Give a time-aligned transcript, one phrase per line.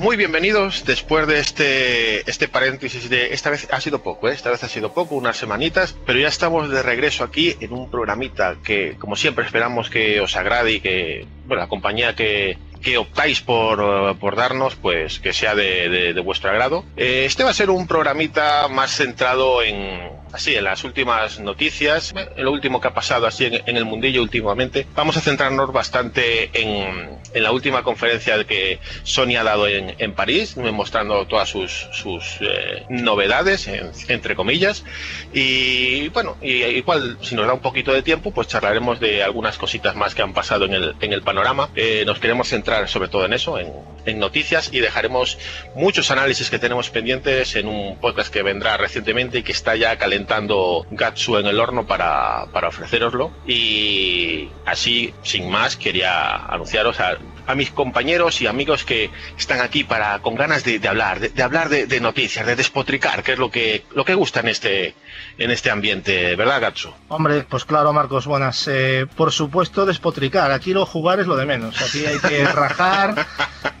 [0.00, 4.32] Muy bienvenidos después de este, este paréntesis de esta vez ha sido poco, ¿eh?
[4.32, 7.90] esta vez ha sido poco, unas semanitas, pero ya estamos de regreso aquí en un
[7.90, 12.96] programita que como siempre esperamos que os agrade y que bueno, la compañía que, que
[12.96, 16.82] optáis por, por, darnos, pues que sea de vuestro agrado.
[16.96, 20.00] Eh, este va a ser un programita más centrado en,
[20.32, 23.84] así, en las últimas noticias, en lo último que ha pasado así en, en el
[23.84, 24.86] mundillo últimamente.
[24.94, 30.12] Vamos a centrarnos bastante en, en, la última conferencia que Sony ha dado en, en
[30.14, 33.68] París, mostrando todas sus, sus eh, novedades,
[34.08, 34.84] entre comillas.
[35.32, 39.58] Y bueno, y, igual, si nos da un poquito de tiempo, pues charlaremos de algunas
[39.58, 41.70] cositas más que han pasado en el, en el panorama.
[41.74, 43.70] Eh, nos queremos centrar sobre todo en eso, en,
[44.18, 45.38] noticias, y dejaremos
[45.76, 49.96] muchos análisis que tenemos pendientes en un podcast que vendrá recientemente y que está ya
[50.20, 53.30] calentando Gatsu en el horno para, para ofreceroslo.
[53.46, 57.16] Y así, sin más, quería anunciaros a,
[57.46, 61.30] a mis compañeros y amigos que están aquí para con ganas de, de hablar, de,
[61.30, 64.48] de hablar de, de, noticias, de despotricar, que es lo que, lo que gusta en
[64.48, 64.94] este,
[65.38, 66.92] en este ambiente, ¿verdad, Gatsu?
[67.08, 68.68] Hombre, pues claro, Marcos, buenas.
[68.68, 70.52] Eh, por supuesto, despotricar.
[70.52, 71.80] Aquí lo jugar es lo de menos.
[71.80, 73.26] Aquí hay que rajar,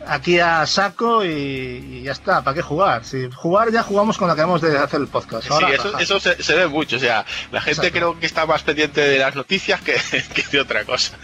[0.06, 2.42] aquí a saco y, y, ya está.
[2.42, 3.04] ¿Para qué jugar?
[3.04, 5.50] Si jugar ya jugamos cuando acabamos de hacer el podcast.
[5.50, 6.96] Ahora sí, eso, eso se, se, ve mucho.
[6.96, 7.98] O sea, la gente Exacto.
[7.98, 9.94] creo que está más pendiente de las noticias que,
[10.34, 11.18] que de otra cosa.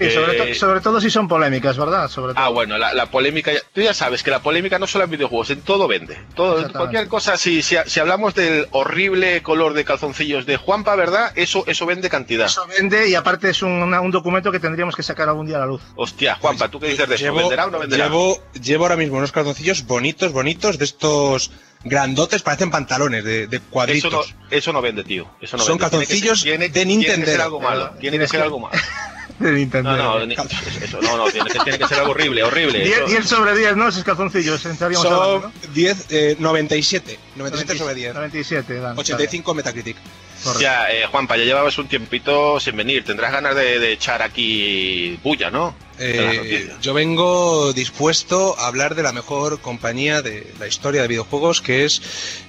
[0.00, 2.08] Y sobre, to sobre, todo si son polémicas, ¿verdad?
[2.08, 2.42] Sobre todo.
[2.42, 5.50] Ah, bueno, la, la, polémica, tú ya sabes que la polémica no solo en videojuegos,
[5.50, 6.18] en todo vende.
[6.34, 11.32] Todo, cualquier cosa, si, si, si, hablamos del horrible color de calzoncillos de Juanpa, ¿verdad?
[11.36, 12.46] Eso, eso vende cantidad.
[12.46, 15.58] Eso vende y aparte es un, una, un documento que tendríamos que sacar algún día
[15.58, 15.82] a la luz.
[15.94, 17.48] Hostia, Juanpa, ¿tú qué dices de llevo, eso?
[17.48, 18.04] ¿Venderá o no venderá?
[18.06, 21.52] Llevo, llevo ahora mismo unos calzoncillos bonitos, bonitos, de estos
[21.84, 24.12] grandotes, parecen pantalones de, de cuadritos.
[24.12, 25.28] Eso no, eso no, vende, tío.
[25.40, 25.90] Eso no Son vende.
[25.90, 27.14] calzoncillos tiene de Nintendo.
[27.14, 27.90] Tiene que ser algo malo.
[28.00, 28.80] Tiene que ser algo malo.
[29.38, 29.96] de Nintendo.
[29.96, 32.80] No, no, eso, no, no tiene, que, tiene que ser algo horrible, horrible.
[32.80, 33.88] 10, 10 sobre 10, ¿no?
[33.88, 35.52] Esos calzoncillos, Son hablando, ¿no?
[35.72, 37.18] 10, eh, 97.
[37.36, 38.14] 97 sobre 10.
[38.14, 39.56] 97, dan, 85 vale.
[39.56, 39.96] Metacritic.
[40.42, 40.60] Correcto.
[40.62, 43.04] Ya, eh, Juanpa, ya llevabas un tiempito sin venir.
[43.04, 45.74] Tendrás ganas de, de echar aquí bulla, ¿no?
[45.98, 51.60] Eh, yo vengo dispuesto a hablar de la mejor compañía de la historia de videojuegos,
[51.60, 52.02] que es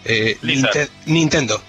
[0.05, 1.61] eh, Ninte Nintendo.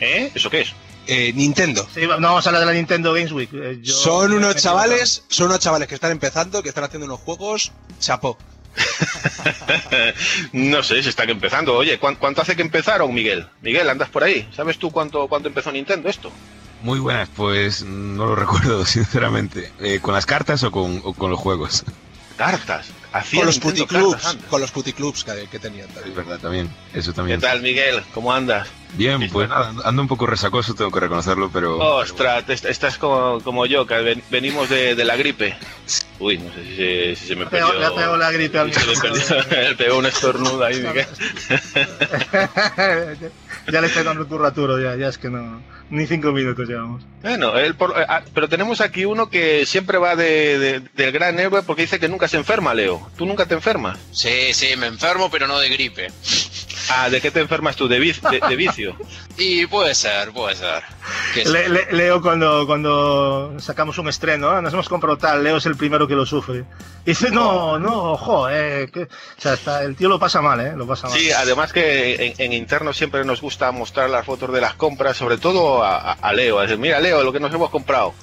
[0.00, 0.30] ¿Eh?
[0.34, 0.74] ¿Eso qué es?
[1.06, 1.88] Eh, Nintendo.
[1.92, 3.48] Sí, no vamos a hablar de la Nintendo Games Week.
[3.52, 7.20] Eh, yo, son unos chavales, son unos chavales que están empezando, que están haciendo unos
[7.20, 8.36] juegos, chapó.
[10.52, 11.74] no sé si están empezando.
[11.74, 13.46] Oye, ¿cuánto hace que empezaron, Miguel?
[13.62, 14.48] Miguel, andas por ahí.
[14.54, 16.30] ¿Sabes tú cuánto, cuánto empezó Nintendo esto?
[16.82, 19.72] Muy buenas, pues no lo recuerdo, sinceramente.
[19.80, 21.84] Eh, ¿Con las cartas o con, o con los juegos?
[22.36, 22.86] Cartas.
[23.34, 26.10] Con los puticlubs, con los puticlubs que, que tenían también.
[26.10, 26.70] Es verdad, también.
[26.94, 27.40] Eso también.
[27.40, 28.02] ¿Qué tal, Miguel?
[28.14, 28.68] ¿Cómo andas?
[28.94, 31.78] Bien, pues nada, ando un poco resacoso, tengo que reconocerlo, pero...
[31.78, 32.68] Ostras, pero...
[32.70, 35.56] estás como, como yo, que venimos de, de, la gripe.
[36.18, 37.72] Uy, no sé si se, si se me perdió...
[37.78, 38.70] Le ha pegado la gripe al
[39.50, 41.06] le, pegó un estornudo ahí, Miguel.
[43.72, 45.60] ya le estoy dando curraturo, ya, ya es que no...
[45.90, 47.02] Ni cinco minutos llevamos.
[47.22, 51.62] Bueno, él eh, ah, pero tenemos aquí uno que siempre va de, del gran héroe
[51.62, 53.10] porque dice que nunca se enferma, Leo.
[53.16, 53.98] ¿Tú nunca te enfermas?
[54.12, 56.08] Sí, sí, me enfermo, pero no de gripe.
[56.90, 57.88] Ah, ¿de qué te enfermas tú?
[57.88, 58.96] ¿De, vicio?
[59.38, 60.82] y puede ser, puede ser.
[61.92, 64.62] Leo, cuando, cuando sacamos un estreno, ¿eh?
[64.62, 66.64] nos hemos comprado tal, Leo es el primero que lo sufre.
[67.04, 70.72] Y dice, no, no, ojo, eh, o sea, el tío lo pasa mal, ¿eh?
[70.76, 71.18] Lo pasa mal.
[71.18, 75.38] Sí, además que en, interno siempre nos gusta mostrar las fotos de las compras, sobre
[75.38, 76.60] todo a, Leo.
[76.60, 78.14] decir, mira, Leo, lo que nos hemos comprado.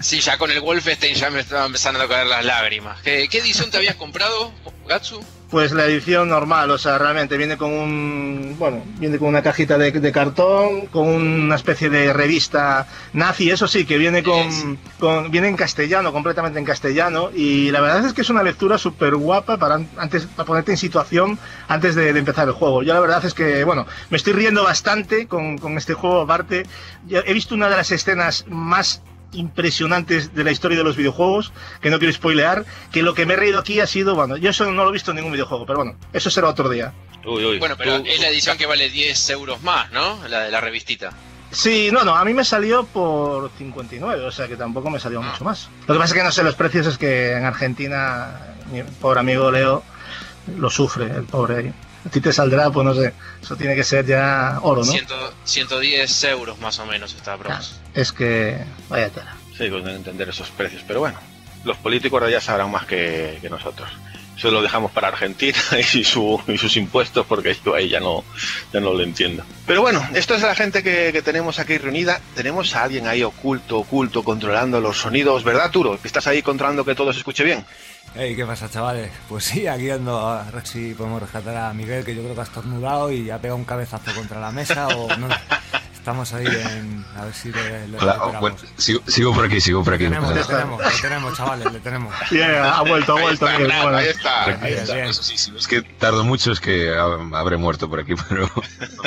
[0.00, 3.00] Sí, ya con el Wolfenstein ya me estaban empezando a caer las lágrimas.
[3.02, 4.52] ¿Qué, qué edición te habías comprado,
[4.86, 5.20] Gatsu?
[5.50, 9.78] Pues la edición normal, o sea, realmente viene con un, bueno, viene con una cajita
[9.78, 15.48] de, cartón, con una especie de revista nazi, eso sí, que viene con, con viene
[15.48, 19.56] en castellano, completamente en castellano, y la verdad es que es una lectura súper guapa
[19.56, 22.82] para antes, para ponerte en situación antes de, empezar el juego.
[22.82, 26.66] Yo la verdad es que, bueno, me estoy riendo bastante con, con este juego, aparte,
[27.08, 31.90] he visto una de las escenas más impresionantes de la historia de los videojuegos, que
[31.90, 34.70] no quiero spoilear, que lo que me he reído aquí ha sido, bueno, yo eso
[34.70, 36.92] no lo he visto en ningún videojuego, pero bueno, eso será otro día.
[37.24, 40.18] bueno, pero es la edición que vale 10 euros más, ¿no?
[40.28, 41.12] La de la revistita.
[41.50, 45.20] Sí, no, no, a mí me salió por 59, o sea que tampoco me salió
[45.20, 45.30] ah.
[45.30, 45.68] mucho más.
[45.86, 49.20] Lo que pasa es que no sé los precios, es que en Argentina, mi pobre
[49.20, 49.82] amigo Leo
[50.58, 51.72] lo sufre, el pobre
[52.06, 53.12] A ti te saldrá, pues no sé,
[53.42, 54.92] eso tiene que ser ya oro, ¿no?
[55.44, 57.60] 110 euros más o menos esta broma.
[57.94, 58.58] es que,
[58.88, 59.36] vaya tela.
[59.56, 61.18] Sí, pues entender esos precios, pero bueno,
[61.64, 63.90] los políticos ya sabrán más que, que nosotros.
[64.38, 65.58] Eso lo dejamos para Argentina
[65.94, 68.22] y, su, y sus impuestos porque yo ahí ya no,
[68.72, 69.42] ya no lo entiendo.
[69.66, 72.20] Pero bueno, esto es la gente que, que, tenemos aquí reunida.
[72.36, 76.00] Tenemos a alguien ahí oculto, oculto, controlando los sonidos, ¿verdad, Turo?
[76.00, 77.66] Que estás ahí controlando que todo se escuche bien.
[78.14, 79.12] Hey, ¿qué pasa, chavales?
[79.28, 82.40] Pues sí, aquí ando a ver si podemos rescatar a Miguel, que yo creo que
[82.40, 85.28] ha estornudado y ha pegado un cabezazo contra la mesa o no.
[86.08, 87.04] Estamos ahí en.
[87.18, 87.98] A ver si le.
[88.00, 90.04] Hola, bueno, sigo, sigo, por aquí, sigo por aquí.
[90.04, 92.14] Le tenemos, le tenemos, le tenemos, chavales, le tenemos.
[92.30, 93.46] Yeah, ha vuelto, ha vuelto.
[93.46, 94.44] Ahí está, ahí está.
[94.62, 95.04] Ahí está.
[95.04, 98.50] Eso sí, si es que tardo mucho, es que habré muerto por aquí, pero.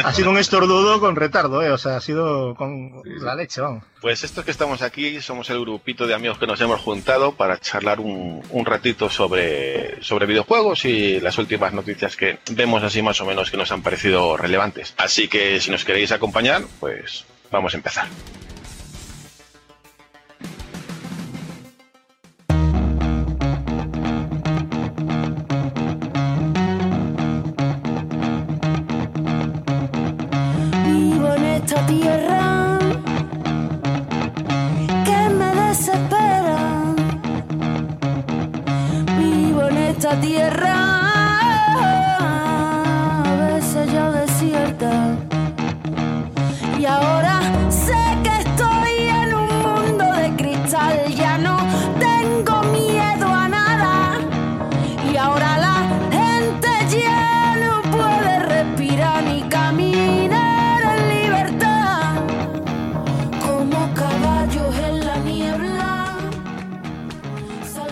[0.03, 1.71] Ha sido un estornudo con retardo, ¿eh?
[1.71, 3.83] O sea, ha sido con la leche, vamos.
[3.99, 7.59] Pues estos que estamos aquí somos el grupito de amigos que nos hemos juntado para
[7.59, 13.21] charlar un, un ratito sobre, sobre videojuegos y las últimas noticias que vemos así más
[13.21, 14.95] o menos que nos han parecido relevantes.
[14.97, 18.07] Así que si nos queréis acompañar, pues pues vamos a empezar.
[30.85, 32.79] Vivo en esta tierra
[35.05, 36.95] que me desespera.
[39.17, 40.50] Vivo en esta tierra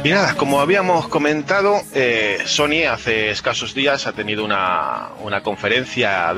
[0.09, 6.33] Y nada, como habíamos comentado, eh, Sony hace escasos días ha tenido una, una conferencia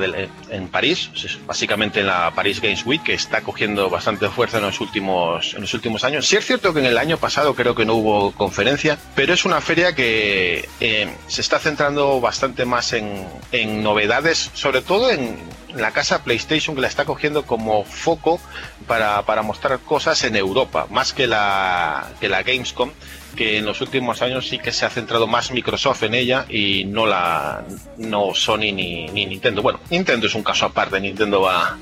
[0.50, 1.10] en París,
[1.46, 5.62] básicamente en la Paris Games Week, que está cogiendo bastante fuerza en los últimos, en
[5.62, 6.26] los últimos años.
[6.26, 9.46] Sí es cierto que en el año pasado creo que no hubo conferencia, pero es
[9.46, 15.38] una feria que eh, se está centrando bastante más en, en novedades, sobre todo en
[15.74, 18.38] la casa PlayStation que la está cogiendo como foco
[18.86, 22.90] para, para mostrar cosas en Europa, más que la, que la Gamescom
[23.32, 26.84] que en los últimos años sí que se ha centrado más Microsoft en ella y
[26.84, 27.64] no la
[27.98, 29.62] no Sony ni, ni Nintendo.
[29.62, 31.76] Bueno, Nintendo es un caso aparte, Nintendo va,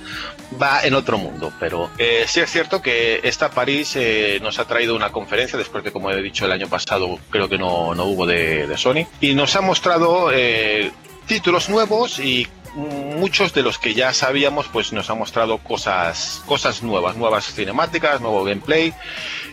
[0.61, 4.64] va en otro mundo, pero eh, sí es cierto que esta París eh, nos ha
[4.66, 8.04] traído una conferencia después de, como he dicho, el año pasado creo que no, no
[8.04, 10.90] hubo de, de Sony y nos ha mostrado eh,
[11.26, 16.83] títulos nuevos y muchos de los que ya sabíamos pues nos ha mostrado cosas cosas
[16.83, 18.95] nuevas nuevas cinemáticas nuevo gameplay.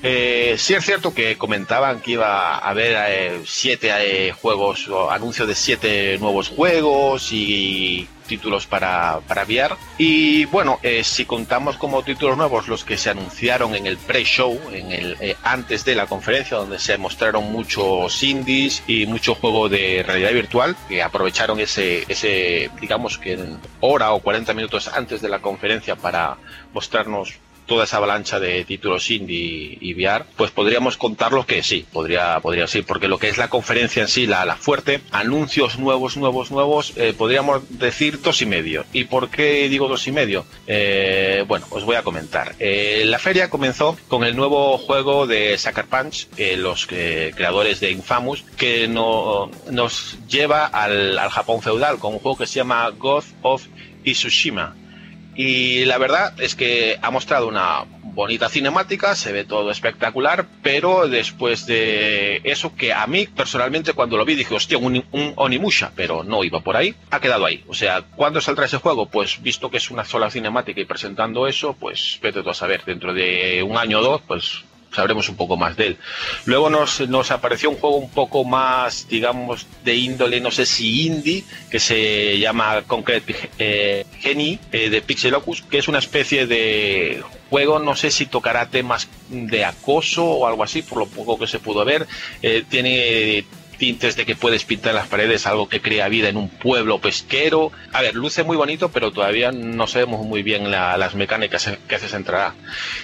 [0.03, 5.09] Eh, sí es cierto que comentaban que iba a haber eh, siete eh, juegos o
[5.09, 9.75] anuncios de siete nuevos juegos y títulos para, para VR.
[9.97, 14.59] Y bueno, eh, si contamos como títulos nuevos los que se anunciaron en el pre-show,
[14.71, 19.69] en el eh, antes de la conferencia, donde se mostraron muchos indies y mucho juego
[19.69, 23.37] de realidad virtual, que aprovecharon ese, ese digamos que
[23.79, 26.37] hora o 40 minutos antes de la conferencia para
[26.73, 27.33] mostrarnos
[27.67, 32.65] toda esa avalancha de títulos indie y VR, pues podríamos contarlo que sí, podría, podría
[32.67, 36.49] ser, porque lo que es la conferencia en sí, la, la fuerte, anuncios nuevos, nuevos,
[36.49, 38.85] nuevos, eh, podríamos decir dos y medio.
[38.93, 40.45] ¿Y por qué digo dos y medio?
[40.65, 42.55] Eh, bueno, os voy a comentar.
[42.59, 48.43] Eh, la feria comenzó con el nuevo juego de Sucker Punch, los creadores de Infamous,
[48.57, 53.23] que no, nos lleva al, al Japón feudal, con un juego que se llama God
[53.41, 53.65] of
[54.03, 54.75] Tsushima.
[55.37, 57.85] Y la verdad es que ha mostrado una
[58.17, 64.17] bonita cinemática, se ve todo espectacular, pero después de eso que a mí personalmente cuando
[64.17, 67.63] lo vi dije, hostia, un, un Onimusha, pero no iba por ahí, ha quedado ahí.
[67.67, 69.05] O sea, ¿cuándo saldrá ese juego?
[69.05, 72.83] Pues visto que es una sola cinemática y presentando eso, pues vete tú a saber,
[72.83, 74.63] dentro de un año o dos, pues
[74.97, 75.97] sabremos un poco más de él.
[76.45, 81.05] Luego nos, nos apareció un juego un poco más, digamos, de índole, no sé si
[81.05, 87.21] indie, que se llama Concrete eh, Genie eh, de Pixelocus, que es una especie de
[87.51, 91.45] juego, no sé si tocará temas de acoso o algo así, por lo poco que
[91.45, 92.07] se pudo ver.
[92.41, 93.45] Eh, tiene
[93.77, 97.71] tintes de que puedes pintar las paredes algo que crea vida en un pueblo pesquero.
[97.93, 102.07] A ver, luce muy bonito, pero todavía no sabemos muy bien las mecánicas que se
[102.09, 102.55] centrará.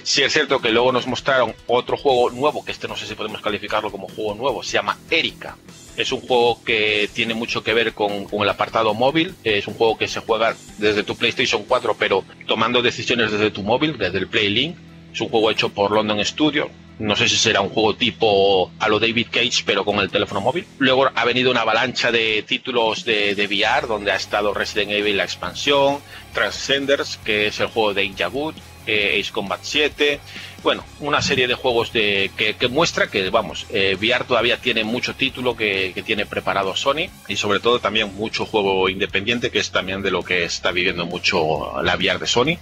[0.04, 3.16] Sí es cierto que luego nos mostraron otro juego nuevo, que este no sé si
[3.16, 5.58] podemos calificarlo como juego nuevo, se llama Erika.
[5.96, 9.36] Es un juego que tiene mucho que ver con, con, el apartado móvil.
[9.44, 13.62] Es un juego que se juega desde tu PlayStation 4, pero tomando decisiones desde tu
[13.62, 14.76] móvil, desde el PlayLink.
[15.14, 16.72] Es un juego hecho por London Studio.
[17.00, 20.42] No sé si será un juego tipo a lo David Cage, pero con el teléfono
[20.42, 20.66] móvil.
[20.78, 25.18] Luego ha venido una avalancha de títulos de, de VR, donde ha estado Resident Evil
[25.18, 26.00] la expansión,
[26.34, 28.56] Transcenders, que es el juego de Injagut,
[28.86, 30.20] eh, Ace Combat 7,
[30.64, 35.14] bueno, una serie de juegos de, que, muestra que, vamos, eh, VR todavía tiene mucho
[35.14, 40.02] título que, tiene preparado Sony y sobre todo también mucho juego independiente, que es también
[40.02, 42.58] de lo que está viviendo mucho la VR de Sony.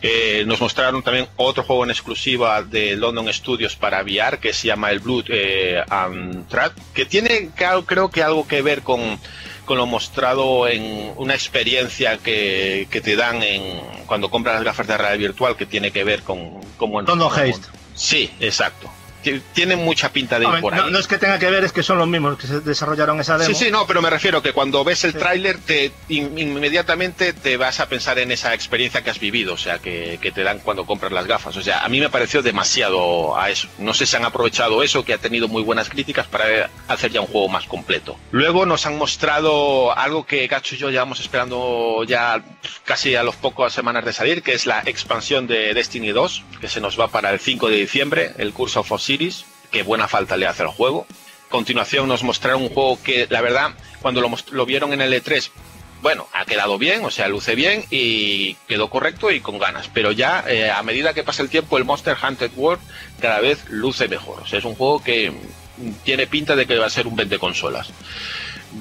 [0.00, 4.68] Eh, nos mostraron también otro juego en exclusiva de London Studios para VR que se
[4.68, 7.50] llama el Blood eh, and Track, que tiene
[7.86, 9.18] creo que algo que ver con
[9.64, 14.86] con lo mostrado en una experiencia que, que te dan en cuando compras las gafas
[14.86, 17.02] de realidad virtual que tiene que ver con cómo...
[17.04, 17.68] Todo Haste.
[17.94, 18.90] Sí, exacto
[19.52, 20.90] tiene mucha pinta de ir por no, ahí.
[20.90, 23.38] No es que tenga que ver, es que son los mismos que se desarrollaron esa
[23.38, 23.54] demo.
[23.54, 25.18] Sí, sí, no, pero me refiero que cuando ves el sí.
[25.18, 29.58] tráiler, te in, inmediatamente te vas a pensar en esa experiencia que has vivido, o
[29.58, 31.56] sea, que, que, te dan cuando compras las gafas.
[31.56, 33.68] O sea, a mí me pareció demasiado a eso.
[33.78, 37.20] No sé si han aprovechado eso, que ha tenido muy buenas críticas para hacer ya
[37.20, 38.16] un juego más completo.
[38.30, 42.42] Luego nos han mostrado algo que Gacho y yo llevamos esperando ya
[42.84, 46.68] casi a los pocas semanas de salir, que es la expansión de Destiny 2, que
[46.68, 50.36] se nos va para el 5 de diciembre, el curso of Osiris, que buena falta
[50.36, 51.06] le hace al juego.
[51.46, 55.12] A continuación nos mostraron un juego que la verdad cuando lo, lo, vieron en el
[55.12, 55.50] E3
[56.02, 59.88] bueno, ha quedado bien, o sea, luce bien y quedó correcto y con ganas.
[59.88, 62.82] Pero ya eh, a medida que pasa el tiempo, el Monster Hunter World
[63.20, 64.42] cada vez luce mejor.
[64.42, 65.32] O sea, es un juego que
[66.04, 67.88] tiene pinta de que va a ser un 20 consolas.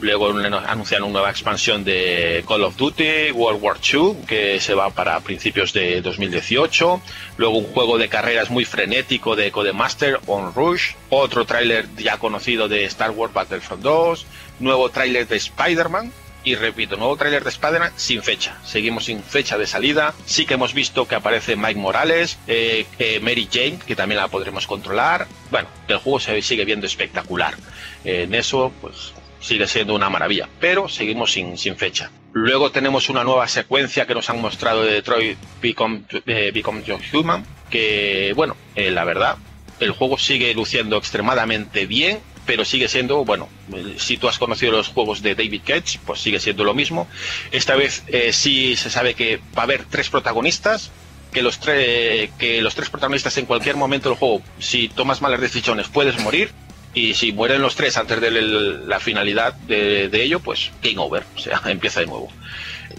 [0.02, 4.90] Luego anunciaron una nueva expansión de Call of Duty World War II que se va
[4.90, 7.02] para principios de 2018.
[7.38, 10.94] Luego un juego de carreras muy frenético de Codemaster On Rush.
[11.10, 14.26] Otro tráiler ya conocido de Star Wars Battlefront 2.
[14.60, 16.12] Nuevo tráiler de Spider-Man.
[16.46, 18.58] Y repito, nuevo tráiler de Spider-Man sin fecha.
[18.66, 20.14] Seguimos sin fecha de salida.
[20.26, 24.28] Sí que hemos visto que aparece Mike Morales, eh, eh, Mary Jane, que también la
[24.28, 25.28] podremos controlar.
[25.52, 27.56] Bueno, el juego se sigue viendo espectacular.
[28.04, 32.10] En eso, pues sigue siendo una maravilla, pero seguimos sin, sin fecha.
[32.32, 36.84] Luego tenemos una nueva secuencia que nos han mostrado de Detroit Become, eh, Become
[37.14, 39.38] Human, que bueno, eh, la verdad,
[39.80, 43.50] el juego sigue luciendo extremadamente bien, pero sigue siendo, bueno,
[43.98, 47.08] si tú has conocido los juegos de David Cage, pues sigue siendo lo mismo.
[47.52, 50.92] Esta vez eh, sí se sabe que va a haber tres protagonistas,
[51.32, 55.88] que los, que los tres protagonistas en cualquier momento del juego, si tomas malas decisiones,
[55.88, 56.52] puedes morir
[56.94, 61.24] y si mueren los tres antes de la finalidad de, de, ello, pues game over,
[61.36, 62.30] o sea, empieza de nuevo.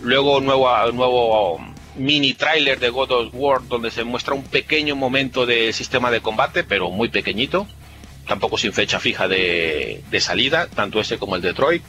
[0.02, 1.60] Luego nuevo, nuevo
[1.96, 6.20] mini trailer de God of War donde se muestra un pequeño momento del sistema de
[6.20, 7.68] combate, pero muy pequeñito,
[8.26, 11.82] tampoco sin fecha fija de, de salida, tanto ese como el Detroit.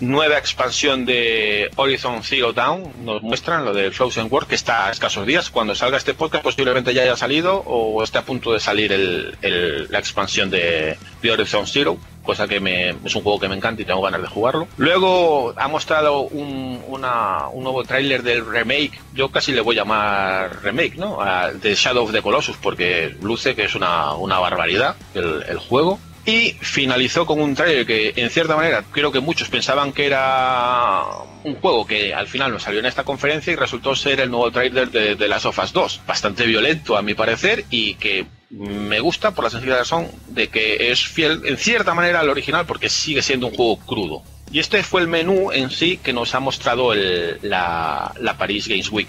[0.00, 4.90] Nueva expansión de Horizon Zero Dawn, nos muestran lo del Frozen World, que está a
[4.90, 5.48] escasos días.
[5.48, 9.88] Cuando salga este podcast, posiblemente ya haya salido o esté a punto de salir el,
[9.90, 13.84] la expansión de, Horizon Zero cosa que me, es un juego que me encanta y
[13.84, 14.66] tengo ganas de jugarlo.
[14.78, 19.82] Luego ha mostrado un, una, un nuevo tráiler del remake, yo casi le voy a
[19.82, 21.18] llamar remake, ¿no?
[21.62, 26.56] De Shadow of the Colossus, porque luce que es una, una barbaridad el juego y
[26.60, 31.04] finalizó con un trailer que en cierta manera creo que muchos pensaban que era
[31.44, 34.50] un juego que al final nos salió en esta conferencia y resultó ser el nuevo
[34.50, 38.98] trailer de, de Last of Us 2, bastante violento a mi parecer y que me
[38.98, 42.88] gusta por la sencilla razón de que es fiel en cierta manera al original porque
[42.88, 44.22] sigue siendo un juego crudo.
[44.50, 48.68] Y este fue el menú en sí que nos ha mostrado el, la, la Paris
[48.68, 49.08] Games Week.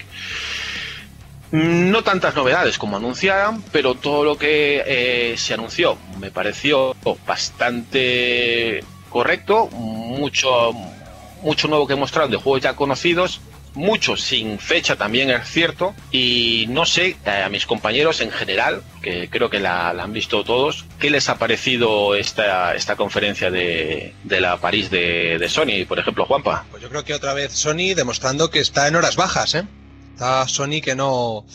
[1.51, 8.83] No tantas novedades como anunciaban, pero todo lo que eh, se anunció me pareció bastante
[9.09, 10.73] correcto, mucho,
[11.41, 13.39] mucho nuevo que mostraron de juegos ya conocidos,
[13.73, 18.83] muchos sin fecha también es cierto, y no sé eh, a mis compañeros en general,
[19.01, 23.51] que creo que la, la han visto todos, ¿qué les ha parecido esta, esta conferencia
[23.51, 26.65] de, de la París de, de Sony, por ejemplo, Juanpa?
[26.71, 29.63] Pues yo creo que otra vez Sony demostrando que está en horas bajas, ¿eh?
[30.17, 31.45] Está Sony que no.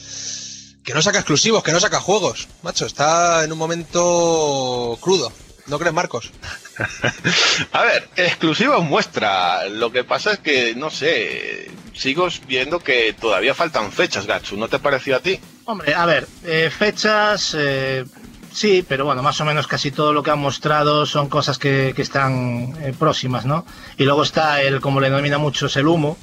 [0.85, 2.47] que no saca exclusivos, que no saca juegos.
[2.62, 5.33] Macho, está en un momento crudo.
[5.66, 6.31] ¿No crees, Marcos?
[7.73, 9.69] A ver, exclusivos muestra.
[9.69, 14.57] Lo que pasa es que, no sé, sigo viendo que todavía faltan fechas, Gatsu.
[14.57, 15.40] ¿No te pareció a ti?
[15.64, 18.04] Hombre, a ver, eh, fechas, eh,
[18.52, 21.95] sí, pero bueno, más o menos casi todo lo que han mostrado son cosas que,
[21.97, 23.66] que están eh, próximas, ¿no?
[23.99, 26.16] Y luego está el, como le denomina muchos, el humo,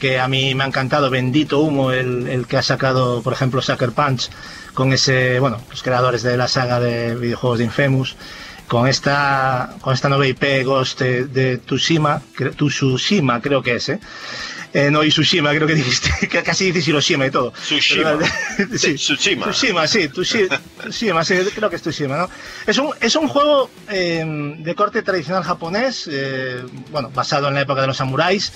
[0.00, 3.62] que a mí me ha encantado, bendito humo, el, el que ha sacado, por ejemplo,
[3.62, 4.30] Sucker Punch,
[4.74, 8.16] con ese, bueno, los creadores de la saga de videojuegos de Infamous,
[8.66, 12.22] con esta, con esta nueva IP Ghost de, de Tsushima,
[12.56, 14.00] Tsushima creo que es, ¿eh?
[14.72, 17.52] Eh, no, y Tsushima, creo que dijiste, que casi dices Hiroshima y todo.
[17.52, 18.16] Tsushima.
[18.56, 19.50] Pero, sí, Tsushima.
[19.50, 20.48] Tsushima, sí, Tsushi-
[20.88, 22.30] Tsushima, sí, creo que es Tsushima, ¿no?
[22.66, 24.24] Es un, es un juego eh,
[24.58, 28.52] de corte tradicional japonés, eh, bueno, basado en la época de los samuráis,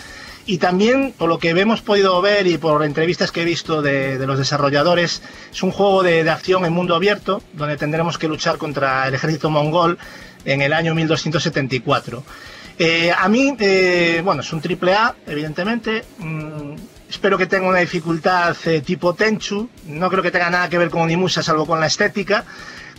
[0.46, 4.18] y también, por lo que hemos podido ver y por entrevistas que he visto de,
[4.26, 5.22] los desarrolladores,
[5.52, 9.14] es un juego de, de acción en mundo abierto, donde tendremos que luchar contra el
[9.14, 9.98] ejército mongol
[10.44, 12.22] en el año 1274.
[12.78, 16.04] Eh, a mí, eh, bueno, es un triple A, evidentemente.
[16.18, 16.74] Mm,
[17.08, 19.68] espero que tenga una dificultad eh, tipo Tenchu.
[19.86, 22.44] No creo que tenga nada que ver con Onimusha, salvo con la estética,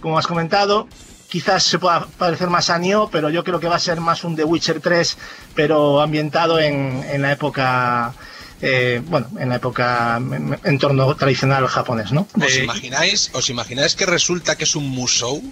[0.02, 0.88] como has comentado.
[1.36, 4.24] Quizás se pueda parecer más a Nioh, pero yo creo que va a ser más
[4.24, 5.18] un The Witcher 3,
[5.54, 8.14] pero ambientado en, en la época,
[8.62, 12.26] eh, bueno, en la época, en- entorno tradicional japonés, ¿no?
[12.42, 15.44] ¿Os Eh, imagináis, ¿Os imagináis que resulta que es un musou?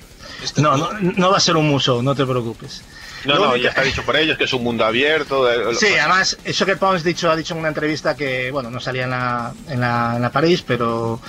[0.41, 2.81] Este no, no, no va a ser un museo, no te preocupes.
[3.25, 5.45] No, no, ya está dicho por ellos que es un mundo abierto.
[5.77, 9.03] Sí, además, eso que Pons dicho, ha dicho en una entrevista que, bueno, no salía
[9.03, 11.19] en la, en la, en la París, pero.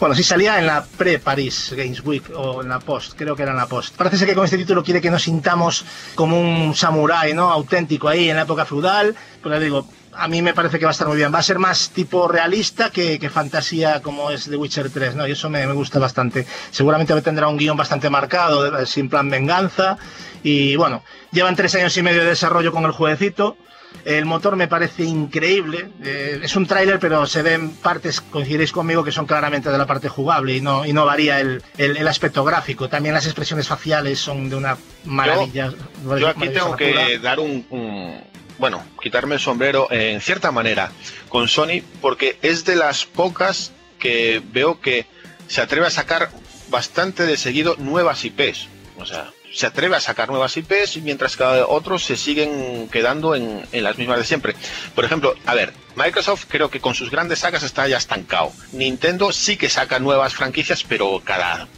[0.00, 3.52] Bueno, sí salía en la pre-Paris Games Week o en la post, creo que era
[3.52, 3.94] en la post.
[3.96, 5.84] Parece ser que con este título quiere que nos sintamos
[6.14, 7.50] como un samurái, ¿no?
[7.50, 9.14] Auténtico ahí en la época feudal.
[9.42, 11.32] Pero le digo, a mí me parece que va a estar muy bien.
[11.34, 15.28] Va a ser más tipo realista que, fantasía como es The Witcher 3, ¿no?
[15.28, 16.46] Y eso me, me gusta bastante.
[16.70, 19.98] Seguramente tendrá un guion bastante marcado, de- sin plan venganza.
[20.42, 23.58] Y bueno, llevan tres años y medio de desarrollo con el jueguecito.
[24.04, 25.90] El motor me parece increíble.
[26.02, 29.86] Eh, es un tráiler, pero se ven partes, coincidiréis conmigo, que son claramente de la
[29.86, 32.88] parte jugable y no, y no varía el, el- el aspecto gráfico.
[32.88, 35.72] También las expresiones faciales son de una maravilla.
[36.20, 38.20] Yo aquí tengo que dar un, un-
[38.58, 40.90] bueno, quitarme el sombrero en cierta manera
[41.28, 45.06] con Sony porque es de las pocas que veo que
[45.46, 46.30] se atreve a sacar
[46.68, 48.68] bastante de seguido nuevas IPs.
[48.98, 53.66] O sea, se atreve a sacar nuevas IPs mientras que otros se siguen quedando en,
[53.72, 54.54] en las mismas de siempre.
[54.94, 58.52] Por ejemplo, a ver, Microsoft creo que con sus grandes sagas está ya estancado.
[58.72, 61.68] Nintendo sí que saca nuevas franquicias, pero cada,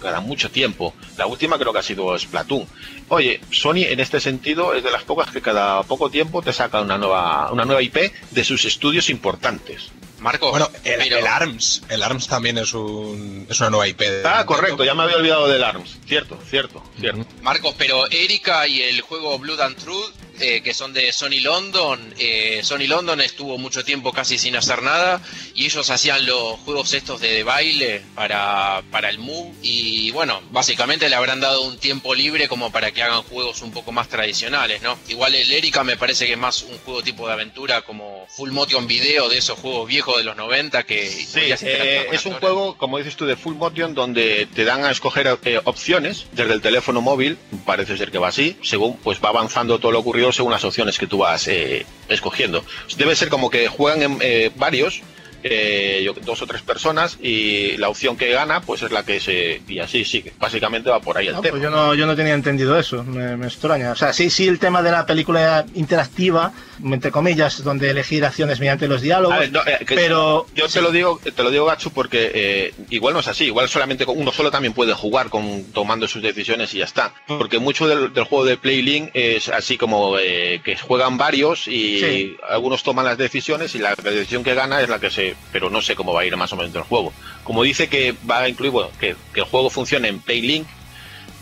[0.00, 0.94] cada mucho tiempo.
[1.16, 2.66] La última creo que ha sido Splatoon.
[3.08, 6.80] Oye, Sony en este sentido es de las pocas que cada poco tiempo te saca
[6.80, 9.90] una nueva, una nueva IP de sus estudios importantes.
[10.20, 11.82] Marcos, Bueno, el, ARMS.
[11.88, 14.00] El ARMS también es, un, es una nueva IP.
[14.00, 15.98] de Ah, correcto, ya me había olvidado del ARMS.
[16.06, 17.24] Cierto, cierto, cierto.
[17.42, 22.14] Marcos, pero Erika y el juego Blood and Truth, eh, que son de Sony London,
[22.18, 25.20] eh, Sony London estuvo mucho tiempo casi sin hacer nada
[25.54, 30.40] y ellos hacían los juegos estos de, de baile para, para el Move y bueno,
[30.50, 34.08] básicamente le habrán dado un tiempo libre como para que hagan juegos un poco más
[34.08, 34.98] tradicionales, ¿no?
[35.08, 38.50] Igual el Erika me parece que es más un juego tipo de aventura como Full
[38.50, 41.08] Motion Video de esos juegos viejos de los 90 que...
[41.08, 44.90] Sí, eh, es un juego, como dices tú, de full motion donde te dan a
[44.90, 49.78] escoger opciones desde el teléfono móvil, parece ser que va así, según pues va avanzando
[49.78, 52.64] todo lo ocurrido según las opciones que tú vas eh, escogiendo.
[52.96, 55.02] Debe ser como que juegan en, eh, varios
[55.42, 59.20] eh, yo- dos o tres personas y la opción que gana pues es la que
[59.20, 59.62] se...
[59.68, 60.32] Y así sigue.
[60.38, 61.52] Básicamente va por ahí el No, tema.
[61.52, 63.92] pues yo no, yo no tenía entendido eso, me, me extraña.
[63.92, 66.52] O sea, sí, sí, el tema de la película interactiva,
[66.84, 70.46] entre comillas, donde elegir acciones mediante los diálogos, A ver, no, eh, pero...
[70.54, 73.44] Yo te lo digo, te lo digo, Gachu, porque eh, igual no es así.
[73.46, 77.14] Igual solamente uno solo también puede jugar con tomando sus decisiones y ya está.
[77.26, 82.36] Porque mucho del, del juego de Playlink es así como que juegan varios y Sí.
[82.48, 85.27] algunos toman las decisiones y la decisión que gana es la que se.
[85.52, 87.12] Pero no sé cómo va a ir más o menos el juego.
[87.44, 90.66] Como dice que va a incluir, bueno, que, el juego funcione en Playlink,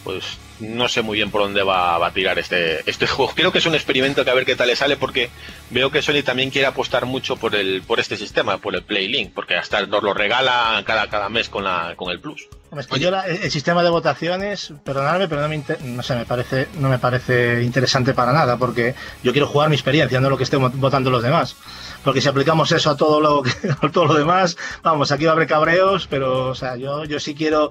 [0.04, 0.24] pues
[0.60, 3.32] no sé muy bien por dónde va, va a tirar este, este juego.
[3.34, 5.30] Creo que es un experimento que a ver qué tal le sale porque
[5.70, 9.32] veo que Sony también quiere apostar mucho por el por este sistema, por el Playlink,
[9.32, 12.48] porque hasta nos lo regala cada, cada mes con la con el Plus.
[12.70, 16.02] Hombre, es que yo la- el sistema de votaciones, perdonadme, pero no me, inter- no
[16.02, 20.20] sé, me parece, no me parece interesante para nada, porque yo quiero jugar mi experiencia,
[20.20, 21.54] no lo que estén vo- votando los demás.
[22.02, 23.50] Porque si aplicamos eso a todo lo que-
[23.86, 27.20] a todo lo demás, vamos, aquí va a haber cabreos, pero o sea, yo, yo
[27.20, 27.70] sí quiero,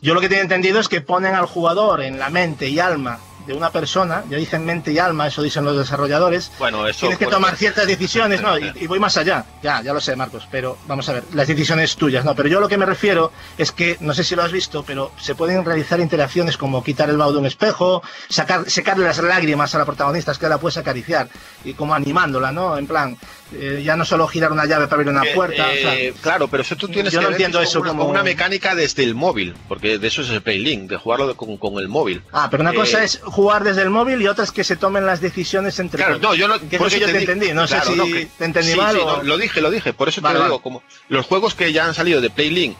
[0.00, 3.18] yo lo que tengo entendido es que ponen al jugador en la mente y alma
[3.46, 7.18] de una persona, ya dicen mente y alma, eso dicen los desarrolladores, Bueno, eso Tienes
[7.18, 8.58] que bueno, tomar ciertas decisiones, ¿no?
[8.58, 9.44] Y, y voy más allá.
[9.62, 10.46] Ya, ya lo sé, Marcos.
[10.50, 12.34] Pero vamos a ver, las decisiones tuyas, ¿no?
[12.34, 15.12] Pero yo lo que me refiero es que, no sé si lo has visto, pero
[15.20, 19.74] se pueden realizar interacciones como quitar el vaho de un espejo, sacar, secarle las lágrimas
[19.74, 21.28] a la protagonista, es que la puedes acariciar,
[21.64, 22.76] y como animándola, ¿no?
[22.76, 23.16] En plan,
[23.54, 25.72] eh, ya no solo girar una llave para abrir una que, puerta.
[25.72, 28.74] eh, sea, claro, pero eso tú tienes yo que no entiendo eso como- una mecánica
[28.74, 32.22] desde el móvil, porque de eso es el Playlink, de jugarlo con, con el móvil.
[32.32, 34.76] ah, pero una cosa Eh, es jugar desde el móvil y otra es que se
[34.76, 36.22] tomen las decisiones entre Claro, todos.
[36.30, 38.26] no, yo no, Que por eso yo te entendí, no claro, sé si no, que-
[38.38, 39.16] te entendí sí, mal sí, o...
[39.18, 40.62] no, lo dije, lo dije, por eso Vale, te lo digo, vale.
[40.62, 42.76] como los juegos que ya han salido de Playlink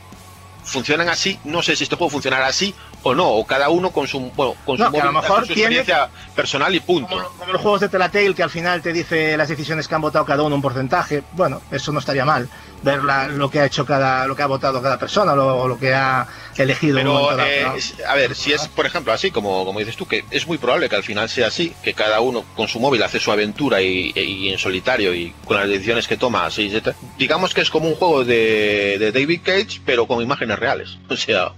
[0.63, 4.07] funcionan así, no sé si este juego funcionará así o no, o cada uno con
[4.07, 7.07] su, bueno, con su a lo móvil, mejor tiene- experiencia personal y punto.
[7.15, 10.01] Como, como los juegos de Telltale que al final te dice las decisiones que han
[10.01, 11.23] votado cada uno un porcentaje.
[11.33, 12.49] Bueno, eso no estaría mal.
[12.83, 15.67] Ver la- lo que ha hecho cada, lo que ha votado cada persona lo- o
[15.67, 16.97] lo que ha elegido.
[16.97, 17.65] Pero, dado, eh,
[18.07, 20.87] a ver, si es, por ejemplo, así como, como dices tú, que es muy probable
[20.87, 24.11] que al final sea así, que cada uno con su móvil hace su aventura y,
[24.15, 26.71] y en solitario y con las decisiones que toma, así,
[27.17, 30.97] digamos que es como un juego de, de David Cage, pero con imágenes reales.
[31.09, 31.51] O sea,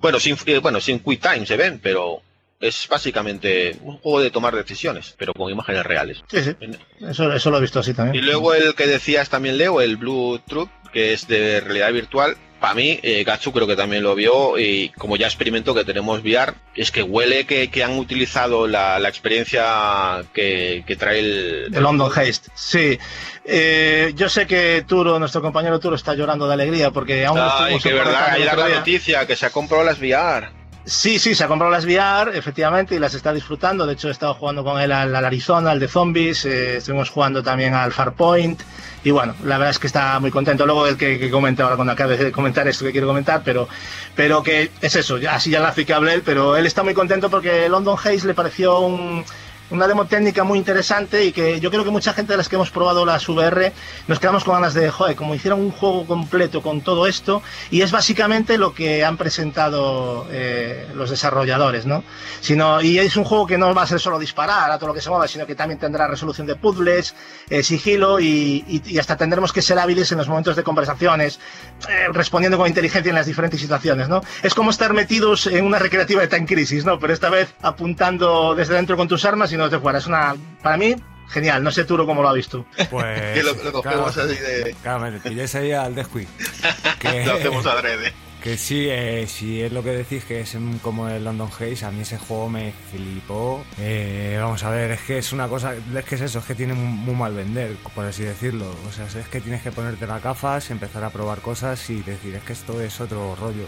[0.00, 2.20] bueno, sin, eh, bueno, sin quick time se ven, pero
[2.68, 6.22] es básicamente un juego de tomar decisiones, pero con imágenes reales.
[6.30, 6.56] Sí, sí.
[7.00, 8.24] Eso, eso lo he visto así Y también.
[8.24, 12.36] luego el que decías también, Leo, el Blue Troop, que es de realidad virtual.
[12.60, 16.20] Para mí, eh, Gachu creo que también lo vio y como ya experimento que tenemos
[16.22, 21.66] VR, es que huele que, que han utilizado la, la experiencia que, que trae el...
[21.70, 22.98] De London Haste, sí.
[23.44, 27.78] Eh, yo sé que Turo, nuestro compañero Turo, está llorando de alegría porque aún Ay,
[27.80, 30.48] que verdad, otro la noticia que se ha comprado las VR.
[30.86, 33.86] Sí, sí, se ha comprado las VR, efectivamente, y las está disfrutando.
[33.86, 37.42] De hecho, he estado jugando con él al, Arizona, al de Zombies, eh, estuvimos jugando
[37.42, 38.60] también al Farpoint.
[39.02, 40.66] Y bueno, la verdad es que está muy contento.
[40.66, 43.66] Luego el que, que comente ahora cuando acabe de comentar esto que quiero comentar, pero,
[44.14, 47.68] pero que es eso, ya, así ya graficable él, pero él está muy contento porque
[47.68, 49.24] London Haze le pareció un,
[49.70, 52.56] una demo técnica muy interesante y que yo creo que mucha gente de las que
[52.56, 53.72] hemos probado las VR
[54.08, 57.80] nos quedamos con ganas de, joder, como hicieron un juego completo con todo esto y
[57.80, 62.04] es básicamente lo que han presentado eh, los desarrolladores, ¿no?
[62.40, 64.94] Sino, y es un juego que no va a ser solo disparar a todo lo
[64.94, 67.14] que se mueva, sino que también tendrá resolución de puzzles,
[67.48, 71.40] eh, sigilo y, hasta tendremos que ser hábiles en los momentos de conversaciones,
[71.88, 74.20] eh, respondiendo con inteligencia en las diferentes situaciones, ¿no?
[74.42, 76.98] Es como estar metidos en una recreativa de Time Crisis, ¿no?
[76.98, 79.98] Pero esta vez apuntando desde dentro con tus armas no desde fuera.
[79.98, 80.94] Es una, para mí,
[81.28, 81.62] genial.
[81.62, 82.64] No sé Turo cómo lo ha visto.
[82.90, 83.34] Pues.
[83.34, 84.74] Que lo, lo cogemos claro, así de...
[84.82, 86.28] claro, me pilláis ahí al descuid.
[86.98, 88.12] Que, Lo hacemos adrede.
[88.42, 91.90] que sí, eh, si es lo que decís que es como el London Haze, a
[91.90, 93.62] mí ese juego me flipó.
[93.78, 96.54] Eh, vamos a ver, es que es una cosa, es que es eso, es que
[96.54, 98.74] tiene muy, muy mal vender, por así decirlo.
[98.88, 102.34] O sea, es que tienes que ponerte las gafas, empezar a probar cosas y decir,
[102.34, 103.66] es que esto es otro rollo.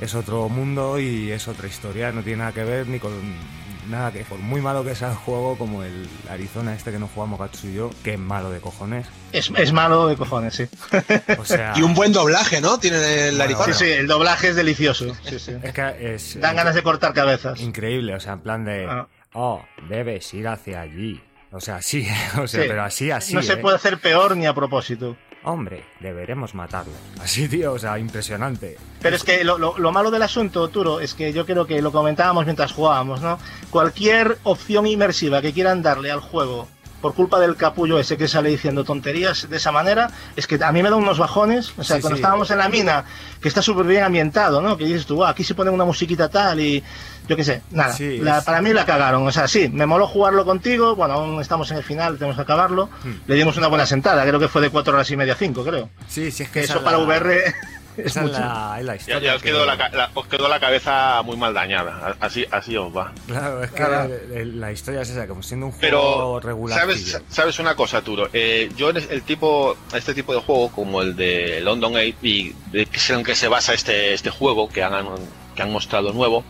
[0.00, 3.12] Es otro mundo y es otra historia, no tiene nada que ver ni con
[3.88, 7.08] nada que por muy malo que sea el juego como el Arizona este que no
[7.08, 9.06] jugamos Gatsu y yo, que es malo de cojones.
[9.32, 10.66] Es, es malo de cojones, sí.
[11.38, 12.78] O sea, Y un buen doblaje, ¿no?
[12.78, 13.72] Tiene el Bueno, Arizona.
[13.74, 15.14] Sí, sí, el doblaje es delicioso.
[15.24, 15.52] Sí, sí.
[15.62, 17.60] es que es Dan ganas de cortar cabezas.
[17.60, 19.06] increíble, o sea, en plan de, Ah.
[19.34, 21.20] oh, debes ir hacia allí.
[21.52, 22.06] O sea, sí,
[22.38, 22.68] o sea, Sí.
[22.68, 23.34] pero así, así.
[23.34, 23.56] no se ¿eh?
[23.58, 25.16] puede hacer peor ni a propósito.
[25.48, 26.92] Hombre, deberemos matarlo.
[27.22, 28.76] Así, tío, o sea, impresionante.
[29.00, 31.80] Pero es que lo, lo- lo malo del asunto, Turo, es que yo creo que
[31.80, 33.38] lo comentábamos mientras jugábamos, ¿no?
[33.70, 36.66] Cualquier opción inmersiva que quieran darle al juego
[37.00, 40.72] por culpa del capullo ese que sale diciendo tonterías de esa manera, es que a
[40.72, 41.72] mí me da unos bajones.
[41.78, 42.20] O sea, Sí, cuando sí.
[42.22, 43.04] estábamos en la mina,
[43.40, 44.76] que está súper bien ambientado, ¿no?
[44.76, 46.82] Que dices tú, "Ah, aquí se pone una musiquita tal y
[47.28, 47.92] yo qué sé, nada.
[47.92, 49.26] Sí, La- es- Para mí la cagaron.
[49.26, 50.94] O sea, sí, me moló jugarlo contigo.
[50.96, 52.88] Bueno, aún estamos en el final, tenemos que acabarlo.
[53.04, 53.12] Hmm.
[53.26, 55.90] Le dimos una buena sentada, creo que fue de cuatro horas y media, cinco, creo.
[56.08, 57.42] Sí, sí, es Que eso es para la- VR
[57.96, 58.38] es Esa mucho.
[58.38, 59.20] la, es la Ya, historia.
[59.30, 62.14] ya os, que- quedó la, ca- la- os quedó la cabeza muy mal dañada.
[62.20, 63.10] Así, así os va.
[63.26, 63.82] Claro, es que
[64.34, 66.78] el- la historia es esa, como siendo un Pero, juego regular.
[66.78, 68.28] ¿sabes, sabes una cosa, Turo?
[68.34, 72.52] Eh, yo en el tipo, este tipo de juego, como el de London 8, y
[72.70, 74.92] de en el que se basa este, este juego que han,
[75.54, 76.44] que han mostrado nuevo,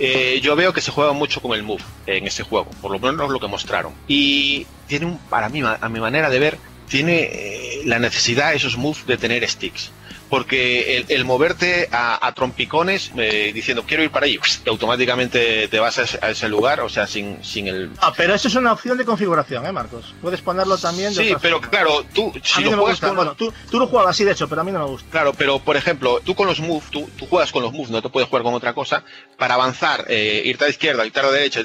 [0.00, 2.98] eh, yo veo que se juega mucho con el Move en este juego, por lo
[2.98, 3.92] menos lo que mostraron.
[4.08, 6.58] Y tiene un, para mí, a mi manera de ver,
[6.88, 9.92] tiene eh, la necesidad esos moves de tener sticks.
[10.30, 15.68] Porque el, el moverte a, a trompicones eh, diciendo quiero ir para ahí, y automáticamente
[15.68, 18.48] te vas a ese, a ese lugar, o sea, sin, sin el, Ah, pero eso
[18.48, 20.14] es una opción de configuración, ¿eh, Marcos?
[20.22, 21.12] Puedes ponerlo también.
[21.14, 21.70] de Sí, pero forma.
[21.70, 23.06] claro, tú si lo no me juegas gusta.
[23.08, 25.10] con Bueno, tú, tú lo jugabas así, de hecho, pero a mí no me gusta.
[25.10, 28.00] Claro, pero por ejemplo, tú con los moves, tú, tú juegas con los moves, no
[28.00, 29.02] te puedes jugar con otra cosa.
[29.36, 31.60] Para avanzar, eh, irte a la izquierda, irte a la derecha,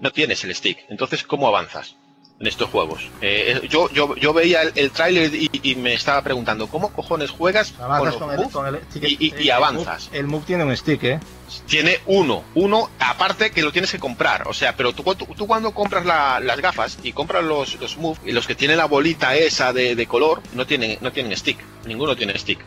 [0.00, 0.78] no tienes el stick.
[0.88, 1.96] Entonces, ¿cómo avanzas
[2.40, 3.02] en estos juegos?
[3.20, 6.92] Eh, eh, yo, yo, yo veía el, el tráiler y, y me estaba preguntando, ¿cómo
[6.92, 10.08] cojones juegas con Avanzas los con, el, con el y- y- el avanzas.
[10.10, 11.20] move- El move tiene un stick, ¿eh?
[11.66, 14.46] Tiene uno, uno, aparte que lo tienes que comprar.
[14.48, 17.96] O sea, pero tú, tú, tú cuando compras la- las gafas y compras los, los
[17.96, 21.36] Move, y los que tienen la bolita esa de, de color, no tienen, no tienen
[21.36, 21.58] stick.
[21.86, 22.60] Ninguno tiene stick.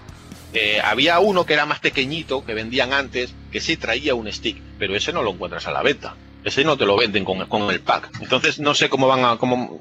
[0.53, 4.61] Eh, había uno que era más pequeñito, que vendían antes, que sí traía un stick,
[4.77, 6.15] pero ese no lo encuentras a la venta.
[6.43, 8.09] Ese no te lo venden con, con el pack.
[8.19, 9.79] Entonces no sé cómo van a, cómo,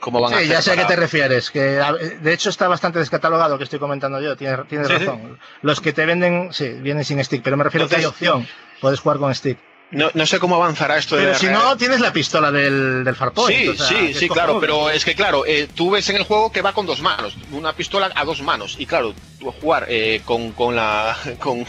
[0.00, 1.50] cómo van a Sí, hacer ya sé a qué te refieres.
[1.50, 4.36] Que a- de hecho está bastante descatalogado lo que estoy comentando yo.
[4.36, 5.04] Tienes, tienes Sí, sí.
[5.04, 5.38] razón.
[5.62, 8.46] Los que te venden, sí, vienen sin stick, pero me refiero que hay opción.
[8.80, 9.58] Puedes jugar con stick.
[9.92, 13.02] No, no sé cómo avanzará esto de Pero si real- no, tienes la pistola del,
[13.02, 13.60] del Farpoint.
[13.60, 16.16] Sí, o sea, que sí, sí, claro, pero es que claro, eh, tú ves en
[16.16, 19.50] el juego que va con dos manos, una pistola a dos manos, y claro, tú
[19.50, 21.66] jugar eh, con, con la con,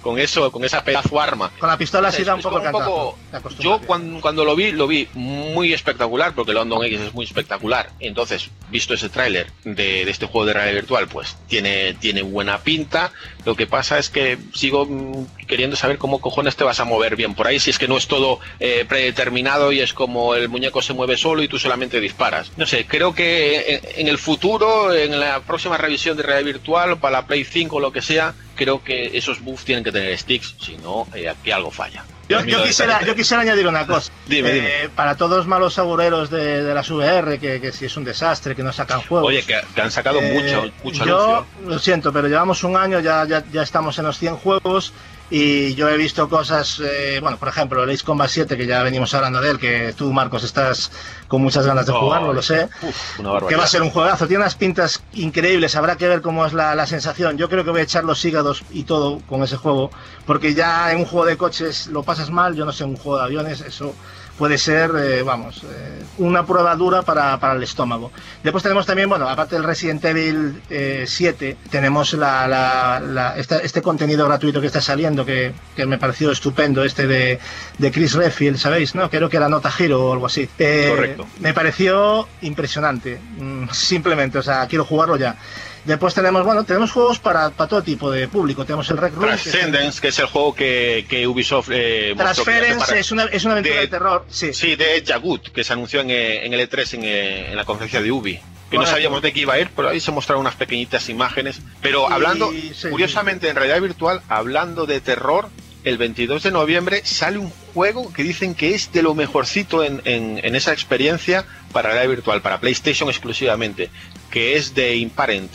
[0.00, 1.50] con eso, con esa pedazo arma.
[1.58, 3.18] Con la pistola sí da un poco un poco-
[3.62, 7.90] Yo cuando, cuando lo vi, lo vi muy espectacular, porque London X es muy espectacular.
[8.00, 12.58] Entonces, visto ese tráiler de, de este juego de realidad virtual, pues tiene, tiene buena
[12.58, 13.12] pinta.
[13.44, 17.16] Lo que pasa es que sigo mm, queriendo saber cómo cojones te vas a mover
[17.16, 20.48] bien por ahí, si es que no es todo eh, predeterminado y es como el
[20.48, 22.52] muñeco se mueve solo y tú solamente disparas.
[22.56, 26.98] No sé, creo que en, en el futuro, en la próxima revisión de realidad virtual,
[26.98, 30.16] para la Play 5 o lo que sea, creo que esos buffs tienen que tener
[30.18, 32.04] sticks, si no, eh, aquí algo falla.
[32.28, 34.12] Yo, yo quisiera, yo quisiera añadir una cosa.
[34.28, 34.88] Dime, Eh, dime.
[34.94, 38.54] Para todos los malos augurios de, de las VR, que, que si es un desastre,
[38.54, 39.28] que no sacan juegos.
[39.28, 41.46] Oye, que, que han sacado Eh, mucho, mucho yo anuncio.
[41.70, 44.92] lo siento, pero llevamos un año, ya, ya, ya estamos en los 100 juegos
[45.30, 48.82] y yo he visto cosas, eh, bueno, por ejemplo, el Ace Combat 7, que ya
[48.82, 50.90] venimos hablando de él, que tú, Marcos, estás
[51.28, 52.68] con muchas ganas de Oh, jugarlo, lo sé.
[52.82, 56.20] Uf, una Que va a ser un juegazo, tiene unas pintas increíbles, habrá que ver
[56.20, 57.38] cómo es la, la sensación.
[57.38, 59.90] Yo creo que voy a echar los hígados y todo con ese juego,
[60.26, 62.96] porque ya en un juego de coches lo pasas mal, yo no sé, en un
[62.96, 63.94] juego de aviones, eso
[64.40, 68.10] puede ser, eh, vamos, eh, una prueba dura para, para el estómago.
[68.42, 73.58] Después tenemos también, bueno, aparte del Resident Evil eh, 7, tenemos la, la- la- esta-
[73.58, 77.38] este contenido gratuito que está saliendo, que, que me pareció estupendo, este de,
[77.76, 78.94] de Chris Redfield, ¿sabéis?
[78.94, 79.10] ¿No?
[79.10, 80.48] Creo que era Nota Hero o algo así.
[80.58, 81.26] Eh, Correcto.
[81.40, 85.36] Me pareció impresionante, mm, simplemente, o sea, quiero jugarlo ya.
[85.84, 88.64] Después tenemos, bueno, tenemos juegos para, para todo tipo de público.
[88.64, 89.28] Tenemos el Rec Room.
[89.28, 93.24] que es- Transcendence, que es el juego que, que Ubisoft eh, Transference para- es una,
[93.24, 94.52] es una aventura de, de- terror, sí.
[94.52, 97.64] Sí, de Jagut, que se anunció en, eh, en el E3 en, eh, en la
[97.64, 98.38] conferencia de Ubi.
[98.70, 101.60] Que no sabíamos de qué iba a ir, pero ahí se mostraron unas pequeñitas imágenes.
[101.82, 105.48] Pero Y- hablando, sí, curiosamente, en realidad virtual, hablando de terror,
[105.82, 110.02] el 22 de noviembre sale un juego que dicen que es de lo mejorcito en,
[110.04, 113.90] en- en esa experiencia para realidad virtual, para PlayStation exclusivamente,
[114.30, 115.50] que es de Imparent,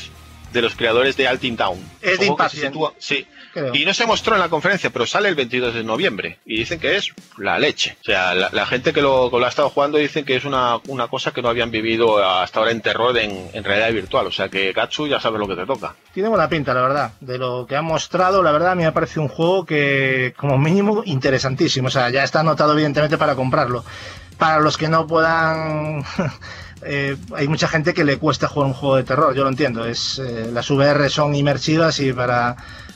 [0.55, 1.77] de los creadores de Altin Town.
[2.01, 2.75] Es de Impatient.
[2.97, 3.75] sí, creo.
[3.75, 6.39] y no se mostró en la conferencia, pero sale el 22 de noviembre.
[6.45, 7.97] Y dicen que es la leche.
[8.01, 10.45] O sea, la, la gente que lo, que lo ha estado jugando dicen que es
[10.45, 14.25] una, una cosa que no habían vivido hasta ahora en terror en, en realidad virtual.
[14.27, 15.93] O sea que Gatsu ya sabe lo que te toca.
[16.13, 17.11] Tiene buena pinta, la verdad.
[17.19, 20.57] De lo que han mostrado, la verdad, a mí me parece un juego que, como
[20.57, 21.89] mínimo, interesantísimo.
[21.89, 23.83] O sea, ya está anotado, evidentemente, para comprarlo.
[24.37, 26.03] Para los que no puedan.
[26.81, 29.85] eh, hay mucha gente que le cuesta jugar un juego de terror, yo lo entiendo.
[29.85, 32.55] Es, eh, las VR son inmersivas y para.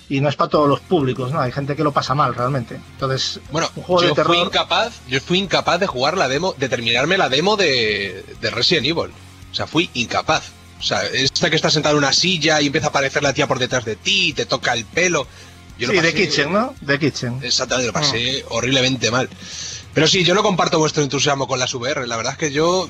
[0.10, 1.40] Y no es para todos los públicos, ¿no?
[1.40, 2.80] Hay gente que lo pasa mal realmente.
[2.94, 4.36] Entonces, Bueno, un juego yo de terror.
[4.36, 8.50] fui incapaz, yo fui incapaz de jugar la demo, de terminarme la demo de, de
[8.50, 9.12] Resident Evil.
[9.52, 10.50] O sea, fui incapaz.
[10.80, 13.46] O sea, esta que está sentado en una silla y empieza a aparecer la tía
[13.48, 15.28] por detrás de ti, y te toca el pelo.
[15.78, 16.74] Yo sí, de Kitchen, ¿no?
[16.82, 17.40] De Kitchen.
[17.44, 19.30] Exactamente, lo pasé horriblemente mal.
[19.94, 22.08] Pero sí, yo no comparto vuestro entusiasmo con las VR.
[22.08, 22.90] La verdad es que yo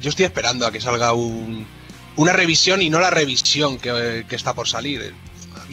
[0.00, 1.66] yo estoy esperando a que salga un,
[2.16, 5.14] una revisión y no la revisión que está por salir.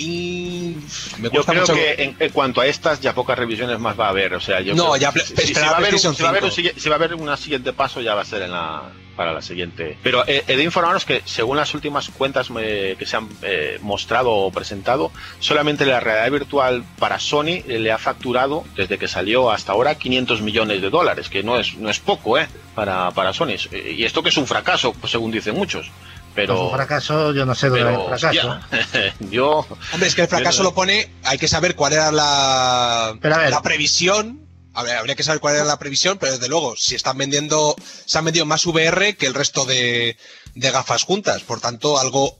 [0.07, 0.75] Mí
[1.19, 1.73] me Yo creo mucho.
[1.73, 4.33] que en, en cuanto a estas ya pocas revisiones más va a haber.
[4.33, 6.31] O sea, yo No, creo- ya si, va a haber un, PlayStation si va a
[6.31, 6.69] haber un 5.
[6.69, 8.83] sigui- si va a haber un siguiente paso ya va a ser en la
[9.15, 9.97] para la siguiente.
[10.01, 13.77] Pero eh, he de informaros que según las últimas cuentas eh, que se han eh,
[13.81, 19.07] mostrado o presentado, solamente la realidad virtual para Sony eh, le ha facturado desde que
[19.09, 23.11] salió hasta ahora 500 millones de dólares, que no es no es poco, eh, para
[23.11, 23.55] para Sony.
[23.73, 25.91] Y esto que es un fracaso, pues, según dicen muchos.
[26.33, 28.59] Pero Pues un fracaso, yo no sé dónde pero el fracaso.
[29.31, 33.17] yo Hombre, es que el fracaso Yo- lo pone, hay que saber cuál era la,
[33.21, 33.49] Pero a ver.
[33.51, 34.39] la previsión.
[34.73, 37.75] A ver, habría que saber cuál era la previsión, pero desde luego, si están vendiendo,
[38.05, 40.15] se han vendido más VR que el resto de,
[40.55, 41.41] de gafas juntas.
[41.41, 42.39] Por tanto, algo,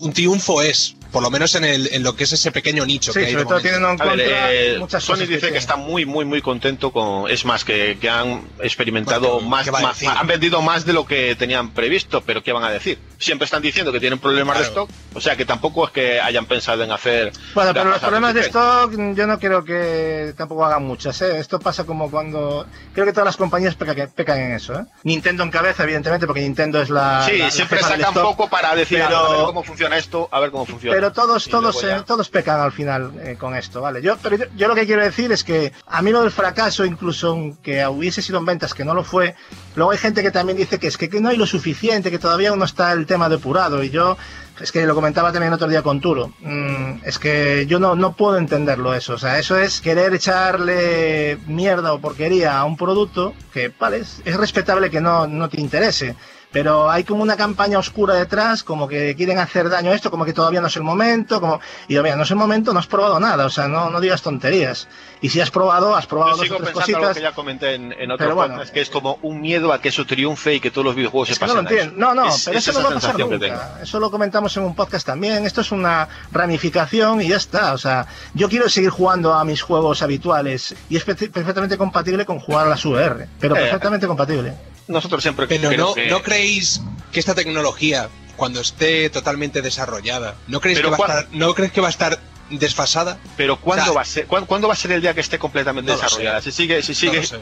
[0.00, 3.12] un triunfo es, por lo menos en, el, en lo que es ese pequeño nicho
[3.12, 5.40] Sí, que hay sobre todo tienen en A ver, contra eh, muchas Sony cosas dice
[5.40, 5.58] que, tiene.
[5.58, 7.30] está muy, muy, muy contento con.
[7.30, 10.02] Es más, que, que han experimentado Bueno, más.
[10.02, 12.98] Han vendido más de lo que tenían previsto, pero ¿qué van a decir?
[13.18, 16.46] Siempre están diciendo que tienen problemas de stock, o sea que tampoco es que hayan
[16.46, 17.32] pensado en hacer.
[17.54, 21.20] Bueno, pero los problemas de stock yo no creo que tampoco hagan muchas.
[21.22, 21.38] ¿eh?
[21.38, 22.66] Esto pasa como cuando...
[22.94, 24.74] Creo que todas las compañías pecan, pecan en eso.
[24.74, 24.84] ¿eh?
[25.02, 27.26] Nintendo en cabeza, evidentemente, porque Nintendo es la...
[27.28, 30.50] Sí, la- siempre sacan poco para decir pero- a ver cómo funciona esto, a ver
[30.50, 30.96] cómo funciona.
[30.98, 34.02] Pero todos, todos, eh, todos pecan al final eh, con esto, ¿vale?
[34.02, 36.84] Yo, pero yo, yo lo que quiero decir es que a mí lo del fracaso,
[36.84, 39.36] incluso aunque hubiese sido en ventas, que no lo fue,
[39.76, 42.18] luego hay gente que también dice que es que, que no hay lo suficiente, que
[42.18, 43.84] todavía no está el tema depurado.
[43.84, 44.16] Y yo,
[44.58, 48.16] es que lo comentaba también otro día con Turo, mm, es que yo no, no
[48.16, 49.14] puedo entenderlo eso.
[49.14, 54.20] O sea, eso es querer echarle mierda o porquería a un producto que, vale, es,
[54.24, 56.16] es respetable que no, no te interese.
[56.50, 60.24] Pero hay como una campaña oscura detrás, como que quieren hacer daño a esto, como
[60.24, 61.60] que todavía no es el momento, como...
[61.88, 64.00] Y yo, mira, no es el momento, no has probado nada, o sea, no, no
[64.00, 64.88] digas tonterías.
[65.20, 67.16] Y si has probado, has probado Yo dos sigo o tres pensando algo cositas.
[67.16, 68.54] que ya comenté en, en otro bueno.
[68.54, 71.28] podcast, que es como un miedo a que eso triunfe y que todos los videojuegos
[71.28, 72.06] Es se que no lo pasen entiendo.
[72.06, 73.78] No, no, Es- pero es eso no va a pasar nunca.
[73.82, 75.44] Eso lo comentamos en un podcast también.
[75.44, 77.74] Esto es una ramificación y ya está.
[77.74, 82.24] O sea, yo quiero seguir jugando a mis juegos habituales y es pe- perfectamente compatible
[82.24, 83.28] con jugar a las VR.
[83.38, 84.54] Pero Eh, perfectamente compatible.
[84.88, 86.80] Nosotros siempre Pero no, que- ¿no creéis
[87.12, 91.72] que esta tecnología, cuando esté totalmente desarrollada, ¿no creéis, que va, a estar, ¿no creéis
[91.72, 92.20] que va a estar
[92.50, 93.18] desfasada?
[93.36, 95.20] Pero ¿cuándo, O sea, va a ser, ¿cuándo, cuándo va a ser el día que
[95.20, 96.40] esté completamente No desarrollada?
[96.40, 97.38] Si sigue, si No sigue, lo sé.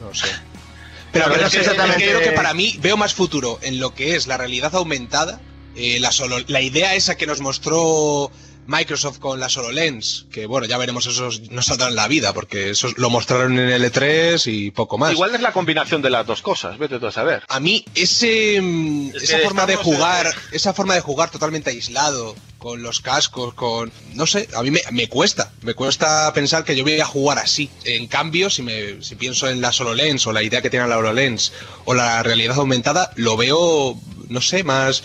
[0.00, 0.26] No lo sé.
[1.12, 3.58] Pero, Pero no es, que, es que exactamente- creo que para mí veo más futuro
[3.62, 5.40] en lo que es la realidad aumentada,
[5.74, 8.30] eh, la, solo, la idea esa que nos mostró
[8.70, 12.70] Microsoft con la SoloLens, que bueno, ya veremos eso no saldrá en la vida, porque
[12.70, 15.12] eso lo mostraron en el E3 y poco más.
[15.12, 17.42] igual es la combinación de las dos cosas, vete tú a saber.
[17.48, 21.70] A mí ese mm, Es esa forma de en- jugar, esa forma de jugar totalmente
[21.70, 26.62] aislado, con los cascos, con no sé, a mí me, me cuesta, me cuesta pensar
[26.62, 27.70] que yo voy a jugar así.
[27.84, 30.98] En cambio, si me si pienso en la SoloLens o la idea que tiene la
[30.98, 31.52] HoloLens
[31.86, 35.02] o la realidad aumentada, lo veo no sé, más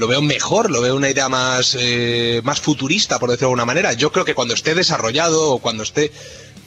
[0.00, 3.64] lo veo mejor, lo veo una idea más eh, más futurista, por decirlo de alguna
[3.66, 3.92] manera.
[3.92, 6.10] Yo creo que cuando esté desarrollado o cuando esté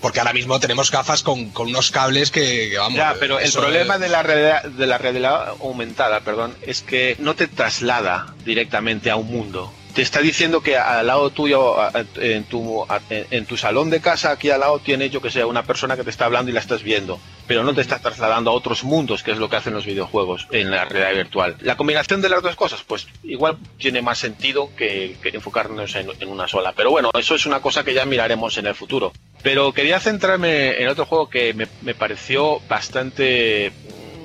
[0.01, 2.97] porque ahora mismo tenemos gafas con, con unos cables que, que, vamos.
[2.97, 7.15] Ya, pero el problema es- de la realidad, de la realidad aumentada, perdón, es que
[7.19, 9.71] no te traslada directamente a un mundo.
[9.93, 11.75] Te está diciendo que al lado tuyo,
[12.15, 15.61] en tu, en tu salón de casa, aquí al lado tienes, yo que sé, una
[15.63, 18.53] persona que te está hablando y la estás viendo, pero no te está trasladando a
[18.53, 21.57] otros mundos, que es lo que hacen los videojuegos en la realidad virtual.
[21.61, 26.09] La combinación de las dos cosas, pues igual tiene más sentido que, que enfocarnos en,
[26.19, 26.73] en una sola.
[26.75, 29.13] Pero bueno, eso es una cosa que ya miraremos en el futuro.
[29.43, 33.71] Pero quería centrarme en otro juego que me, me pareció bastante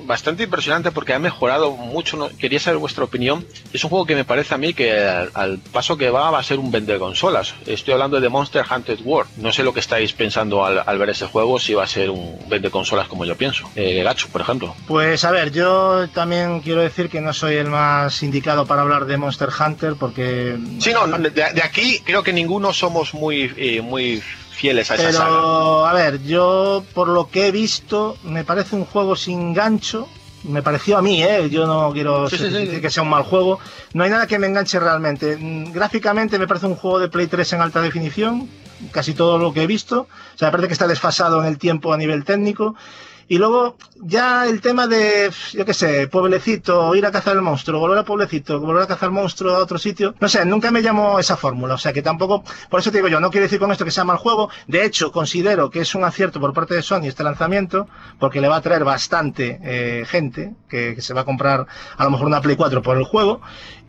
[0.09, 2.17] bastante impresionante porque ha mejorado mucho.
[2.17, 2.29] ¿no?
[2.37, 3.45] Quería saber vuestra opinión.
[3.71, 6.39] Es un juego que me parece a mí que al, al paso que va va
[6.39, 7.53] a ser un vende consolas.
[7.65, 9.29] Estoy hablando de Monster Hunter World.
[9.37, 12.09] No sé lo que estáis pensando al, al ver ese juego, si va a ser
[12.09, 13.69] un vende consolas como yo pienso.
[13.75, 14.75] Eh, Gacho, por ejemplo.
[14.87, 19.05] Pues a ver, yo también quiero decir que no soy el más indicado para hablar
[19.05, 20.57] de Monster Hunter porque...
[20.79, 24.23] Sí, no, de, de aquí creo que ninguno somos muy, eh, muy
[24.59, 25.25] fieles a esa saga.
[25.29, 30.07] Pero, a ver, yo por lo que he visto, me parece un juego sin gancho.
[30.43, 31.49] Me pareció a mí, ¿eh?
[31.49, 32.81] Yo no quiero Sí, sí, sí, decir sí.
[32.81, 33.59] que sea un mal juego.
[33.93, 35.35] No hay nada que me enganche realmente.
[35.37, 38.49] Mm, Gráficamente me parece un juego de Play 3 en alta definición,
[38.91, 40.01] casi todo lo que he visto.
[40.01, 42.75] O sea, me parece que está desfasado en el tiempo a nivel técnico.
[43.31, 47.79] Y luego, ya el tema de, yo qué sé, pueblecito, ir a cazar el monstruo,
[47.79, 50.15] volver a pueblecito, volver a cazar el monstruo a otro sitio.
[50.19, 51.75] No sé, nunca me llamó esa fórmula.
[51.75, 53.91] O sea, que tampoco, por eso te digo yo, no quiero decir con esto que
[53.91, 54.49] sea mal juego.
[54.65, 57.87] De hecho, considero que es un acierto por parte de Sony este lanzamiento,
[58.17, 62.03] porque le va a traer bastante eh, gente que, que se va a comprar a
[62.03, 63.41] lo mejor una Play 4 por el juego.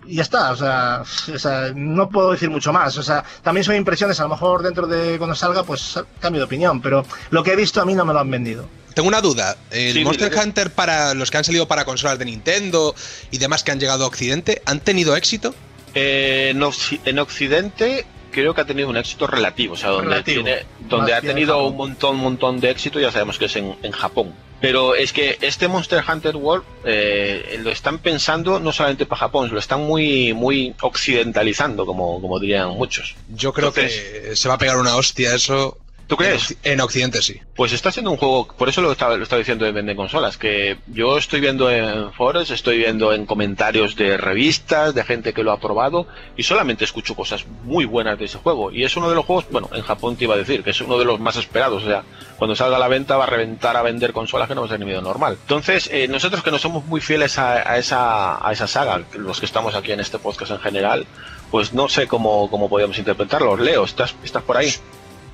[0.05, 2.98] Y ya está, o sea, o sea, no puedo decir mucho más.
[2.98, 6.44] O sea, también son impresiones, a lo mejor dentro de cuando salga, pues cambio de
[6.44, 8.80] opinión, pero lo que he visto a mí no me lo han vendido.
[8.94, 9.57] Tengo una duda.
[9.70, 10.33] ¿El Sí, Monster.
[10.35, 12.94] Hunter para los que han salido para consolas de Nintendo
[13.31, 15.55] y demás que han llegado a Occidente, ¿han tenido éxito?
[15.94, 20.11] Eh, en, Occi- en Occidente creo que ha tenido un éxito relativo, o sea, donde,
[20.11, 20.44] Relativo.
[20.44, 23.57] tiene- donde Más ha tenido un montón, un montón de éxito, ya sabemos que es
[23.57, 24.33] en, en Japón.
[24.61, 29.48] Pero es que este Monster Hunter World eh, lo están pensando no solamente para Japón,
[29.50, 33.14] lo están muy, muy occidentalizando, como, como dirían muchos.
[33.34, 35.78] Yo creo Entonces- que se va a pegar una hostia eso.
[36.11, 36.50] ¿Tú crees?
[36.50, 37.40] En, Occ- en Occidente sí.
[37.54, 40.36] Pues está siendo un juego, por eso lo estaba, lo estaba diciendo de vender consolas,
[40.36, 45.44] que yo estoy viendo en foros, estoy viendo en comentarios de revistas, de gente que
[45.44, 48.72] lo ha probado, y solamente escucho cosas muy buenas de ese juego.
[48.72, 50.80] Y es uno de los juegos, bueno, en Japón te iba a decir, que es
[50.80, 52.02] uno de los más esperados, o sea,
[52.36, 54.70] cuando salga a la venta va a reventar a vender consolas que no va a
[54.70, 55.38] ser ni medio normal.
[55.42, 59.38] Entonces, eh, nosotros que no somos muy fieles a, a esa, a esa saga, los
[59.38, 61.06] que estamos aquí en este podcast en general,
[61.52, 63.56] pues no sé cómo, cómo podemos interpretarlo.
[63.56, 64.72] Leo, ¿estás, estás por ahí?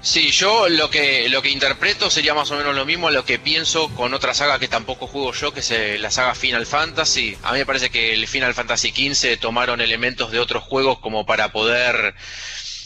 [0.07, 3.25] Sí, yo lo que lo que interpreto sería más o menos lo mismo a lo
[3.25, 6.65] que pienso con otra saga que tampoco juego yo, que es eh, la saga Final
[6.65, 7.37] Fantasy.
[7.43, 11.27] A mí me parece que el Final Fantasy XV tomaron elementos de otros juegos como
[11.27, 12.15] para poder,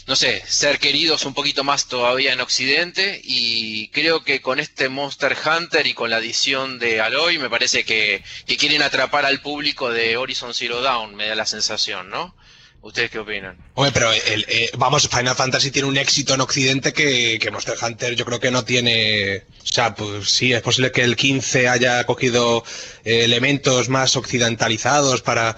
[0.07, 3.21] no sé, ser queridos un poquito más todavía en Occidente.
[3.23, 7.83] Y creo que con este Monster Hunter y con la adición de Aloy, me parece
[7.85, 12.35] que, que quieren atrapar al público de Horizon Zero Dawn, me da la sensación, ¿no?
[12.81, 13.57] ¿Ustedes qué opinan?
[13.75, 17.77] Hombre, pero el, eh, vamos, Final Fantasy tiene un éxito en Occidente que, que Monster
[17.79, 19.43] Hunter yo creo que no tiene...
[19.63, 22.63] O sea, pues sí, es posible que el 15 haya cogido
[23.03, 25.55] eh, elementos más occidentalizados para,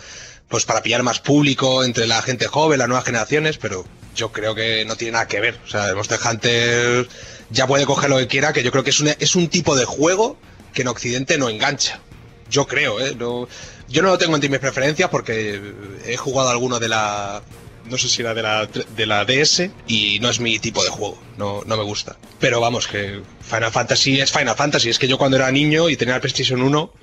[0.49, 4.53] pues para pillar más público entre la gente joven, las nuevas generaciones, pero yo creo
[4.53, 5.59] que no tiene nada que ver.
[5.65, 7.07] O sea, el Monster Hunter
[7.49, 9.77] ya puede coger lo que quiera, que yo creo que es un, es un tipo
[9.77, 10.37] de juego
[10.73, 12.01] que en Occidente no engancha.
[12.49, 13.15] Yo creo, ¿eh?
[13.17, 13.47] No,
[13.89, 15.61] yo no lo tengo entre mis preferencias porque
[16.05, 17.41] he jugado alguno de la.
[17.85, 20.89] No sé si era de la, de la DS y no es mi tipo de
[20.89, 21.21] juego.
[21.37, 22.15] No, no me gusta.
[22.39, 24.89] Pero vamos, que Final Fantasy es Final Fantasy.
[24.89, 26.93] Es que yo cuando era niño y tenía el PlayStation 1,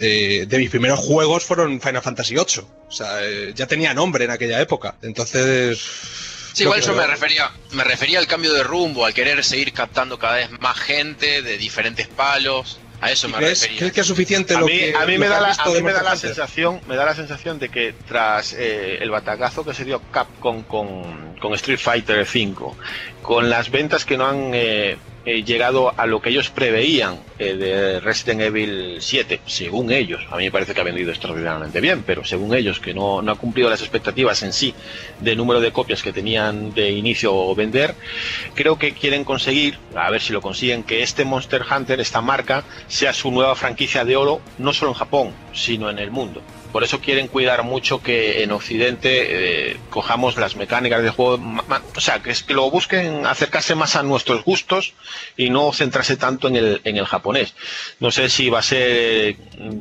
[0.00, 2.68] eh, de mis primeros juegos fueron Final Fantasy 8.
[2.88, 4.96] O sea, eh, ya tenía nombre en aquella época.
[5.02, 5.78] Entonces.
[6.52, 10.18] Sí, igual yo me refería, me refería al cambio de rumbo, al querer seguir captando
[10.18, 12.80] cada vez más gente de diferentes palos.
[13.00, 13.78] A eso me ¿Crees, refería.
[13.78, 15.52] crees que es suficiente a lo mí, que a mí lo me que da la,
[15.52, 19.10] a mí me da la sensación me da la sensación de que tras eh, el
[19.10, 22.76] batacazo que se dio Capcom con, con Street Fighter 5
[23.22, 24.96] con las ventas que no han eh,
[25.28, 30.36] eh, llegado a lo que ellos preveían eh, de Resident Evil 7 según ellos a
[30.36, 33.34] mí me parece que ha vendido extraordinariamente bien pero según ellos que no, no ha
[33.36, 34.74] cumplido las expectativas en sí
[35.20, 37.94] de número de copias que tenían de inicio vender
[38.54, 42.64] creo que quieren conseguir, a ver si lo consiguen, que este Monster Hunter, esta marca,
[42.86, 46.42] sea su nueva franquicia de oro, no solo en Japón, sino en el mundo.
[46.72, 51.42] Por eso quieren cuidar mucho que en Occidente eh, cojamos las mecánicas del juego,
[51.96, 54.92] o sea, que, es que lo busquen acercarse más a nuestros gustos
[55.36, 57.54] y no centrarse tanto en el, en el japonés.
[58.00, 59.36] No sé si va a ser eh,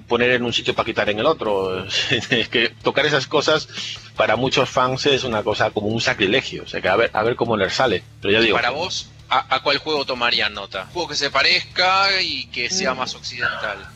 [0.07, 1.85] poner en un sitio para quitar en el otro.
[2.29, 3.67] Es que tocar esas cosas
[4.15, 6.63] para muchos fans es una cosa como un sacrilegio.
[6.63, 8.03] O sea, que a ver, a ver cómo les sale.
[8.21, 10.87] Pero ya Y digo, para vos, ¿a, a cuál juego tomarían nota?
[10.93, 13.87] Juego que se parezca y que sea más occidental.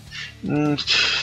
[0.43, 0.73] Mm,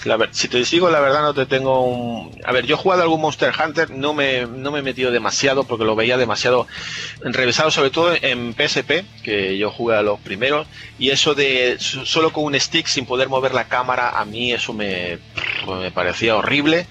[0.05, 2.33] La ver- si te digo la verdad no te tengo un...
[2.45, 5.65] A ver, yo he jugado algún Monster Hunter, no me, no me he metido demasiado
[5.65, 6.69] porque lo veía demasiado
[7.23, 12.07] revisado, sobre todo en PSP, que yo jugué a los primeros, y eso de so-
[12.07, 15.19] solo con un stick sin poder mover la cámara, a mí eso me,
[15.67, 16.87] me parecía horrible.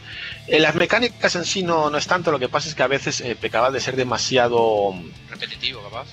[0.48, 2.88] Eh, las mecánicas en sí no, no es tanto, lo que pasa es que a
[2.88, 4.94] veces eh, pecaba de ser demasiado...
[5.30, 6.08] Repetitivo, capaz.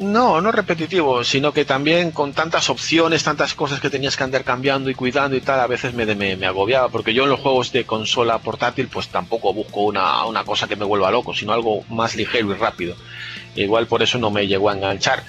[0.00, 4.44] No, no repetitivo, sino que también con tantas opciones, tantas cosas que tenías que andar
[4.44, 7.40] cambiando y cuidando y tal, a veces me, me, me agobiaba, porque yo en los
[7.40, 11.52] juegos de consola portátil pues tampoco busco una, una cosa que me vuelva loco, sino
[11.52, 12.96] algo más ligero y rápido.
[13.56, 15.24] Igual por eso no me llegó a enganchar.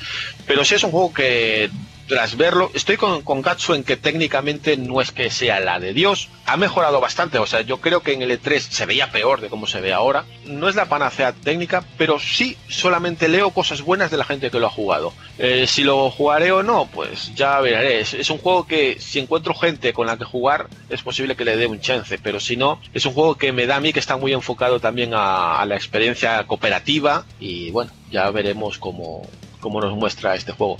[0.45, 1.69] Pero sí es un juego que
[2.09, 5.93] tras verlo, estoy con, con Gatsu en que técnicamente no es que sea la de
[5.93, 9.41] Dios, ha mejorado bastante, o sea, yo creo que en el E3 se veía peor
[9.41, 13.83] de cómo se ve ahora, no es la panacea técnica, pero sí solamente leo cosas
[13.83, 15.13] buenas de la gente que lo ha jugado.
[15.37, 19.53] Eh, si lo jugaré o no, pues ya veré, es, un juego que si encuentro
[19.53, 22.81] gente con la que jugar, es posible que le dé un chance, pero si no,
[22.91, 25.65] es un juego que me da a mí que está muy enfocado también a, a
[25.67, 29.29] la experiencia cooperativa y bueno, ya veremos cómo,
[29.59, 30.79] cómo nos muestra este juego.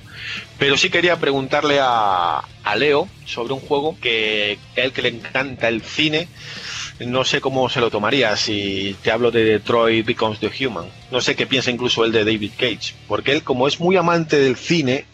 [0.57, 2.43] Pero sí quería preguntarle a,
[2.77, 6.27] Leo sobre un juego que a él que le encanta el cine.
[6.99, 10.85] No sé cómo se lo tomaría si te hablo de Detroit Becomes the Human.
[11.11, 12.93] No sé qué piensa incluso él de David Cage.
[13.07, 15.05] Porque él, como es muy amante del cine,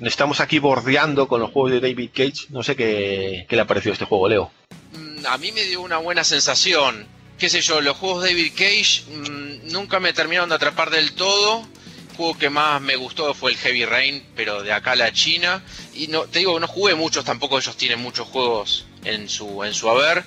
[0.00, 2.46] estamos aquí bordeando con los juegos de David Cage.
[2.50, 4.50] No sé qué, qué le ha parecido este juego, Leo.
[4.92, 7.06] Mm, A mí me dio una buena sensación.
[7.38, 11.12] Qué sé yo, los juegos de David Cage mm, nunca me terminaron de atrapar del
[11.12, 11.66] todo.
[12.16, 15.62] Juego que más me gustó fue el Heavy Rain, pero de acá a la China.
[15.94, 19.74] y no te digo no jugué muchos tampoco ellos tienen muchos juegos en su en
[19.74, 20.24] su haber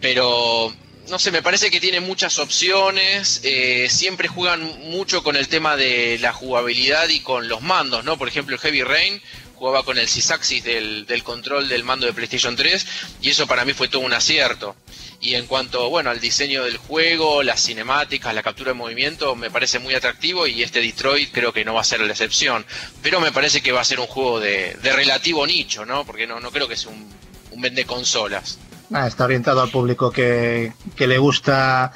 [0.00, 0.72] pero
[1.08, 5.76] no sé me parece que tiene muchas opciones eh, siempre juegan mucho con el tema
[5.76, 9.20] de la jugabilidad y con los mandos no por ejemplo el Heavy Rain
[9.56, 12.86] jugaba con el Sysaxis del, del control del mando de PlayStation 3
[13.22, 14.74] y eso para mí fue todo un acierto
[15.20, 19.50] y en cuanto bueno al diseño del juego, las cinemáticas, la captura de movimiento, me
[19.50, 22.64] parece muy atractivo y este Detroit creo que no va a ser la excepción.
[23.02, 26.04] Pero me parece que va a ser un juego de, de relativo nicho, ¿no?
[26.04, 27.06] Porque no, no creo que sea un,
[27.50, 28.58] un vende consolas.
[28.92, 31.92] Ah, está orientado al público que, que le gusta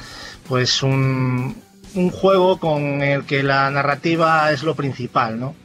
[0.46, 1.60] pues un,
[1.94, 5.56] un juego con el que la narrativa es lo principal, ¿no?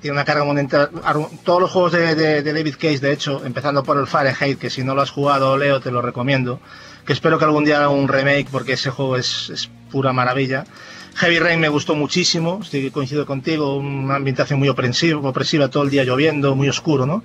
[0.00, 0.90] Tiene una carga monumental.
[1.44, 4.70] Todos los juegos de, de, de, David Cage, de hecho, empezando por el Fahrenheit, que
[4.70, 6.60] si no lo has jugado, Leo, te lo recomiendo.
[7.06, 10.64] Que espero que algún día haga un remake porque ese juego es, es pura maravilla.
[11.16, 15.90] Heavy Rain me gustó muchísimo, estoy coincido contigo, una ambientación muy opresiva, opresiva todo el
[15.90, 17.22] día lloviendo, muy oscuro, ¿no?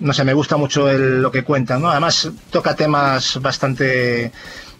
[0.00, 1.90] No sé, me gusta mucho el, lo que cuenta, ¿no?
[1.90, 4.32] Además toca temas bastante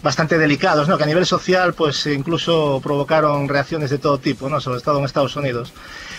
[0.02, 0.96] bastante delicados, ¿no?
[0.96, 4.60] Que a nivel social, pues incluso provocaron reacciones de todo tipo, ¿no?
[4.60, 5.72] Sobre todo en Estados Unidos.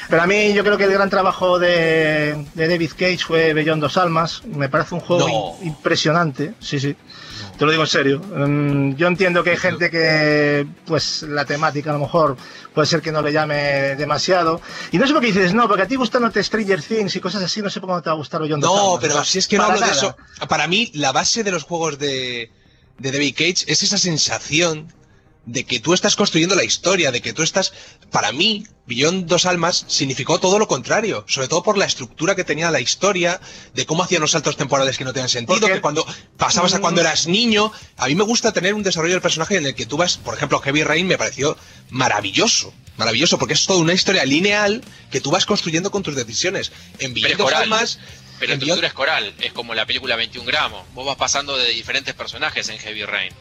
[0.09, 3.81] Pero a mí yo creo que el gran trabajo de, de David Cage fue Beyond
[3.81, 4.41] Dos Almas.
[4.45, 5.27] Me parece un juego
[5.61, 5.65] No.
[5.67, 6.55] impresionante.
[6.59, 6.95] Sí, sí.
[7.57, 8.19] Te lo digo en serio.
[8.19, 12.37] Mm, Yo entiendo que hay gente que, pues, la temática a lo mejor
[12.73, 14.61] puede ser que no le llame demasiado.
[14.91, 17.43] Y no sé por qué dices, no, porque a ti gustándote Stranger Things y cosas
[17.43, 18.99] así, no sé por qué no te va a gustar Beyond Dos No, Almas.
[19.01, 20.17] pero O sea, si es que no hablo de eso.
[20.47, 22.49] Para mí, la base de los juegos de,
[22.97, 24.91] de David Cage es esa sensación
[25.51, 27.73] de que tú estás construyendo la historia, de que tú estás.
[28.11, 32.43] Para mí, Beyond Dos Almas significó todo lo contrario, sobre todo por la estructura que
[32.43, 33.39] tenía la historia,
[33.73, 36.05] de cómo hacían los saltos temporales que no tenían sentido, que cuando
[36.37, 36.81] pasabas a Mm.
[36.81, 37.71] cuando eras niño.
[37.97, 40.35] A mí me gusta tener un desarrollo del personaje en el que tú vas, por
[40.35, 41.57] ejemplo, Heavy Rain me pareció
[41.89, 42.73] maravilloso.
[42.97, 46.71] Maravilloso, porque es toda una historia lineal que tú vas construyendo con tus decisiones.
[46.99, 47.63] En es Dos coral.
[47.63, 47.97] Almas.
[48.39, 50.83] Pero la Beyond- estructura es coral, es como la película 21 gramos.
[50.93, 53.33] Vos vas pasando de diferentes personajes en Heavy Rain.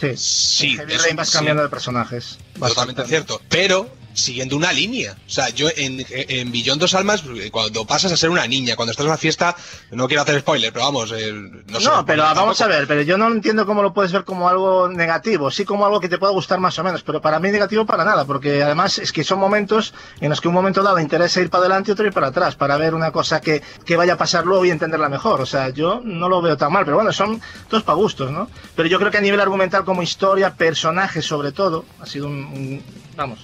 [0.00, 0.16] Sí.
[0.16, 1.36] Sí, Heavy Rain vas sí.
[1.36, 2.38] cambiando de personajes.
[2.58, 3.40] Totalmente cierto.
[3.48, 5.16] Pero siguiendo una línea.
[5.26, 8.90] O sea, yo en, en Billón Dos Almas, cuando pasas a ser una niña, cuando
[8.90, 9.56] estás en una fiesta,
[9.90, 12.34] no quiero hacer spoiler, pero vamos, eh, no, No, sé, pero tampoco.
[12.40, 15.64] vamos a ver, pero yo no entiendo cómo lo puedes ver como algo negativo, sí
[15.64, 18.24] como algo que te pueda gustar más o menos, pero para mí negativo para nada,
[18.24, 21.62] porque además es que son momentos en los que un momento dado interesa ir para
[21.64, 24.44] adelante y otro ir para atrás, para ver una cosa que, que vaya a pasar
[24.44, 25.40] luego y entenderla mejor.
[25.40, 28.50] O sea, yo no lo veo tan mal, pero bueno, son todos para gustos, ¿no?
[28.76, 32.44] Pero yo creo que a nivel argumental como historia, personajes sobre todo, ha sido un,
[32.44, 32.82] un-
[33.16, 33.40] vamos,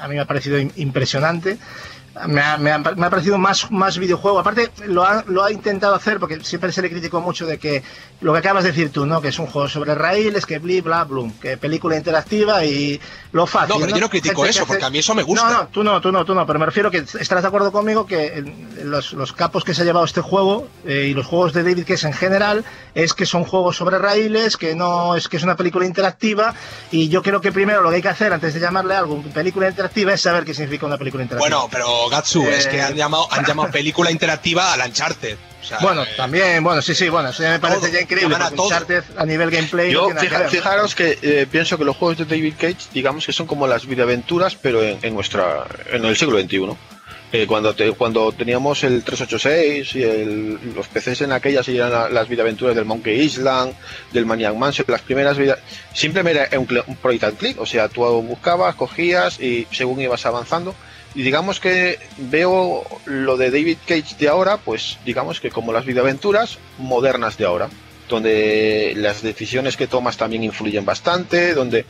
[0.00, 1.58] a mí me ha parecido im- impresionante.
[2.26, 4.38] Me ha, me ha- me ha parecido más, más videojuego.
[4.38, 7.82] Aparte, lo ha, lo ha intentado hacer porque siempre se le criticó mucho de que
[8.20, 9.20] lo que acabas de decir tú, ¿no?
[9.20, 13.00] Que es un juego sobre raíles, que bli, bla, blum, que película interactiva y
[13.32, 13.74] lo fácil.
[13.76, 15.44] No, pero yo no critico Gente eso, porque a mí eso me gusta.
[15.44, 17.72] No, no, tú no, tú no, tú no, pero me refiero que estarás de acuerdo
[17.72, 18.44] conmigo que
[18.84, 21.84] los, los capos que se ha llevado este juego eh, y los juegos de David
[21.86, 22.64] Case en general
[22.94, 26.54] es que son juegos sobre raíles, que no es que es una película interactiva
[26.90, 29.68] y yo creo que primero lo que hay que hacer antes de llamarle algo película
[29.68, 31.56] interactiva es saber qué significa una película interactiva.
[31.56, 35.36] Bueno, pero Gatsu, es Eh, que han llamado, han llamado película interactiva al Uncharted.
[35.62, 38.00] O sea, Bueno, eh, también, bueno, sí, sí, bueno, eso ya me parece todo, ya
[38.00, 38.34] increíble.
[38.34, 38.50] a.
[38.50, 39.92] Uncharted a nivel gameplay.
[39.92, 40.08] Yo,
[40.48, 43.86] fijaros que eh, pienso que los juegos de David Cage, digamos que son como las
[43.86, 46.76] videoaventuras, pero en, en nuestra, en el siglo XXI.
[47.32, 51.92] Eh, cuando, te- cuando teníamos el 386 y el- los PCs en aquellas y eran
[51.92, 53.72] la- las videoaventuras del Monkey Island,
[54.12, 55.56] del Maniac Mansion, las primeras vida,
[55.94, 60.26] simplemente era un, un point and click, o sea, tú buscabas, cogías y según ibas
[60.26, 60.74] avanzando.
[61.14, 65.84] Y digamos que veo lo de David Cage de ahora, pues digamos que como las
[65.84, 67.68] videoaventuras modernas de ahora
[68.10, 71.86] donde las decisiones que tomas también influyen bastante, donde,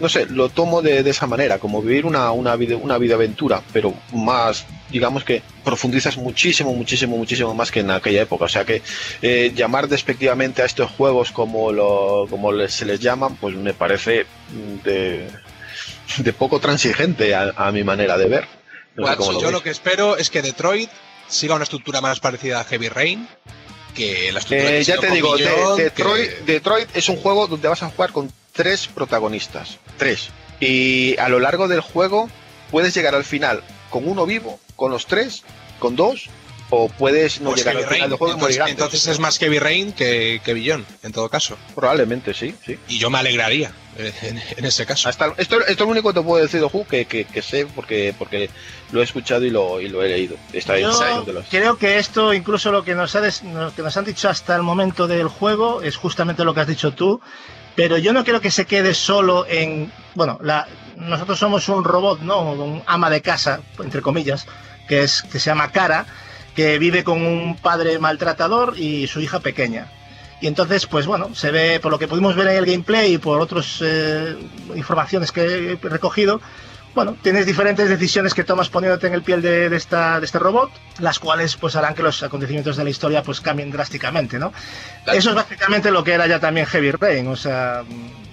[0.00, 3.14] no sé, lo tomo de, de esa manera, como vivir una, una, vida, una vida
[3.14, 8.46] aventura, pero más, digamos que profundizas muchísimo, muchísimo, muchísimo más que en aquella época.
[8.46, 8.82] O sea que
[9.22, 14.26] eh, llamar despectivamente a estos juegos como, lo, como se les llaman, pues me parece
[14.82, 15.28] de,
[16.16, 18.57] de poco transigente a mi manera de ver.
[18.98, 19.52] Lo yo veis.
[19.52, 20.90] lo que espero es que Detroit
[21.28, 23.28] siga una estructura más parecida a Heavy Rain,
[23.94, 27.46] que la estructura Eh, que ya te digo, de- que- Detroit, Detroit es un juego
[27.46, 29.78] donde vas a jugar con tres protagonistas.
[29.98, 30.28] Tres.
[30.60, 32.28] Y a lo largo del juego
[32.70, 35.42] puedes llegar al final con uno vivo, con los tres,
[35.78, 36.28] con dos,
[36.70, 38.72] o puedes no pues llegar al final del juego y Entonces, morir antes.
[38.74, 41.56] entonces es más Heavy Rain que, que Beyond, en todo caso.
[41.74, 42.78] Probablemente sí, sí.
[42.88, 45.08] Y yo me alegraría eh, en, en ese caso.
[45.08, 47.40] Hasta, esto, esto es lo único que te puedo decir de Who que, que, que
[47.42, 48.50] sé porque, porque
[48.92, 50.36] lo he escuchado y lo, y lo he leído.
[50.52, 50.88] Está Yo
[51.32, 54.28] los- creo que esto, incluso lo que, nos ha des- lo que nos han dicho
[54.28, 57.20] hasta el momento del juego, es justamente lo que has dicho tú.
[57.76, 59.92] Pero yo no creo que se quede solo en.
[60.16, 60.66] Bueno, la,
[60.96, 62.40] nosotros somos un robot, ¿no?
[62.52, 64.46] Un ama de casa, entre comillas,
[64.88, 66.04] que, es, que se llama Cara,
[66.58, 69.92] que vive con un padre maltratador y su hija pequeña.
[70.40, 73.18] Y entonces, pues bueno, se ve, por lo que pudimos ver en el gameplay y
[73.18, 74.36] por otras eh,
[74.74, 76.40] informaciones que he recogido,
[76.96, 80.40] bueno, tienes diferentes decisiones que tomas poniéndote en el piel de, de esta, de este
[80.40, 84.52] robot, las cuales pues harán que los acontecimientos de la historia pues cambien drásticamente, ¿no?
[85.06, 87.84] Eso es básicamente lo que era ya también Heavy Rain, o sea,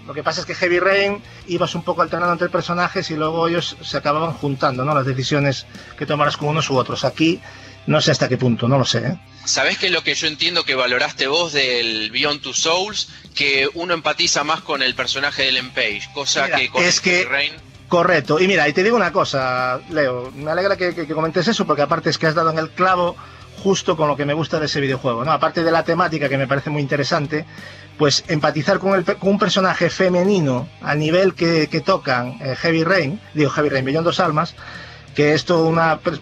[0.07, 3.47] lo que pasa es que Heavy Rain ibas un poco alternando entre personajes y luego
[3.47, 4.95] ellos se acababan juntando, ¿no?
[4.95, 7.05] Las decisiones que tomaras con unos u otros.
[7.05, 7.39] Aquí
[7.87, 8.99] no sé hasta qué punto, no lo sé.
[8.99, 9.19] ¿eh?
[9.45, 13.09] ¿Sabés qué es lo que yo entiendo que valoraste vos del Beyond Two Souls?
[13.35, 17.25] Que uno empatiza más con el personaje del Empage, cosa Mira, que con es que-
[17.25, 17.53] Rain...
[17.87, 18.39] Correcto.
[18.39, 21.65] Y mira, y te digo una cosa, Leo, me alegra que, que- que comentes eso
[21.67, 23.15] porque aparte es que has dado en el clavo
[23.61, 25.31] justo con lo que me gusta de ese videojuego, ¿no?
[25.31, 27.45] Aparte de la temática que me parece muy interesante,
[27.97, 32.83] pues empatizar con, el, con un personaje femenino a nivel que, que tocan eh, Heavy
[32.83, 34.55] Rain, digo Heavy Rain, Beyond Dos Almas,
[35.15, 36.19] que esto una pers-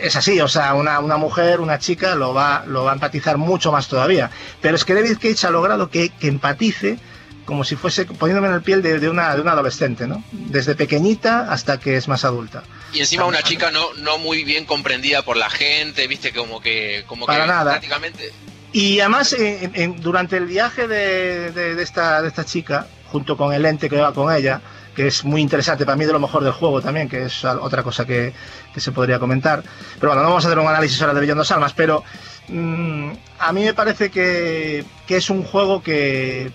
[0.00, 3.36] es así, o sea, una, una mujer, una chica lo va, lo va a empatizar
[3.36, 4.30] mucho más todavía.
[4.62, 6.98] Pero es que David Cage ha logrado que, que empatice
[7.44, 10.22] como si fuese poniéndome en el piel de, de una, de una adolescente, ¿no?
[10.32, 12.62] Desde pequeñita hasta que es más adulta.
[12.92, 17.04] Y encima una chica no, no muy bien comprendida por la gente, viste, como que,
[17.06, 17.70] como Para que nada.
[17.72, 18.32] prácticamente...
[18.70, 23.34] Y además, en- en- durante el viaje de, de- de esta, de esta chica, junto
[23.38, 24.60] con el ente que va con ella,
[24.98, 27.84] que es muy interesante para mí de lo mejor del juego también, que es otra
[27.84, 28.32] cosa que,
[28.74, 29.62] que se podría comentar.
[30.00, 32.02] Pero bueno, no vamos a hacer un análisis ahora de Beyond Dos Almas, pero
[32.48, 36.50] mm, a mí me parece que, que es un juego que,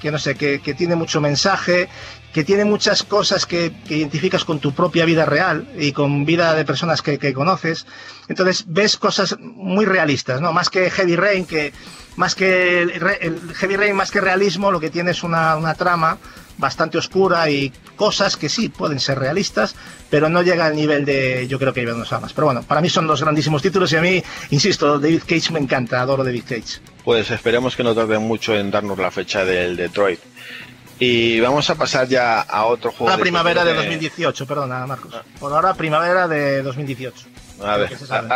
[0.00, 1.88] que no sé, que, que tiene mucho mensaje,
[2.34, 6.54] que tiene muchas cosas que, que identificas con tu propia vida real y con vida
[6.54, 7.86] de personas que, que conoces.
[8.26, 10.52] Entonces ves cosas muy realistas, ¿no?
[10.52, 11.72] Más que Heavy Rain, que
[12.16, 15.74] más que el, el Heavy Rain, más que realismo, lo que tiene es una, una
[15.74, 16.18] trama
[16.58, 19.74] bastante oscura y cosas que sí pueden ser realistas,
[20.10, 22.32] pero no llega al nivel de yo creo que Dos Almas.
[22.32, 25.60] Pero bueno, para mí son dos grandísimos títulos y a mí, insisto, David Cage me
[25.60, 26.80] encanta, adoro David Cage.
[27.04, 30.20] Pues esperemos que no tarden mucho en darnos la fecha del Detroit.
[30.98, 33.10] Y vamos a pasar ya a otro juego.
[33.10, 35.14] La de primavera de cosas 2018, perdona Marcos.
[35.38, 37.26] Por ahora primavera de 2018.
[37.62, 37.90] A ver,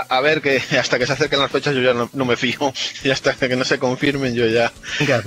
[0.09, 2.73] a, ver que hasta que se acerquen las fechas yo ya no, no me fijo
[3.05, 4.73] y hasta que no se confirmen yo ya.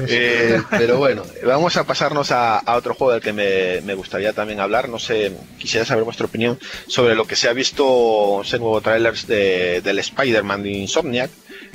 [0.07, 4.33] Eh, pero bueno, vamos a pasarnos a, a otro juego del que me, me gustaría
[4.33, 4.89] también hablar.
[4.89, 9.27] No sé, quisiera saber vuestra opinión sobre lo que se ha visto ese nuevo trailers
[9.27, 11.31] de, del Spider-Man de Insomniac.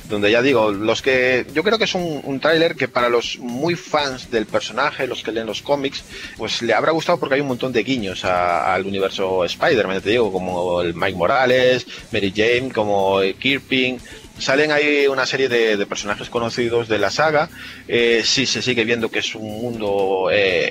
[0.08, 3.38] Donde ya digo, los que yo creo que es un, un tráiler que para los
[3.38, 6.02] muy fans del personaje, los que leen los cómics,
[6.38, 10.32] pues le habrá gustado porque hay un montón de guiños al universo Spider-Man, te digo,
[10.32, 13.98] como el Mike Morales, Mary Jane, como Kirpin,
[14.38, 17.48] Salen ahí una serie de, personajes conocidos de la saga.
[17.88, 20.70] Eh, sí se sigue viendo que es un mundo eh,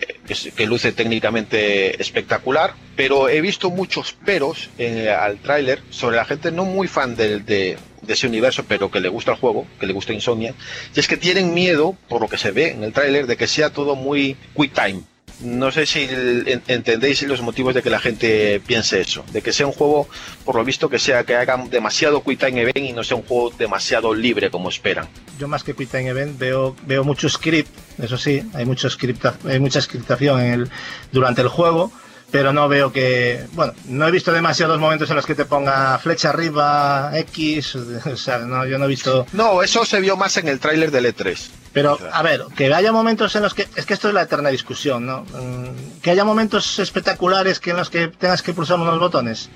[0.55, 6.51] que, luce técnicamente espectacular, pero he visto muchos peros eh, al tráiler sobre la gente
[6.51, 9.85] no muy fan del- de, de ese universo, pero que le gusta el juego, que
[9.85, 10.53] le gusta Insomnia,
[10.95, 13.47] y es que tienen miedo, por lo que se ve en el tráiler, de que
[13.47, 15.01] sea todo muy quick time.
[15.41, 16.07] No sé si
[16.67, 20.07] entendéis los motivos de que la gente piense eso, de que sea un juego,
[20.43, 23.23] por lo visto, que sea que hagan demasiado quick time event y no sea un
[23.23, 25.07] juego demasiado libre como esperan.
[25.37, 27.69] Yo más que Quick Time Event veo, veo mucho script,
[27.99, 30.69] eso sí, hay mucho scripta, hay mucha scriptación en el,
[31.11, 31.91] durante el juego,
[32.31, 35.97] pero no veo que, bueno, no he visto demasiados momentos en los que te ponga
[35.99, 37.75] flecha arriba, X,
[38.05, 40.91] o sea, no, yo no he visto, No, eso se vio más en el tráiler
[40.91, 41.37] del E3.
[41.73, 44.49] pero a ver, que haya momentos en los que, es que esto es la eterna
[44.49, 45.21] discusión, ¿no?
[45.23, 49.49] Mm, Que haya momentos espectaculares que en los que tengas que pulsar unos botones.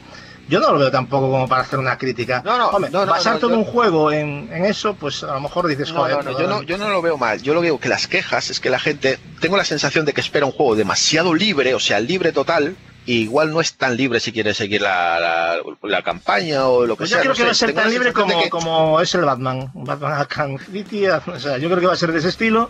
[0.51, 2.41] Yo no lo veo tampoco como para hacer una crítica.
[2.45, 5.23] No, no, Hombre, no, no, basar no, todo yo- un juego en, en eso, pues
[5.23, 7.17] a lo mejor dices, No, joder, no, no, pero- yo no, yo no lo veo
[7.17, 7.41] mal.
[7.41, 10.21] Yo lo veo que las quejas es que la gente, tengo la sensación de que
[10.21, 12.75] espera un juego demasiado libre, o sea, libre total,
[13.05, 16.95] y igual no es tan libre si quiere seguir la, la, la campaña o lo
[16.95, 17.19] que Pues sea.
[17.19, 19.71] yo creo no que va a ser tan libre como, que- como es el Batman.
[19.73, 22.69] Batman Arkham City, o sea, yo creo que va a ser de ese estilo.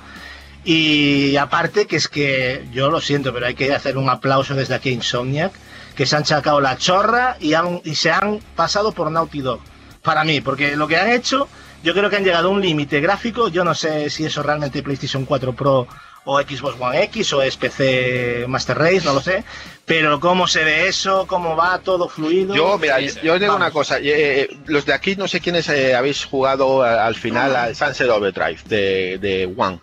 [0.64, 4.76] Y aparte que es que, yo lo siento, pero hay que hacer un aplauso desde
[4.76, 5.52] aquí a Insomniac,
[5.96, 9.60] que se han sacado la chorra y, han- y se han pasado por Naughty Dog.
[10.02, 11.48] Para mí, porque lo que han hecho,
[11.84, 13.50] yo creo que han llegado a un límite gráfico.
[13.50, 15.88] Yo no sé si eso realmente PlayStation 4 Pro
[16.24, 19.44] o Xbox One X o es PC Master Race, no lo sé.
[19.86, 22.56] Pero cómo se ve eso, cómo va todo fluido.
[22.56, 23.56] Yo, mira, yo, yo digo Vamos.
[23.58, 23.98] una cosa.
[24.00, 24.04] eh,
[24.42, 28.60] eh, los de aquí, no sé quiénes eh, habéis jugado al final al Sunset Overdrive
[28.66, 29.80] de, de One.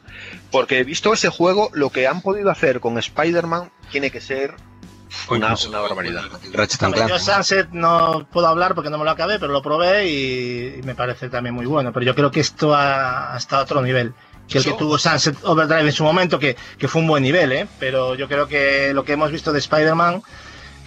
[0.50, 4.54] Porque he visto ese juego, lo que han podido hacer con Spider-Man tiene que ser
[5.30, 6.24] una, una barbaridad.
[6.52, 7.20] Ratchet and Hombre, yo Clank.
[7.20, 10.94] Sunset no puedo hablar porque no me lo acabé, pero lo probé y, y me
[10.94, 11.92] parece también muy bueno.
[11.92, 14.14] Pero yo creo que esto ha, ha estado a otro nivel.
[14.48, 17.52] Que el que tuvo Sunset Overdrive en su momento, que, que fue un buen nivel,
[17.52, 17.68] ¿eh?
[17.78, 20.22] Pero yo creo que lo que hemos visto de Spider-Man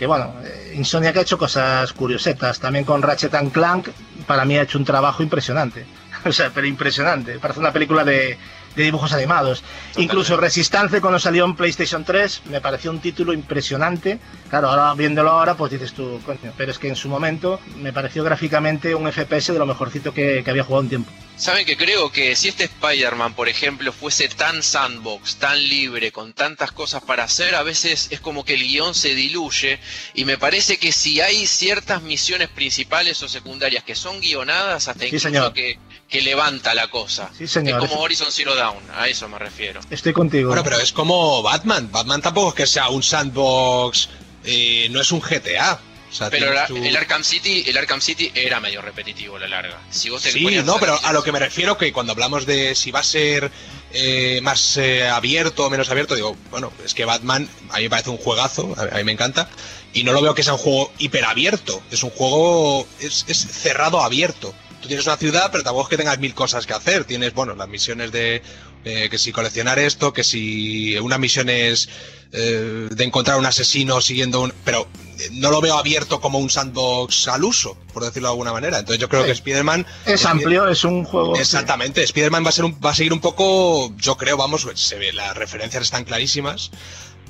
[0.02, 3.90] que bueno, eh, Insomniac ha hecho cosas curiosetas, también con Ratchet and Clank,
[4.26, 5.86] para mí ha hecho un trabajo impresionante,
[6.26, 8.36] o sea, pero impresionante, parece una película de,
[8.76, 9.64] de dibujos animados.
[9.98, 14.20] Incluso Resistance cuando salió en PlayStation 3 me pareció un título impresionante.
[14.50, 17.92] Claro, ahora viéndolo ahora pues dices tú, coño, pero es que en su momento me
[17.94, 21.12] pareció gráficamente un FPS de lo mejorcito que, que había jugado un tiempo.
[21.38, 26.34] Saben que creo que si este Spider-Man, por ejemplo, fuese tan sandbox, tan libre, con
[26.34, 29.80] tantas cosas para hacer, a veces es como que el guion se diluye
[30.14, 35.00] y me parece que si hay ciertas misiones principales o secundarias que son guionadas, hasta
[35.02, 35.54] Sí, incluso señor.
[35.54, 35.80] que,
[36.12, 37.32] que levanta la cosa.
[37.36, 37.82] Sí, señor.
[37.82, 39.80] Es como Horizon Zero Dawn, a eso me refiero.
[39.90, 40.50] Estoy contigo.
[40.50, 41.90] Bueno, pero es como Batman.
[41.92, 44.10] Batman tampoco es que sea un sandbox,
[44.44, 45.80] eh, no es un GTA.
[46.12, 49.40] O sea, Pero la- su- el Arkham City, el Arkham City era medio repetitivo a
[49.40, 49.80] la larga.
[49.90, 52.76] Si vos te Sí, no, pero a lo que me refiero que cuando hablamos de
[52.76, 53.50] si va a ser
[53.94, 57.90] eh, más eh, abierto o menos abierto, digo, bueno, es que Batman a mí me
[57.90, 59.48] parece un juegazo, a a mí me encanta,
[59.94, 64.02] y no lo veo que sea un juego hiperabierto, es un juego, es, es cerrado
[64.02, 64.54] abierto.
[64.82, 67.04] Tú tienes una ciudad, pero tampoco es que tengas mil cosas que hacer.
[67.06, 68.42] Tienes, bueno, las misiones de
[68.84, 71.88] eh, que si coleccionar esto, que si unas misiones
[72.32, 74.54] eh, de encontrar un asesino siguiendo un...
[74.66, 74.88] Pero
[75.20, 78.80] eh, no lo veo abierto como un sandbox al uso, por decirlo de alguna manera.
[78.80, 79.28] Entonces yo creo Sí.
[79.28, 79.86] que Spider-Man...
[80.06, 81.36] es amplio, es un juego...
[81.36, 84.96] Exactamente, Spider-Man va a ser un, va a seguir un poco, yo creo, vamos, se
[84.98, 86.72] ve, las referencias están clarísimas.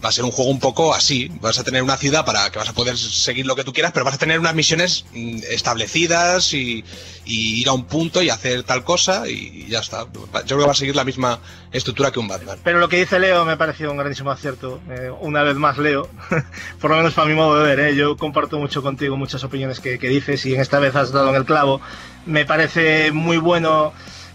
[0.03, 1.31] Va a ser un juego un poco así.
[1.41, 3.91] Vas a tener una ciudad para que vas a poder seguir lo que tú quieras,
[3.91, 6.83] pero vas a tener unas misiones mm, establecidas y,
[7.25, 10.05] ir a un punto y hacer tal cosa y ya está.
[10.11, 11.39] Yo creo que va a seguir la misma
[11.71, 12.57] estructura que un Batman.
[12.63, 14.81] Pero lo que dice Leo me pareció un grandísimo acierto.
[14.89, 16.09] Eh, una vez más, Leo,
[16.81, 17.95] por lo menos para mi modo de ver, ¿eh?
[17.95, 21.29] yo comparto mucho contigo muchas opiniones que, que dices y en esta vez has dado
[21.29, 21.79] en el clavo.
[22.25, 23.93] Me parece muy bueno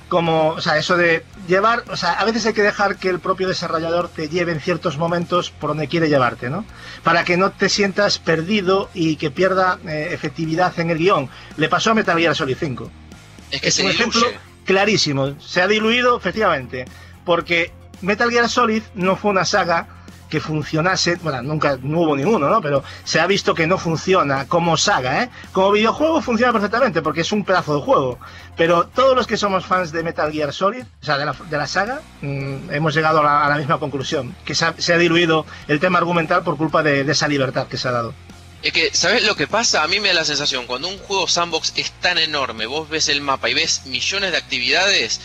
[0.09, 3.21] como, o sea, eso de llevar, o sea, a veces hay que dejar que el
[3.21, 6.65] propio desarrollador te lleve en ciertos momentos por donde quiere llevarte, ¿no?
[7.03, 11.29] Para que no te sientas perdido y que pierda eh, efectividad en el guion.
[11.57, 12.91] Le pasó a Metal Gear Solid 5
[13.51, 14.09] Es que es se un diluye.
[14.11, 15.41] ejemplo clarísimo.
[15.41, 16.85] Se ha diluido, efectivamente,
[17.25, 17.73] porque
[18.03, 19.89] Metal Gear Solid no fue una saga
[20.29, 22.61] que funcionase, bueno, nunca no hubo ninguno, ¿no?
[22.61, 25.31] Pero se ha visto que no funciona como saga, ¿eh?
[25.53, 28.19] Como videojuego funciona perfectamente porque es un pedazo de juego.
[28.57, 31.57] Pero todos los que somos fans de Metal Gear Solid, o sea, de la, de
[31.57, 35.99] la saga, mm, hemos llegado a la, misma conclusión, que se ha, diluido el tema
[35.99, 38.15] argumental por culpa de esa libertad que se ha dado.
[38.67, 39.85] Es que, ¿sabes lo que pasa?
[39.85, 43.09] A mí me da la sensación, cuando un juego sandbox es tan enorme, vos ves
[43.09, 45.21] el mapa y ves millones de actividades,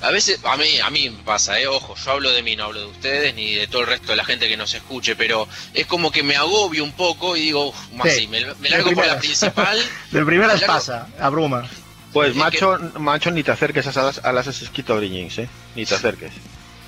[0.00, 2.64] a veces, a mí, a mí me pasa, eh, ojo, yo hablo de mí, no
[2.64, 5.46] hablo de ustedes ni de todo el resto de la gente que nos escuche, pero
[5.74, 8.54] es como que me agobio un poco y digo, "Uf, más Sí, así, me, me
[8.54, 9.18] de largo por la primeras.
[9.18, 9.78] principal.
[10.10, 10.72] Del primeras Claro.
[10.72, 11.68] pasa, abruma.
[12.14, 15.48] Pues Es macho, macho, ni te acerques a las, a las ¿eh?
[15.76, 16.32] Ni te acerques.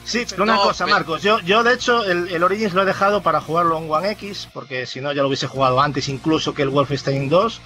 [0.05, 1.23] Sí, pero una No, cosa, pero- Marcos.
[1.23, 4.49] Yo, yo de hecho, el, el Origins lo he dejado para jugarlo en One X,
[4.53, 7.61] porque si no ya lo hubiese jugado antes incluso que el Wolfenstein 2,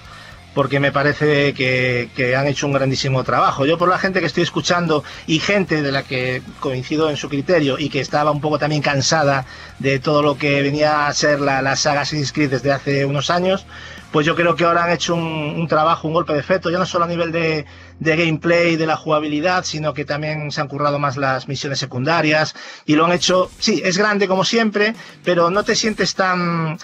[0.53, 3.65] porque me parece que, que han hecho un grandísimo trabajo.
[3.67, 7.29] Yo por la gente que estoy escuchando y gente de la que coincido en su
[7.29, 9.45] criterio y que estaba un poco también cansada
[9.77, 13.29] de todo lo que venía a ser la, la saga Assassin's Creed desde hace unos
[13.29, 13.67] años,
[14.11, 16.79] pues yo creo que ahora han hecho un, un trabajo, un golpe de efecto, ya
[16.79, 17.65] no solo a nivel de,
[17.99, 22.53] de gameplay, de la jugabilidad, sino que también se han currado más las misiones secundarias
[22.85, 24.93] y lo han hecho, sí, es grande como siempre,
[25.23, 26.77] pero no te sientes tan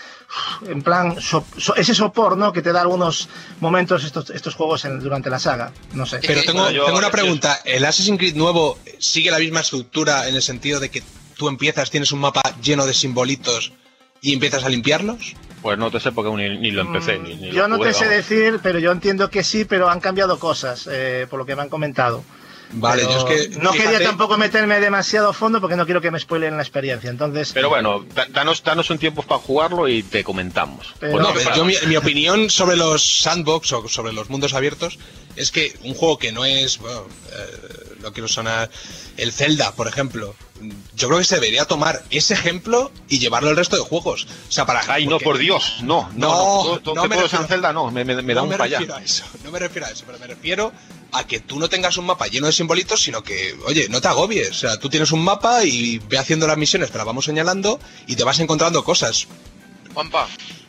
[0.68, 2.52] en plan so- so- ese sopor, ¿no?
[2.52, 6.20] Que te da algunos momentos estos, estos juegos en- durante la saga, no sé.
[6.26, 7.60] Pero tengo, bueno, yo- tengo una pregunta.
[7.66, 11.04] ¿El Assassin's Creed nuevo sigue la misma estructura en el sentido de que
[11.38, 13.74] tú empiezas, tienes un mapa lleno de simbolitos
[14.22, 15.36] y empiezas a limpiarlos?
[15.64, 17.18] Pues no te sé porque ni, ni lo empecé.
[17.18, 18.18] Ni, ni Mm, yo lo no jugué, te sé vamos.
[18.18, 21.64] decir, pero yo entiendo que sí, pero han cambiado cosas, eh, por lo que me
[21.64, 22.24] han comentado.
[22.76, 23.60] Vale, Pero yo es que.
[23.60, 27.10] no quería tampoco meterme demasiado a fondo porque no quiero que me spoilen la experiencia.
[27.12, 30.94] Entonces, Pero bueno, da- danos, danos un tiempo para jugarlo y te comentamos.
[31.02, 34.98] No, pero yo mi, mi opinión sobre los sandbox o sobre los mundos abiertos
[35.36, 38.72] es que un juego que no es, bueno, eh, no quiero sonar,
[39.18, 40.34] el Zelda, por ejemplo,
[40.96, 44.28] yo creo que se debería tomar ese ejemplo y llevarlo al resto de juegos.
[44.48, 44.82] O sea, para...
[44.88, 48.04] Ay, no, por Dios, no, no, No, no, que me refiero- en Zelda, no, me,
[48.06, 50.28] me- me da no un refiero a eso, no me refiero a eso, pero me
[50.28, 50.72] refiero
[51.12, 54.08] a que tú no tengas un mapa lleno de simbolitos, sino que, oye, no te
[54.08, 54.50] agobies.
[54.50, 57.80] O sea, tú tienes un mapa y ve haciendo las misiones, te las vamos señalando
[58.08, 59.28] y te vas encontrando cosas.
[59.94, 60.28] Juanpa,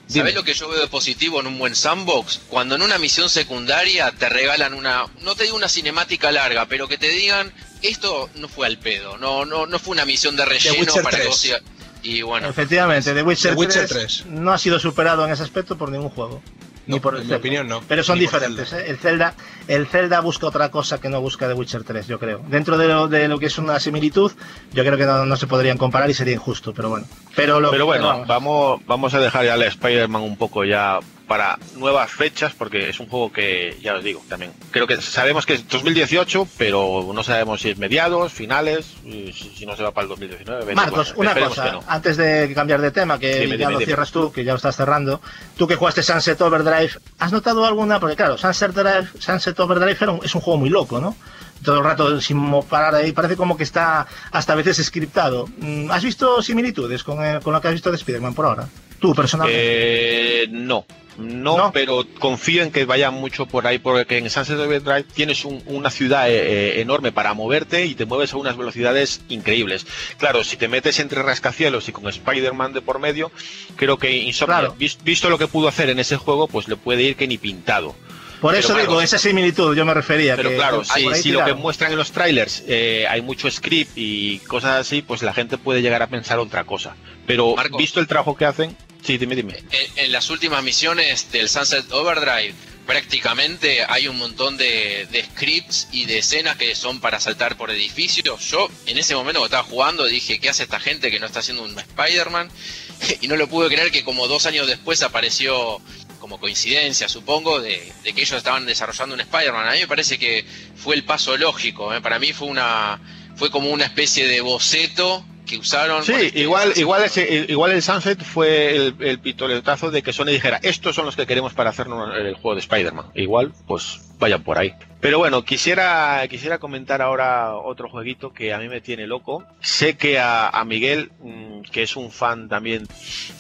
[0.09, 0.21] Dime.
[0.21, 2.41] ¿sabés lo que yo veo de positivo en un buen sandbox?
[2.49, 6.89] Cuando en una misión secundaria te regalan una, no te digo una cinemática larga, pero
[6.89, 7.53] que te digan,
[7.83, 11.17] esto no fue al pedo, no, no, no fue una misión de relleno para que
[11.17, 11.27] 3.
[11.29, 11.63] vos sigas-
[12.03, 14.27] Y bueno, efectivamente, The Witcher, The Witcher 3, 3.
[14.27, 16.43] no ha sido superado en ese aspecto por ningún juego.
[16.87, 17.39] Ni No, por el en mi Zelda.
[17.39, 17.81] opinión, no.
[17.89, 18.73] Pero son Ni diferentes.
[18.73, 18.85] ¿eh?
[18.89, 19.35] El Zelda,
[19.69, 22.43] el Zelda busca otra cosa que no busca The Witcher 3, yo creo.
[22.49, 24.33] Dentro de lo, de lo que es una similitud,
[24.73, 27.07] yo creo que no, no se podrían comparar y sería injusto, pero bueno.
[27.37, 28.27] Pero, lo, Pero bueno, vamos.
[28.29, 33.01] vamos, vamos a dejar ya al Spider-Man un poco ya para nuevas fechas, porque es
[33.01, 37.23] un juego que, ya os digo, también creo que sabemos que es 2018, pero no
[37.23, 40.61] sabemos si es mediados, finales, si, no se va para el 2019.
[40.61, 41.85] vete, Marcos, bueno, una cosa, no.
[41.87, 43.87] antes de cambiar de tema, que Dime, ya dime, lo dime.
[43.87, 45.21] cierras tú, que ya lo estás cerrando,
[45.57, 48.01] tú que jugaste Sunset Overdrive, ¿has notado alguna?
[48.01, 51.17] Porque claro, Sunset, Drive, Sunset Overdrive es un juego muy loco, ¿no?
[51.63, 55.49] Todo el rato sin parar ahí, parece como que está hasta a veces scriptado.
[55.59, 58.69] Mm, ¿Has visto similitudes con, eh, con lo que has visto de Spider-Man por ahora?
[58.99, 60.43] Tú, personalmente.
[60.43, 60.85] Eh, no.
[61.17, 61.73] No, ¿No?
[61.73, 65.91] pero confío en que vaya mucho por ahí, porque en Sunset Overdrive tienes un- una
[65.91, 66.35] ciudad eh,
[66.79, 69.87] eh, enorme para moverte y te mueves a unas velocidades increíbles.
[70.19, 73.31] Claro, si te metes entre rascacielos y con Spider-Man de por medio,
[73.77, 74.75] creo que Insomniac, Claro.
[74.79, 77.39] vis- visto lo que pudo hacer en ese juego, pues le puede ir que ni
[77.39, 77.95] pintado.
[78.41, 80.37] Por pero eso claro, digo, esa similitud yo me refería.
[80.37, 84.39] Pero que- claro, si, lo que muestran en los trailers eh, hay mucho script y
[84.41, 86.97] cosas así, pues la gente puede llegar a pensar otra cosa.
[87.27, 87.79] Pero Marco.
[87.79, 89.59] visto el trabajo que hacen, sí, dime, dime.
[89.71, 92.55] En, en las últimas misiones del Sunset Overdrive,
[92.87, 97.71] prácticamente hay un montón de, de scripts y de escenas que son para saltar por
[97.71, 98.51] edificios.
[98.51, 101.41] Yo, en ese momento que estaba jugando, dije, ¿qué hace esta gente que no está
[101.41, 102.51] haciendo un Spider-Man?
[103.21, 105.81] Y no lo pude creer que como dos años después apareció
[106.25, 109.69] como coincidencia, supongo, de, de que ellos estaban desarrollando un Spider-Man.
[109.69, 110.43] A mí me parece que
[110.75, 111.93] fue el paso lógico.
[111.93, 112.01] ¿eh?
[112.01, 112.99] Para mí fue una
[113.37, 116.03] fue como una especie de boceto que usaron.
[116.05, 120.27] Sí, este- igual, igual, ese- igual el Sunset fue el, el pistoletazo de que Sony
[120.27, 123.07] dijera, estos son los que queremos para hacernos el juego de Spider-Man.
[123.15, 124.73] Igual, pues vayan por ahí.
[125.01, 129.45] Pero bueno, quisiera, quisiera comentar ahora otro jueguito que a mí me tiene loco.
[129.61, 132.87] Sé que a, a Miguel, mm, que es un fan también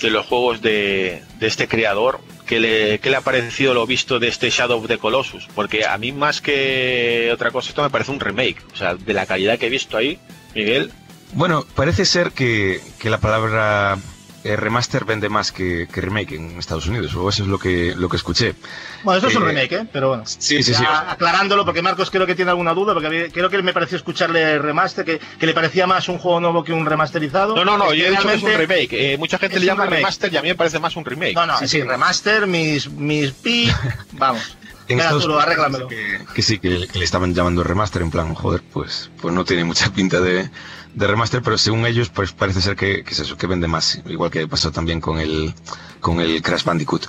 [0.00, 4.18] de los juegos de, de este creador, que le, que le ha parecido lo visto
[4.18, 5.46] de este Shadow of the Colossus.
[5.54, 8.58] Porque a mí más que otra cosa, esto me parece un remake.
[8.74, 10.18] O sea, de la calidad que he visto ahí,
[10.54, 10.90] Miguel,
[11.34, 13.98] Bueno, parece ser que, que la palabra
[14.44, 17.94] eh, remaster vende más que, que remake en Estados Unidos, o eso es lo que,
[17.96, 18.54] lo que escuché.
[19.02, 19.86] Bueno, esto es un Eh, remake, ¿eh?
[19.92, 20.22] Pero bueno.
[20.26, 20.84] Sí, sí, sí.
[20.86, 25.04] aclarándolo, porque Marcos creo que tiene alguna duda, porque creo que me pareció escucharle remaster,
[25.04, 27.56] que, que le parecía más un juego nuevo que un remasterizado.
[27.56, 28.92] No, no, no, yo he dicho que es un remake.
[28.92, 30.00] Eh, mucha gente le llama remake.
[30.00, 31.34] remaster y a mí me parece más un remake.
[31.34, 33.70] No, no, sí, remaster, mis, mis pi,
[34.12, 34.56] vamos.
[34.88, 35.88] en Estados arréglamelo.
[35.88, 39.64] Que sí, que, que le estaban llamando remaster, en plan, joder, pues, pues no tiene
[39.64, 40.50] mucha pinta de,
[40.94, 44.00] de remaster, pero según ellos, pues parece ser que, que es eso, que vende más,
[44.06, 45.54] igual que pasó también con el,
[46.00, 47.06] con el Crash Bandicoot.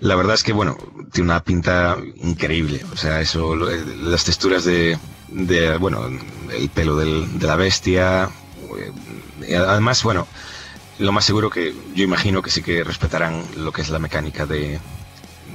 [0.00, 0.76] La verdad es que, bueno,
[1.12, 2.84] tiene una pinta increíble.
[2.92, 4.98] O sea, eso, lo- eh, las texturas de,
[5.28, 6.06] de bueno,
[6.52, 8.28] el pelo del- de la bestia.
[8.78, 8.92] eh,
[9.48, 10.26] y además, bueno,
[10.98, 14.46] lo más seguro que yo imagino que sí que respetarán lo que es la mecánica
[14.46, 14.80] de,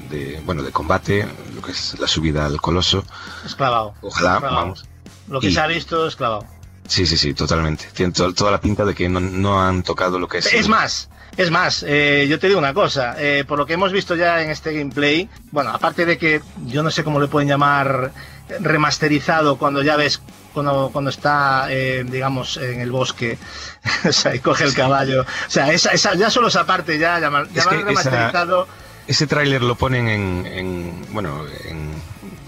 [0.10, 3.04] de bueno, de combate, lo que es la subida al coloso.
[3.46, 3.94] Es clavado.
[4.02, 4.86] Ojalá, vamos.
[5.28, 6.46] Lo que Y- se ha visto es clavado.
[6.90, 7.86] Sí, sí, sí, totalmente.
[7.94, 10.52] Tiene to- toda la pinta de que no, no han tocado lo que es.
[10.54, 13.92] Es más, es más, eh, yo te digo una cosa, eh, por lo que hemos
[13.94, 17.48] visto ya en este gameplay, bueno, aparte de que yo no sé cómo le pueden
[17.48, 18.12] llamar
[18.60, 20.22] remasterizado cuando ya ves,
[20.54, 23.38] cuando, cuando está, eh, digamos, en el bosque,
[24.08, 27.20] o sea, y coge el caballo, o sea, esa, esa, ya solo esa parte ya,
[27.20, 28.68] llamar, Es llamar remasterizado,
[29.08, 31.92] Ese tráiler lo ponen en, en bueno, en,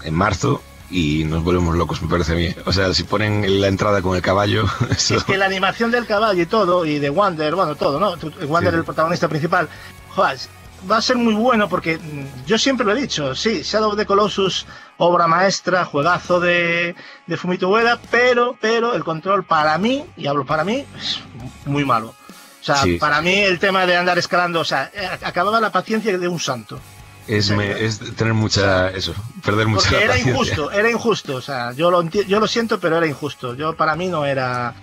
[0.04, 0.62] en marzo
[0.92, 2.54] y nos volvemos locos, me parece a mí.
[2.66, 5.16] O sea, si ponen la entrada con el caballo, eso...
[5.16, 8.16] es que la animación del caballo y todo, y de Wander, bueno, todo, ¿no?
[8.16, 8.78] Tu- Wander, Sí.
[8.78, 9.68] el protagonista principal,
[10.10, 10.38] joder,
[10.90, 13.96] va a ser muy bueno porque mm, yo siempre lo he dicho, sí, Shadow of
[13.96, 14.66] the Colossus,
[14.98, 16.94] obra maestra, juegazo de,
[17.26, 21.20] de Fumito Ueda, pero, pero el control para mí, y hablo para mí, es
[21.64, 22.08] muy malo.
[22.60, 22.96] O sea, Sí.
[22.98, 26.38] para mí el tema de andar escalando, o sea, eh, acababa la paciencia de un
[26.38, 26.78] santo.
[27.28, 29.14] Es, me- es tener mucha, eso,
[29.44, 30.32] perder mucha Porque era paciencia.
[30.32, 31.36] injusto, era injusto.
[31.36, 33.54] O sea, yo lo, yo lo siento, pero era injusto.
[33.54, 34.74] Yo para mí no era.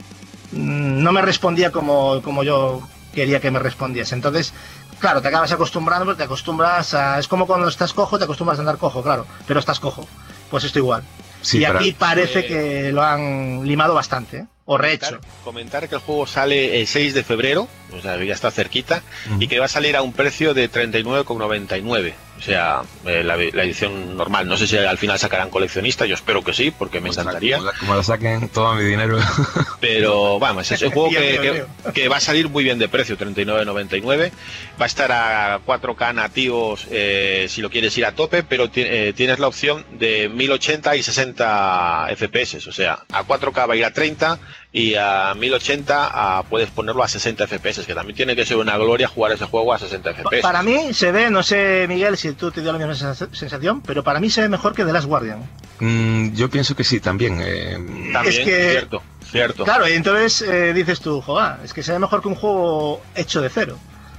[0.51, 2.81] mm, No me respondía como, como yo
[3.13, 4.15] quería que me respondiese.
[4.15, 4.53] Entonces,
[4.99, 7.19] claro, te acabas acostumbrando, pero te acostumbras a.
[7.19, 10.07] Es como cuando estás cojo, te acostumbras a andar cojo, claro, pero estás cojo.
[10.49, 11.03] Pues esto igual.
[11.41, 14.45] Sí, y para- aquí parece eh, que lo han limado bastante, ¿eh?
[14.65, 15.05] o rehecho.
[15.19, 17.67] Comentar, comentar que el juego sale el 6 de febrero,
[17.97, 19.01] o sea, ya está cerquita,
[19.39, 22.13] y que va a salir a un precio de 39,99.
[22.39, 24.47] O sea, eh, la, la edición normal.
[24.47, 27.57] No sé si al final sacarán coleccionista, yo espero que sí, porque me Ostras, encantaría.
[27.57, 29.19] Como la, como la saquen todo mi dinero.
[29.81, 34.31] Pero vamos, es un juego que, que- va a salir muy bien de precio, 39.99.
[34.79, 39.13] Va a estar a 4K nativos eh, si lo quieres ir a tope, pero eh,
[39.15, 42.67] tienes la opción de 1080 y 60 FPS.
[42.67, 44.39] O sea, a 4K va a ir a 30
[44.71, 46.09] y a 1080
[46.39, 49.45] a- puedes ponerlo a 60 FPS, que también tiene que ser una gloria jugar ese
[49.45, 50.41] juego a 60 Pa- FPS.
[50.41, 53.81] Para mí se ve, no sé, Miguel, si tú te dio la misma sensa- sensación,
[53.81, 55.49] pero para mí se ve mejor que The Last Guardian.
[55.79, 57.39] Mm, yo pienso que sí, también.
[57.41, 57.73] eh,
[58.13, 59.01] También, Es que- cierto,
[59.31, 59.63] cierto.
[59.63, 63.01] Claro, y entonces eh, dices tú, joder, es que se ve mejor que un juego
[63.15, 63.77] hecho de cero.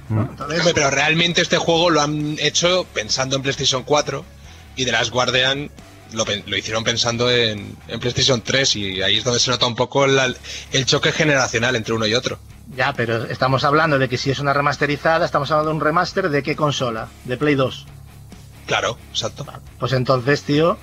[0.09, 0.23] ¿no?
[0.23, 0.29] Mm.
[0.31, 4.25] Entonces, pero realmente este juego lo han hecho pensando en PlayStation 4
[4.75, 5.69] y The Last Guardian
[6.13, 9.75] lo, lo hicieron pensando en, en PlayStation 3 y ahí es donde se nota un
[9.75, 10.33] poco la-
[10.71, 12.39] el choque generacional entre uno y otro.
[12.75, 16.29] Ya, pero estamos hablando de que si es una remasterizada, estamos hablando de un remaster
[16.29, 17.85] de qué consola, de Play 2.
[18.67, 19.45] Claro, exacto.
[19.79, 20.77] Pues entonces, tío,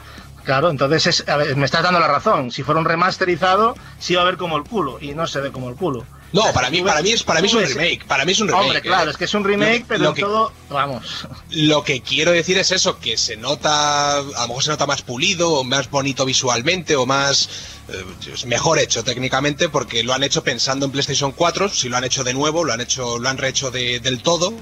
[0.44, 2.50] claro, entonces es, a ver, me estás dando la razón.
[2.50, 5.50] Si fuera un remasterizado, sí va a ver como el culo, y no se ve
[5.52, 6.04] como el culo.
[6.32, 8.04] No, para mí, para mí es, para mí es un remake.
[8.06, 8.64] Para mí es un remake.
[8.66, 9.12] Hombre, claro, ¿eh?
[9.12, 11.26] es que es un remake, pero lo en que- todo, vamos.
[11.50, 15.00] Lo que quiero decir es eso, que se nota, a lo mejor se nota más
[15.02, 17.48] pulido, o más bonito visualmente, o más
[17.88, 18.04] eh,
[18.46, 22.22] mejor hecho técnicamente, porque lo han hecho pensando en PlayStation 4, si lo han hecho
[22.24, 24.52] de nuevo, lo han hecho, lo han rehecho de- del todo.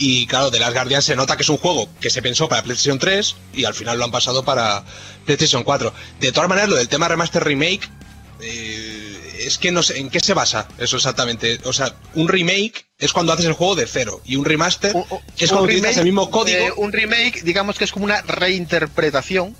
[0.00, 2.62] Y claro, de las Guardian se nota que es un juego que se pensó para
[2.62, 4.84] PlayStation 3 y al final lo han pasado para
[5.24, 5.92] PlayStation 4.
[6.20, 7.88] De todas maneras, lo del tema remaster remake,
[8.40, 11.58] eh, es que no sé en qué se basa eso exactamente.
[11.64, 14.94] O sea, un remake es cuando haces el juego de cero y un remaster
[15.36, 16.58] es cuando un utilizas remake, el mismo código.
[16.58, 19.56] eh, un remake, digamos que es como una reinterpretación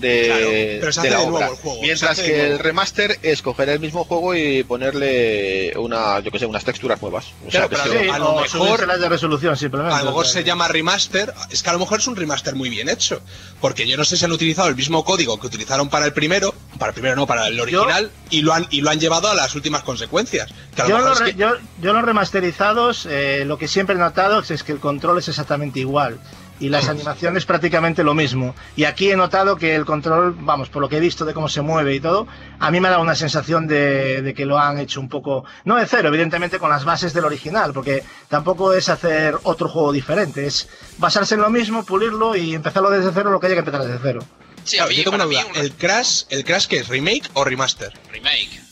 [0.00, 0.46] de, Claro,
[0.80, 2.52] pero se de hace la de nuevo el juego, Mientras que nuevo.
[2.54, 7.00] el remaster es coger el mismo juego y ponerle una, yo que sé, unas texturas
[7.02, 7.26] nuevas.
[7.46, 9.94] O sea, Claro, que pero sí, Sí, a lo o mejor- de resolución simplemente.
[9.94, 12.68] A lo mejor se llama remaster, es que a lo mejor es un remaster muy
[12.70, 13.20] bien hecho,
[13.60, 16.54] porque yo no sé si han utilizado el mismo código que utilizaron para el primero,
[16.78, 19.34] para el primero no, para el original, y lo han y lo han llevado a
[19.34, 20.48] las últimas consecuencias.
[20.74, 23.58] Que a lo Yo, mejor los es re- que- yo, yo los remasterizados, eh, lo
[23.58, 26.18] que siempre he notado es que el control es exactamente igual.
[26.60, 28.54] Y las animaciones prácticamente lo mismo.
[28.74, 31.48] Y aquí he notado que el control, vamos, por lo que he visto de cómo
[31.48, 32.26] se mueve y todo,
[32.58, 35.76] a mí me da una sensación de, de que lo han hecho un poco, no
[35.76, 40.46] de cero, evidentemente con las bases del original, porque tampoco es hacer otro juego diferente,
[40.46, 43.84] es basarse en lo mismo, pulirlo y empezarlo desde cero lo que haya que empezar
[43.84, 44.20] desde cero.
[44.64, 47.92] Sí, Claro, yo tengo una duda, ¿el Crash, el Crash qué es remake o remaster?
[48.12, 48.67] remake.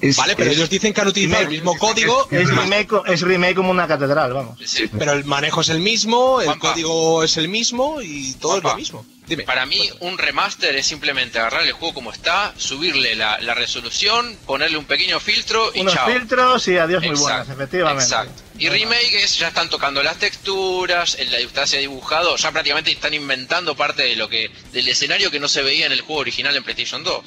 [0.00, 3.20] Es- Vale, pero es- ellos dicen que han utilizado el mismo código, Es remake, es
[3.22, 4.58] remake como una catedral, vamos.
[4.64, 4.88] Sí.
[4.98, 6.72] pero el manejo es el mismo, el Juanpa.
[6.72, 9.06] código es el mismo y todo es lo mismo.
[9.26, 9.44] Dime.
[9.44, 14.36] Para mí, un remaster es simplemente agarrar el juego como está, subirle la, la resolución,
[14.44, 16.08] ponerle un pequeño filtro y Unos chao.
[16.08, 18.02] filtros y adiós muy buenas, efectivamente.
[18.02, 18.42] Exacto.
[18.58, 22.90] Y remake es ya están tocando las texturas, en la se ha dibujado, ya prácticamente
[22.90, 26.22] están inventando parte de lo que del escenario que no se veía en el juego
[26.22, 27.22] original en PlayStation 2.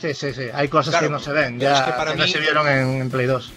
[0.00, 0.42] Sí, sí, sí.
[0.54, 2.38] Hay cosas Claro, que no se ven, ya es que para que no mí- se
[2.38, 3.50] vieron en, en Play 2.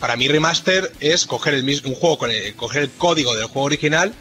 [0.00, 3.44] Para mí remaster es coger el mismo un juego con el, coger el código del
[3.46, 4.12] juego original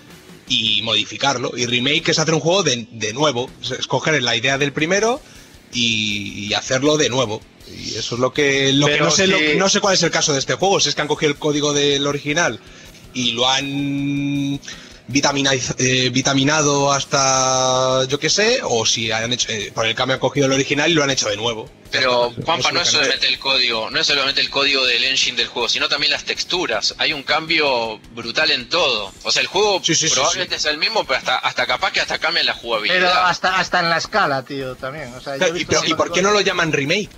[0.47, 1.51] y modificarlo.
[1.57, 4.71] Y remake es hacer un juego de, de nuevo, es es coger la idea del
[4.71, 5.19] primero
[5.73, 7.41] y, y hacerlo de nuevo.
[7.67, 10.03] Y eso es lo que, lo que no sé, lo que- no sé cuál es
[10.03, 10.79] el caso de este juego.
[10.79, 12.59] Si es que han cogido el código del original
[13.13, 14.59] y lo han
[15.09, 20.15] vitaminiz- eh, vitaminado hasta yo qué sé, o si han hecho, eh, por el cambio
[20.15, 21.69] han cogido el original y lo han hecho de nuevo.
[21.91, 25.47] Pero Juanpa no es solamente el código, no es solamente el código del engine del
[25.47, 26.95] juego, sino también las texturas.
[26.97, 29.11] Hay un cambio brutal en todo.
[29.23, 31.91] O sea, el juego Sí, sí, sí, probablemente sea el mismo, pero hasta, hasta capaz
[31.91, 33.27] que hasta cambia la Pero jugabilidad.
[33.29, 35.13] hasta, hasta en la escala, tío, también.
[35.13, 37.09] O sea, yo he ¿Y, visto pero- ¿y por qué no lo llaman remake?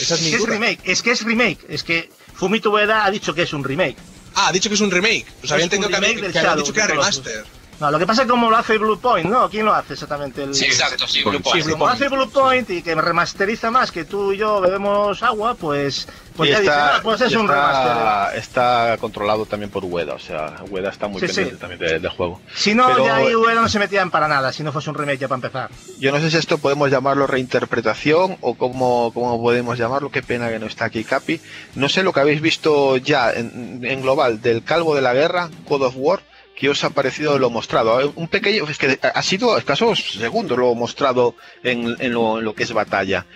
[0.00, 0.52] Esa es Es mi que es duda.
[0.52, 3.96] remake, es que es remake, es que Fumito Ueda ha dicho que es un remake.
[4.40, 5.26] Ah, ha dicho que es un remake.
[5.40, 7.44] Pues había Es un entendido que, del que habían dicho que era remaster.
[7.80, 9.48] No, lo que pasa es como lo hace Blue Point, ¿no?
[9.48, 10.42] ¿Quién lo hace exactamente?
[10.42, 10.54] El...
[10.54, 11.64] Sí, exacto, sí, Con- Blue Sí, Point.
[11.64, 11.94] Blue como Point.
[12.02, 16.48] hace Blue Point y que remasteriza más que tú y yo bebemos agua, pues, pues
[16.48, 18.38] y ya dice, está, ah, pues es un remaster.
[18.38, 21.60] está, controlado también por Ueda, o sea, Ueda está muy Sí, pendiente sí.
[21.60, 22.40] también de- del juego.
[22.54, 24.96] Si no, Pero- ya ahí Ueda no se metían para nada, si no fuese un
[24.96, 25.70] remake ya para empezar.
[26.00, 30.10] Yo no sé si esto podemos llamarlo reinterpretación o cómo, cómo podemos llamarlo.
[30.10, 31.40] Qué pena que no está aquí Capi.
[31.74, 35.48] No sé lo que habéis visto ya en, en global del Calvo de la Guerra,
[35.68, 36.20] God of War.
[36.58, 38.12] ¿Qué os ha parecido lo mostrado?
[38.16, 42.54] Un pequeño, es que ha sido escasos segundos lo mostrado en, en lo, en lo
[42.54, 43.26] que es batalla.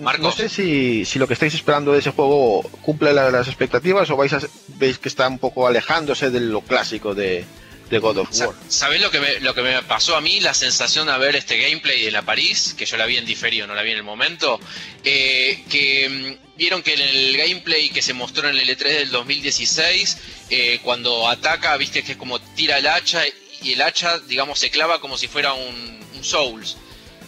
[0.00, 0.22] Marcos.
[0.24, 4.08] No sé si, si lo que estáis esperando de ese juego cumple la- las expectativas
[4.10, 4.40] o vais a,
[4.78, 7.44] veis que está un poco alejándose de lo clásico de,
[7.92, 8.54] de God of War.
[8.68, 10.40] ¿Sabés lo que, me, lo que me pasó a mí?
[10.40, 13.66] La sensación de ver este gameplay de la París, que yo la vi en diferido,
[13.66, 14.58] no la vi en el momento,
[15.04, 19.10] eh, que mm, vieron que en el gameplay que se mostró en el E3 del
[19.10, 20.16] 2016,
[20.48, 23.22] eh, cuando ataca, viste que es como tira el hacha
[23.60, 26.78] y el hacha, digamos, se clava como si fuera un, un Souls.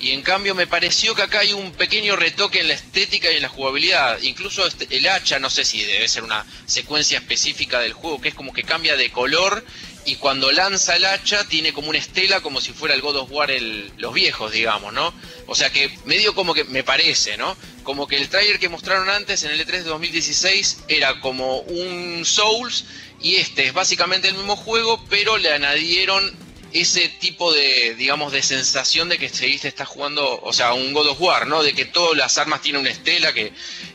[0.00, 3.36] Y en cambio me pareció que acá hay un pequeño retoque en la estética y
[3.36, 4.18] en la jugabilidad.
[4.22, 8.30] Incluso este- el hacha, no sé si debe ser una secuencia específica del juego, que
[8.30, 9.64] es como que cambia de color
[10.06, 13.30] y cuando lanza el hacha tiene como una estela como si fuera el God of
[13.30, 13.50] War
[13.96, 15.14] los viejos, digamos, ¿no?
[15.46, 17.56] O sea que medio como que me parece, ¿no?
[17.82, 22.24] Como que el trailer que mostraron antes en el E3 de 2016 era como un
[22.24, 22.84] Souls
[23.20, 26.36] y este es básicamente el mismo juego, pero le añadieron
[26.74, 31.06] ese tipo de, digamos, de sensación de que seguiste estás jugando, o sea, un God
[31.06, 31.62] of War, ¿no?
[31.62, 33.52] De que todas las armas tienen una estela, que,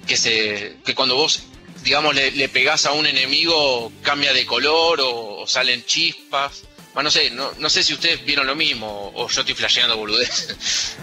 [0.07, 1.43] que, se, que cuando vos,
[1.83, 6.63] digamos, le, le pegás a un enemigo cambia de color o, o salen chispas.
[6.93, 9.97] Bueno, no sé, no, no sé si ustedes vieron lo mismo o yo estoy flasheando
[9.97, 10.97] boludez.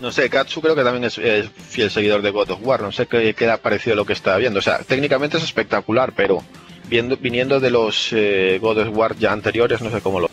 [0.00, 2.80] No sé, Katsu creo que también es, es fiel seguidor de God of War.
[2.80, 4.60] No sé qué, qué le ha parecido lo que está viendo.
[4.60, 6.42] O sea, técnicamente es espectacular, pero
[6.86, 10.30] viendo, viniendo de los eh, God of War ya anteriores, no sé cómo lo.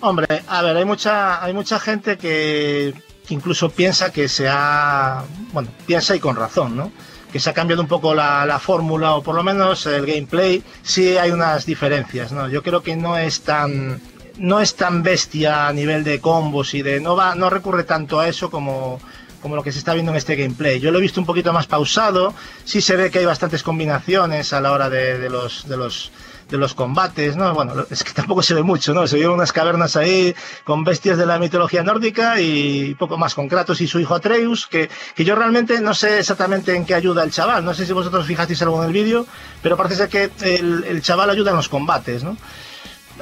[0.00, 2.94] Hombre, a ver, hay mucha, hay mucha gente que
[3.28, 6.90] incluso piensa que se ha, bueno, piensa y con razón, ¿no?
[7.32, 10.62] Que se ha cambiado un poco la, la fórmula o por lo menos el gameplay.
[10.82, 12.48] Sí hay unas diferencias, ¿no?
[12.48, 14.00] Yo creo que no es tan,
[14.38, 18.18] no es tan bestia a nivel de combos y de, no va, no recurre tanto
[18.18, 19.00] a eso como,
[19.42, 20.80] como lo que se está viendo en este gameplay.
[20.80, 22.34] Yo lo he visto un poquito más pausado.
[22.64, 26.10] Sí se ve que hay bastantes combinaciones a la hora de los, de los
[26.50, 27.54] de los combates, ¿no?
[27.54, 29.06] Bueno, es que tampoco se ve mucho, ¿no?
[29.06, 30.34] Se ve unas cavernas ahí
[30.64, 34.66] con bestias de la mitología nórdica y poco más, con Kratos y su hijo Atreus,
[34.66, 37.92] que, que yo realmente no sé exactamente en qué ayuda el chaval, no sé si
[37.92, 39.26] vosotros fijasteis algo en el vídeo,
[39.62, 42.36] pero parece ser que el, el chaval ayuda en los combates, ¿no?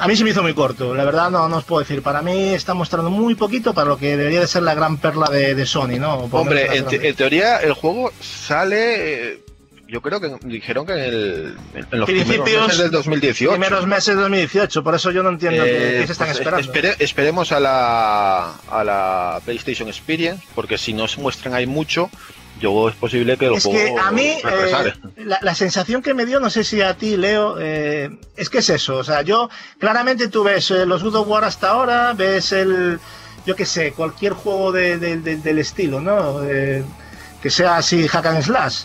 [0.00, 2.02] A mí se me hizo muy corto, la verdad no, no os puedo decir.
[2.02, 5.26] Para mí está mostrando muy poquito para lo que debería de ser la gran perla
[5.28, 6.26] de, de Sony, ¿no?
[6.28, 9.40] Por Hombre, en, gran- te- en teoría el juego sale.
[9.88, 13.50] Eh, Yo creo que dijeron que en, el, en los primeros Principios- meses del 2018.
[13.52, 16.38] primeros meses de 2018, por eso yo no entiendo qué, Eh, qué se están pues,
[16.38, 16.72] esperando.
[16.72, 22.10] espere- esperemos a la, a la PlayStation Experience, porque si no se muestran ahí mucho,
[22.60, 26.12] yo es posible que el es juego que a mí eh, la, la sensación que
[26.12, 28.96] me dio, no sé si a ti, Leo, eh, es que es eso.
[28.96, 32.98] O sea, yo claramente tú ves eh, los God of War hasta ahora, ves el,
[33.46, 36.42] yo qué sé, cualquier juego de- de- de- del estilo, ¿no?
[36.42, 36.82] Eh,
[37.40, 38.82] que sea así hack and slash,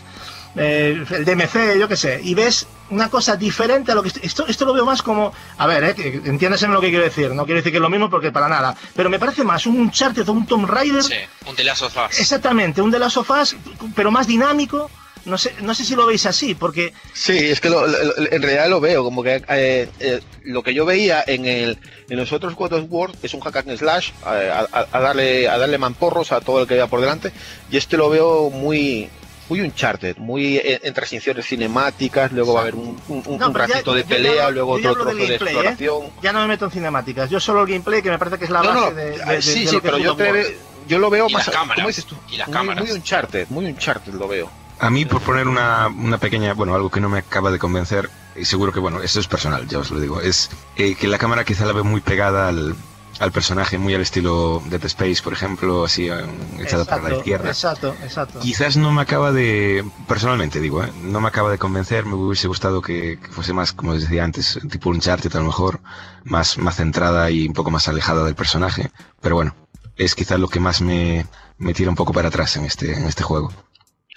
[0.56, 4.46] eh, el DMC, yo qué sé, y ves una cosa diferente a lo que esto,
[4.46, 7.58] esto, lo veo más como, a ver, eh, entiéndase lo que quiero decir, no quiero
[7.58, 10.32] decir que es lo mismo porque para nada, pero me parece más un Uncharted o
[10.32, 11.14] un Tomb Raider Sí,
[11.46, 12.20] un telazo fácil.
[12.20, 13.56] Exactamente, un de las sofás,
[13.96, 14.90] pero más dinámico.
[15.26, 18.42] No sé, no sé si lo veis así, porque Sí, es que lo- lo- en
[18.42, 21.78] realidad lo veo, como que eh, eh, lo que yo veía en el
[22.10, 25.48] en los otros God of War es un hack and slash, a, a- a darle
[25.48, 27.32] a darle mamporros a todo el que vea por delante,
[27.70, 29.08] y este lo veo muy
[29.48, 33.52] muy Uncharted, muy en, en transiciones cinemáticas, luego va a haber un, un- un No,
[33.52, 35.58] pero ya- ratito de pelea, luego yo otro trozo de gameplay, ¿eh?
[35.60, 36.12] exploración.
[36.22, 37.28] ya no me meto en cinemáticas.
[37.30, 39.24] Yo solo el gameplay, que me parece que es la No, base no, de, de-
[39.24, 41.46] de- sí, de sí, lo que pero yo, te ve- yo lo veo Y más,
[41.46, 42.16] las cámaras, ¿cómo dices tú?
[42.30, 42.84] y las muy, cámaras.
[42.84, 44.50] muy Uncharted, muy Uncharted lo veo.
[44.80, 48.10] A mí, por poner una, una pequeña, bueno, algo que no me acaba de convencer,
[48.36, 51.16] y seguro que, bueno, eso es personal, ya os lo digo, es eh, que la
[51.18, 52.74] cámara quizá la veo muy pegada al,
[53.20, 56.24] al personaje, muy al estilo Dead Space, por ejemplo, así eh,
[56.58, 57.48] echada para la Exacto, izquierda.
[57.48, 58.38] Exacto, exacto.
[58.40, 60.92] Quizás no me acaba de, personalmente digo, ¿eh?
[61.02, 64.24] no me acaba de convencer, me hubiese gustado que, que fuese más, como os decía
[64.24, 65.80] antes, tipo Uncharted a lo mejor,
[66.24, 68.90] más, más centrada y un poco más alejada del personaje,
[69.20, 69.54] pero bueno,
[69.96, 71.26] es quizás lo que más me,
[71.58, 73.52] me tira un poco para atrás en este, en este juego.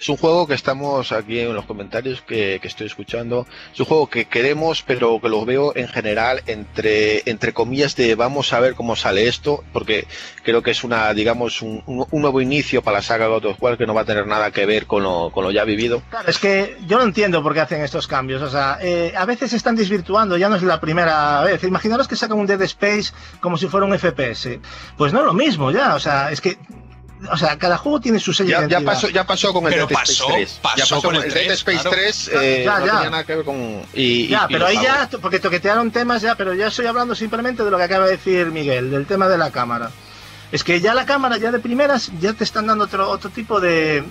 [0.00, 3.48] Es un juego que estamos aquí en los comentarios que, que estoy escuchando.
[3.74, 8.14] Es un juego que queremos, pero que lo veo en general entre, entre comillas de
[8.14, 10.06] vamos a ver cómo sale esto, porque
[10.44, 13.76] creo que es una, digamos, un, un- nuevo inicio para la saga God of War
[13.76, 16.00] que no va a tener nada que ver con lo, con lo ya vivido.
[16.10, 18.40] Claro, es que yo no entiendo por qué hacen estos cambios.
[18.40, 21.64] O sea, eh, a veces se están desvirtuando, ya no es la primera vez.
[21.64, 24.60] Imaginaros que sacan un Dead Space como si fuera un FPS.
[24.96, 25.96] Pues no es lo mismo ya.
[25.96, 26.56] O sea, es que.
[27.32, 29.72] O sea, cada juego tiene su sello Ya, de ya pasó, ya pasó con el
[29.72, 30.58] Pero Dead pasó, Space 3.
[30.62, 31.90] pasó ya pasó con con el el Dead 3, Space claro.
[31.90, 32.30] 3.
[32.34, 32.92] eh, Ya, no ya.
[32.94, 33.82] tenía nada que ver con.
[33.92, 37.14] Y, Ya, y- pero y ahí ya, porque toquetearon temas ya, pero ya estoy hablando
[37.14, 39.90] simplemente de lo que acaba de decir Miguel, del tema de la cámara.
[40.52, 43.60] Es que ya la cámara, ya de primeras, ya te están dando otro, otro tipo
[43.60, 44.02] de...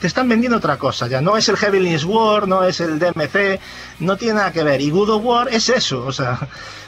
[0.00, 3.58] Te están vendiendo otra cosa, ya no es el Heavenly War, no es el DMC,
[4.00, 4.78] no tiene nada que ver.
[4.82, 6.38] Y Good of War es eso, o sea...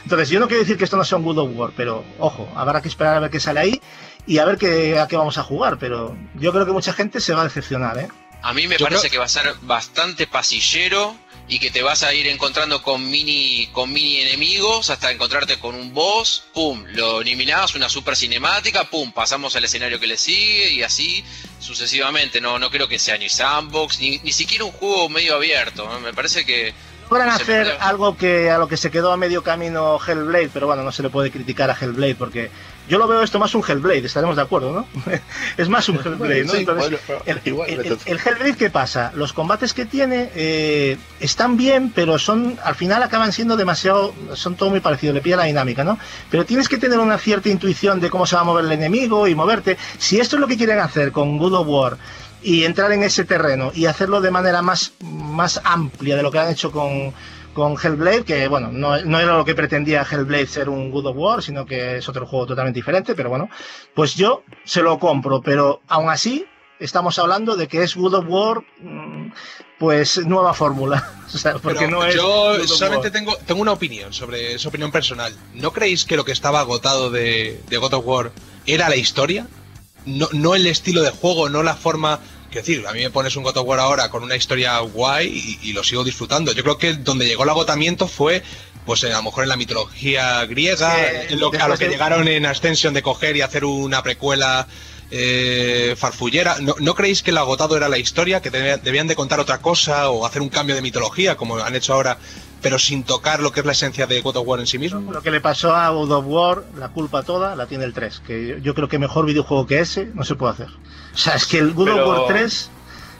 [0.03, 2.47] Entonces, yo no quiero decir que esto no sea un Good of War, pero ojo,
[2.55, 3.81] habrá que esperar a ver qué sale ahí
[4.29, 7.19] y a ver qué, a qué vamos a jugar, pero yo creo que mucha gente
[7.19, 8.07] se va a decepcionar, ¿eh?
[8.41, 11.13] A mí me Yo parece creo- que va a ser bastante pasillero
[11.49, 15.73] y que te vas a ir encontrando con mini con mini enemigos hasta encontrarte con
[15.75, 20.71] un boss, pum, lo eliminás, una super cinemática, pum, pasamos al escenario que le sigue
[20.71, 21.23] y así
[21.59, 22.39] sucesivamente.
[22.39, 25.87] No no creo que sea ni sandbox ni, ni siquiera un juego medio abierto.
[26.01, 26.73] Me parece que
[27.09, 27.81] Logran Se hacer perdió.
[27.83, 31.03] algo que a lo que se quedó a medio camino Hellblade, pero bueno, no se
[31.03, 32.51] le puede criticar a Hellblade porque
[32.87, 34.87] yo lo veo esto más un Hellblade, estaremos de acuerdo, ¿no?
[35.57, 36.53] es más un Hellblade, ¿no?
[36.55, 38.07] Entonces, el, igual, el- el- entonces.
[38.07, 39.11] el Hellblade, ¿qué pasa?
[39.15, 44.55] Los combates que tiene eh, están bien, pero son al final acaban siendo demasiado, son
[44.55, 45.97] todo muy parecido, le pilla la dinámica, ¿no?
[46.31, 49.27] Pero tienes que tener una cierta intuición de cómo se va a mover el enemigo
[49.27, 49.77] y moverte.
[49.97, 51.97] Si esto es lo que quieren hacer con Good of War
[52.41, 56.39] y entrar en ese terreno y hacerlo de manera más, más amplia de lo que
[56.39, 57.13] han hecho con,
[57.53, 61.17] con Hellblade, que bueno, no, no era lo que pretendía Hellblade ser un God of
[61.17, 63.49] War, sino que es otro juego totalmente diferente, pero bueno,
[63.93, 66.45] pues yo se lo compro, pero aún así
[66.79, 69.31] estamos hablando de que es God of War, mm,
[69.77, 71.13] pues nueva fórmula.
[71.31, 72.15] O sea, porque Pero no es.
[72.15, 73.13] yo solamente War.
[73.13, 75.31] tengo, tengo una opinión sobre esa opinión personal.
[75.53, 78.31] ¿No creéis que lo que estaba agotado de, de God of War
[78.65, 79.45] era la historia?
[80.05, 82.19] No, no el estilo de juego, no la forma.
[82.51, 85.27] Quiero decir, a mí me pones un God of War ahora con una historia guay
[85.61, 86.51] y, y lo sigo disfrutando.
[86.51, 88.41] Yo creo que donde llegó el agotamiento fue,
[88.85, 90.95] pues a lo mejor en la mitología griega,
[91.27, 94.01] Sí, en lo- a lo que de- llegaron en Ascension de coger y hacer una
[94.01, 94.67] precuela
[95.11, 96.57] eh, farfullera.
[96.59, 98.41] ¿No, ¿No creéis que el agotado era la historia?
[98.41, 101.93] ¿Que debían de contar otra cosa o hacer un cambio de mitología como han hecho
[101.93, 102.17] ahora,
[102.61, 105.11] pero sin tocar lo que es la esencia de God of War en sí mismo?
[105.11, 108.21] Lo que le pasó a God of War, la culpa toda la tiene el 3,
[108.25, 110.67] que yo, creo que mejor videojuego que ese no se puede hacer.
[111.13, 112.69] O sea, es que el God Pero- of War 3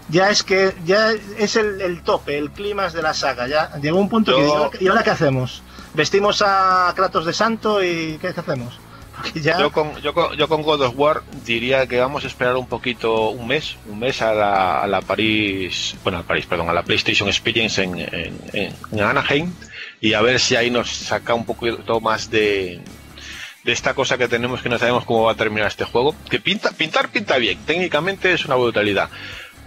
[0.09, 3.47] ya es que ya es el, el tope, el clímax de la saga.
[3.47, 5.61] Ya llegó un punto que Yo- ¿y ahora- ¿y ahora qué hacemos?
[5.93, 8.77] ¿Vestimos a Kratos de santo y qué hacemos?
[9.35, 12.55] Ya Yo con, yo, con, yo con God of War diría que vamos a esperar
[12.57, 16.69] un poquito, un mes, un mes a la, a la París, bueno, a París, perdón,
[16.69, 19.53] a la PlayStation Experience en, en, en- en Anaheim
[20.01, 22.79] y a ver si ahí nos saca un poquito más de,
[23.63, 26.15] de esta cosa que tenemos que no sabemos cómo va a terminar este juego.
[26.29, 29.09] Que pinta, pintar pinta bien, técnicamente es una brutalidad.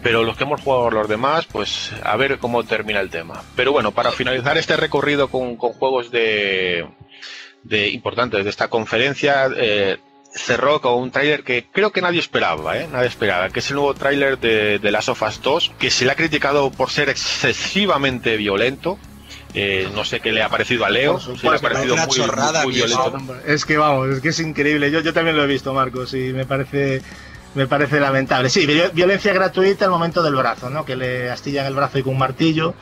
[0.02, 3.44] Pero los que hemos jugado los demás, pues a ver cómo termina el tema.
[3.54, 6.84] Pero bueno, para finalizar este recorrido con, con juegos de,
[7.64, 9.98] de importantes de esta conferencia, eh,
[10.34, 12.88] cerró con un tráiler que creo que nadie esperaba, ¿eh?
[12.90, 16.04] Nadie esperaba, que es el nuevo tráiler de, de Last of Us 2, que se
[16.06, 17.08] le ha criticado por ser
[17.56, 18.98] excesivamente violento.
[19.54, 22.06] Eh, no sé qué le ha parecido a Leo, si le ha supuesto, parecido una
[22.06, 23.36] muy, chorrada, muy violento.
[23.46, 24.90] Es que vamos, es que es increíble.
[24.90, 27.02] Yo, yo también lo he visto, Marcos, y me parece
[27.54, 28.48] me parece lamentable.
[28.48, 30.86] Sí, vi- violencia gratuita al momento del brazo, ¿no?
[30.86, 32.74] Que le astillan el brazo y con un martillo.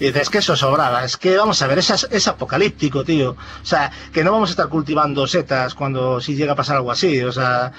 [0.00, 1.04] Y dices, es que eso sobraba.
[1.04, 3.30] Es que, vamos a ver, es, es apocalíptico, tío.
[3.30, 6.90] O sea, que no vamos a estar cultivando setas cuando si llega a pasar algo
[6.90, 7.22] así.
[7.22, 7.72] O sea,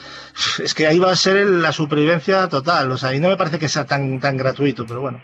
[0.64, 2.92] es que ahí va a ser la supervivencia total.
[2.92, 5.22] O sea, y no me parece que sea tan, tan gratuito, pero bueno.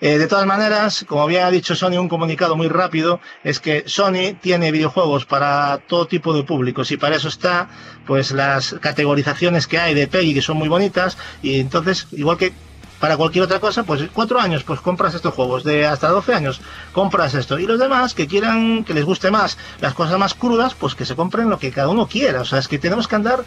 [0.00, 3.82] Eh, de todas maneras, como bien ha dicho Sony, un comunicado muy rápido es que
[3.86, 7.68] Sony tiene videojuegos para todo tipo de públicos y para eso está
[8.06, 12.52] pues las categorizaciones que hay de PEGI que son muy bonitas y entonces igual que
[13.00, 16.60] para cualquier otra cosa, pues cuatro años, pues compras estos juegos, de hasta 12 años,
[16.92, 17.58] compras esto.
[17.58, 21.04] Y los demás que quieran, que les guste más las cosas más crudas, pues que
[21.04, 22.40] se compren lo que cada uno quiera.
[22.40, 23.44] O sea, es que tenemos que andar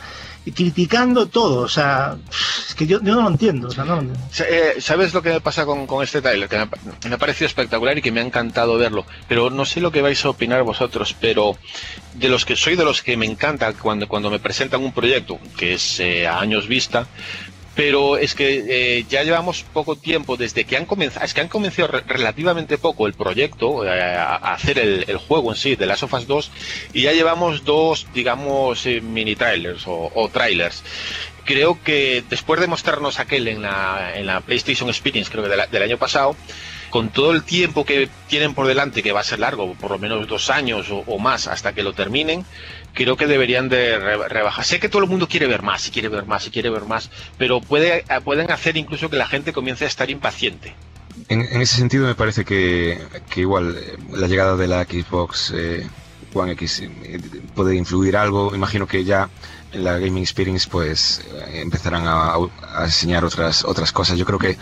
[0.55, 1.61] criticando todo.
[1.61, 2.17] O sea,
[2.67, 3.69] es que yo, yo no lo entiendo.
[4.39, 6.49] Eh, ¿Sabes lo que me pasa con, con este trailer?
[6.49, 9.05] Me, me ha parecido espectacular y que me ha encantado verlo.
[9.27, 11.57] Pero no sé lo que vais a opinar vosotros, pero
[12.13, 15.39] de los que soy de los que me encanta cuando, cuando me presentan un proyecto,
[15.57, 17.07] que es eh, a años vista,
[17.83, 21.47] pero es que eh, ya llevamos poco tiempo desde que han comenzado, es que han
[21.47, 26.03] comenzado re- relativamente poco el proyecto, eh, a, hacer el, juego en sí de Last
[26.03, 26.51] of Us 2,
[26.93, 30.83] y ya llevamos dos, digamos, eh, mini trailers o, trailers.
[31.43, 35.81] Creo que después de mostrarnos aquel en la, en la PlayStation Experience, creo que del
[35.81, 36.35] año pasado,
[36.91, 39.97] con todo el tiempo que tienen por delante, que va a ser largo, por lo
[39.97, 42.45] menos dos años o, o más hasta que lo terminen,
[42.93, 44.65] creo que deberían de re- rebajar.
[44.65, 46.83] Sé que todo el mundo quiere ver más, y quiere ver más, y quiere ver
[46.85, 50.73] más, pero puede, pueden hacer incluso que la gente comience a estar impaciente.
[51.29, 55.51] En, en ese sentido me parece que, que igual eh, la llegada de la Xbox
[55.55, 55.87] eh,
[56.33, 57.19] One X eh,
[57.53, 58.55] puede influir algo.
[58.55, 59.29] Imagino que ya
[59.73, 61.21] en la Gaming Experience pues
[61.53, 62.35] empezarán a,
[62.83, 64.17] enseñar otras otras cosas.
[64.17, 64.57] Yo creo que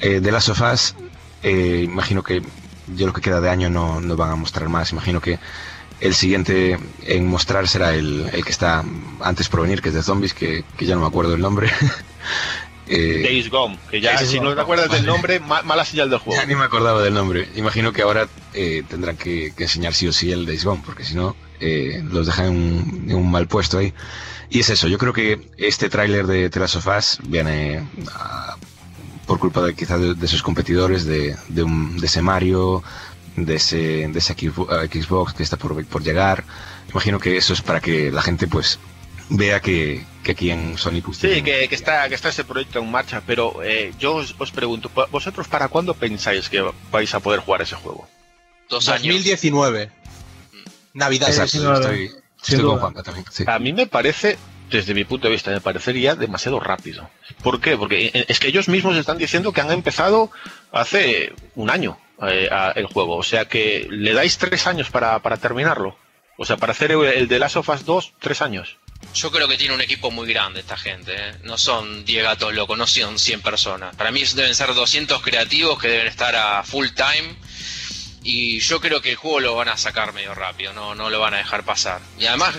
[0.00, 0.94] de las sofás,
[1.42, 2.42] imagino que
[2.94, 4.92] yo lo que queda de año no, no van a mostrar más.
[4.92, 5.38] Imagino que
[6.02, 8.84] el siguiente en mostrar será el, el que está
[9.20, 11.70] antes por venir, que es de zombies, que, que ya no me acuerdo el nombre.
[12.88, 14.50] Eh, Days Gone, que ya Days si Gone.
[14.50, 15.12] no te acuerdas del Vale.
[15.12, 16.38] nombre, ma- mala señal del juego.
[16.40, 17.48] Ya ni me acordaba del nombre.
[17.54, 21.04] Imagino que ahora eh, tendrán que, que enseñar sí o sí el Days Gone, porque
[21.04, 23.94] si no, eh, los dejan en un, en un mal puesto ahí.
[24.50, 27.82] Y es eso, yo creo que este tráiler de The Last of Us viene
[28.14, 28.56] ah,
[29.26, 32.82] por culpa de quizás de, de sus competidores, de, de, un, de ese Mario,
[33.36, 36.44] de ese, de ese Xbox ah, Xbox que está por, por llegar.
[36.90, 38.78] Imagino que eso es para que la gente pues
[39.28, 42.78] vea que, que aquí en Sony pues, Sí, que, que está, que está ese proyecto
[42.80, 47.20] en marcha, pero eh, yo os, os pregunto, ¿vosotros para cuándo pensáis que vais a
[47.20, 48.08] poder jugar ese juego?
[48.68, 49.02] Dos años.
[49.14, 49.90] 2019.
[50.94, 51.28] Navidad.
[51.28, 52.80] Exacto, estoy, sin estoy con duda.
[52.80, 53.26] Juanpa también.
[53.30, 53.44] sí.
[53.46, 54.38] A mí me parece,
[54.70, 57.08] desde mi punto de vista, me parecería demasiado rápido.
[57.42, 57.76] ¿Por qué?
[57.76, 60.30] Porque eh, es que ellos mismos están diciendo que han empezado
[60.70, 63.16] hace un año eh, a- el juego.
[63.16, 65.96] O sea que le dais tres años para, para terminarlo.
[66.38, 68.76] O sea, para hacer el, el de Last of Us 2, tres años.
[69.14, 71.12] Yo creo que tiene un equipo muy grande esta gente.
[71.14, 71.34] ¿eh?
[71.42, 73.94] No son 10 gatos locos, no son 100 personas.
[73.96, 77.34] Para mí deben ser 200 creativos que deben estar a full time.
[78.24, 81.18] Y yo creo que el juego lo van a sacar medio rápido, no, no lo
[81.18, 82.00] van a dejar pasar.
[82.20, 82.54] Y además,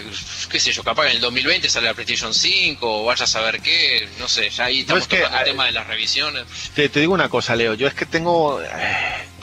[0.51, 3.27] qué sé yo, capaz que en el 2020 sale la PlayStation 5 o vaya a
[3.27, 5.87] saber qué, no sé, ya ahí estamos es que, tocando el eh, tema de las
[5.87, 6.43] revisiones.
[6.75, 7.75] Te, te digo una cosa, Leo.
[7.75, 8.61] Yo es que tengo.
[8.61, 8.67] eh,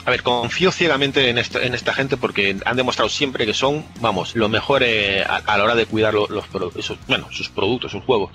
[0.05, 3.85] a ver, confío ciegamente en esta, en esta gente porque han demostrado siempre que son,
[3.99, 6.45] vamos, lo mejor eh, a, la hora de cuidar lo- los,
[6.75, 8.31] esos- bueno, sus productos, sus juegos.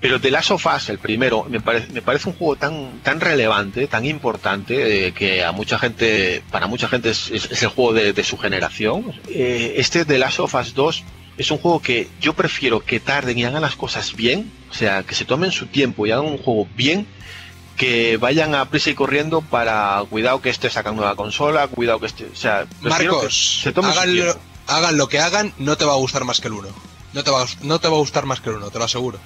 [0.00, 3.20] Pero The Last of Us, el primero, me parece, me parece un juego tan, tan
[3.20, 7.30] relevante, tan importante, eh, que a mucha gente, para mucha gente es,
[7.62, 9.12] el juego de, de su generación.
[9.28, 11.04] Eh, este The Last of Us 2
[11.36, 15.02] es un juego que yo prefiero que tarden y hagan las cosas bien, o sea,
[15.02, 17.06] que se tomen su tiempo y hagan un juego bien,
[17.80, 22.06] que vayan a prisa y corriendo para cuidado que este sacan nueva consola, cuidado que
[22.06, 24.36] este, o sea, Marcos, se hagan lo,
[24.66, 26.68] hagan lo que hagan, no te va a gustar más que el uno.
[27.14, 29.18] No te va, no te va a gustar más que el uno, te lo aseguro.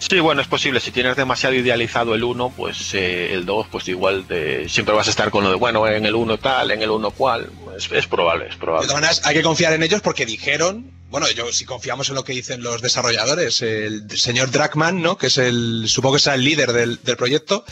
[0.00, 0.80] Sí, bueno, es posible.
[0.80, 5.06] Si tienes demasiado idealizado el 1, pues eh, el 2, pues igual te- siempre vas
[5.06, 7.48] a estar con lo de, bueno, en el 1 tal, en el 1 cual.
[7.76, 8.88] Es, es probable, es De probable.
[8.88, 12.24] todas maneras, hay que confiar en ellos porque dijeron, bueno, yo si confiamos en lo
[12.24, 15.16] que dicen los desarrolladores, el señor Dragman, ¿no?
[15.18, 17.64] Que es el, supongo que será el líder del, del proyecto,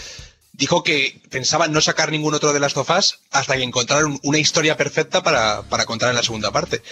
[0.58, 4.76] dijo que pensaban no sacar ningún otro de las tofás hasta que encontraron una historia
[4.76, 6.82] perfecta para, para contar en la segunda parte.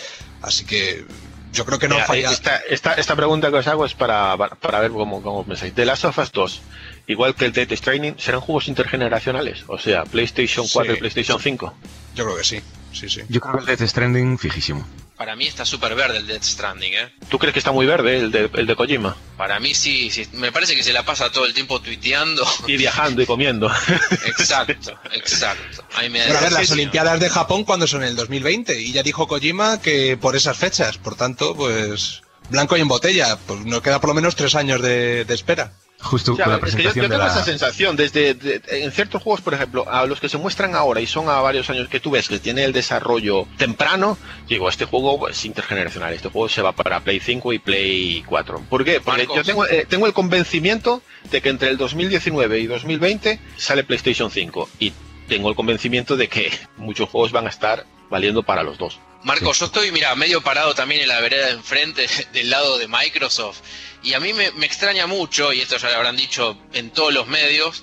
[0.41, 1.05] Así que
[1.53, 2.31] yo creo que no Mira, falla.
[2.31, 5.75] esta, esta, esta pregunta que os hago es para, para, para ver cómo, cómo pensáis.
[5.75, 6.61] The Last of Us 2,
[7.09, 9.65] igual que el Death Stranding, ¿serán juegos intergeneracionales?
[9.67, 10.97] O sea, PlayStation 4 Sí.
[10.97, 11.75] y PlayStation 5.
[12.15, 12.61] Yo creo que sí,
[12.93, 13.23] sí, sí.
[13.29, 14.87] Yo creo que el Death Stranding, fijísimo.
[15.17, 17.13] Para mí está súper verde el Death Stranding, ¿eh?
[17.31, 19.17] ¿Tú crees que está muy verde el de, el de Kojima?
[19.39, 22.47] Para mí sí, sí, me parece que se la pasa todo el tiempo tuiteando.
[22.67, 23.71] Y viajando y comiendo.
[24.27, 25.87] exacto, exacto.
[25.95, 26.71] Ahí me da Bueno, a ver, la las.
[26.71, 30.59] Olimpiadas de Japón cuando son en el 2020 y ya dijo Kojima que por esas
[30.59, 34.55] fechas, por tanto, pues blanco y en botella, pues nos queda por lo menos tres
[34.55, 35.73] años de, de espera.
[36.07, 37.27] Justo O sea, con la es que yo, de tengo la...
[37.27, 41.01] esa sensación, desde de- en ciertos juegos, por ejemplo, a los que se muestran ahora
[41.01, 44.17] y son a varios años que tú ves que tiene el desarrollo temprano,
[44.49, 48.63] digo, este juego es intergeneracional, este juego se va para Play 5 y Play 4.
[48.71, 49.01] ¿Por qué?
[49.01, 49.37] Porque Marcos.
[49.37, 54.31] yo tengo, eh, tengo el convencimiento de que entre el 2019 y 2020 sale PlayStation
[54.31, 54.93] 5 y
[55.29, 59.01] tengo el convencimiento de que muchos juegos van a estar valiendo para los dos.
[59.27, 62.87] Marcos, yo estoy, mira, medio parado también en la vereda de enfrente, del lado de
[62.87, 63.59] Microsoft,
[64.05, 67.13] y a mí me, me extraña mucho, y esto ya lo habrán dicho en todos
[67.13, 67.83] los medios,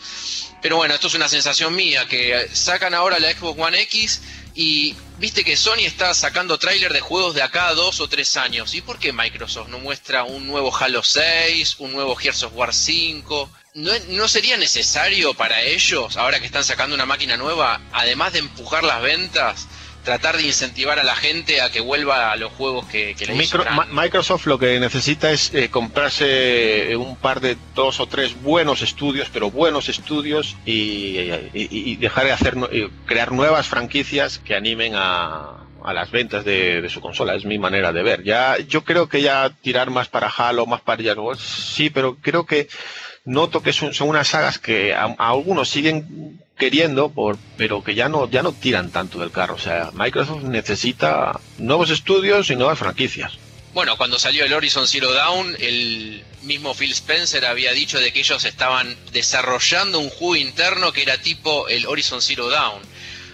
[0.61, 4.21] pero bueno, esto es una sensación mía, que sacan ahora la Xbox One X
[4.55, 8.37] y viste que Sony está sacando tráiler de juegos de acá a dos o tres
[8.37, 8.73] años.
[8.73, 12.73] ¿Y por qué Microsoft no muestra un nuevo Halo 6, un nuevo Gears of War
[12.73, 13.49] 5?
[13.73, 18.39] ¿No, ¿No sería necesario para ellos, ahora que están sacando una máquina nueva, además de
[18.39, 19.67] empujar las ventas,
[20.03, 23.33] tratar de incentivar a la gente a que vuelva a los juegos que, que le
[23.35, 28.41] Micro- Microsoft lo que necesita es eh, comprarse eh, un par de dos o tres
[28.41, 32.55] buenos estudios, pero buenos estudios y, y- y dejar de hacer
[33.05, 37.35] crear nuevas franquicias que animen a, a las ventas de, de su consola.
[37.35, 38.23] Es mi manera de ver.
[38.23, 42.45] Ya yo creo que ya tirar más para Halo, más para War, sí, pero creo
[42.45, 42.67] que
[43.25, 47.93] noto que son, son unas sagas que a, a algunos siguen queriendo, por, pero que
[47.93, 49.55] ya no, ya no tiran tanto del carro.
[49.55, 53.33] O sea, Microsoft necesita nuevos estudios y nuevas franquicias.
[53.73, 58.21] Bueno, cuando salió el Horizon Zero Dawn, el mismo Phil Spencer había dicho de que
[58.21, 62.81] ellos estaban desarrollando un juego interno que era tipo el Horizon Zero Dawn.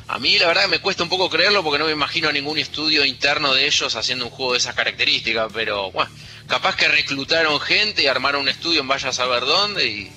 [0.07, 3.05] A mí la verdad me cuesta un poco creerlo porque no me imagino ningún estudio
[3.05, 6.09] interno de ellos haciendo un juego de esas características, pero bueno,
[6.47, 10.11] capaz que reclutaron gente y armaron un estudio en vaya a saber dónde y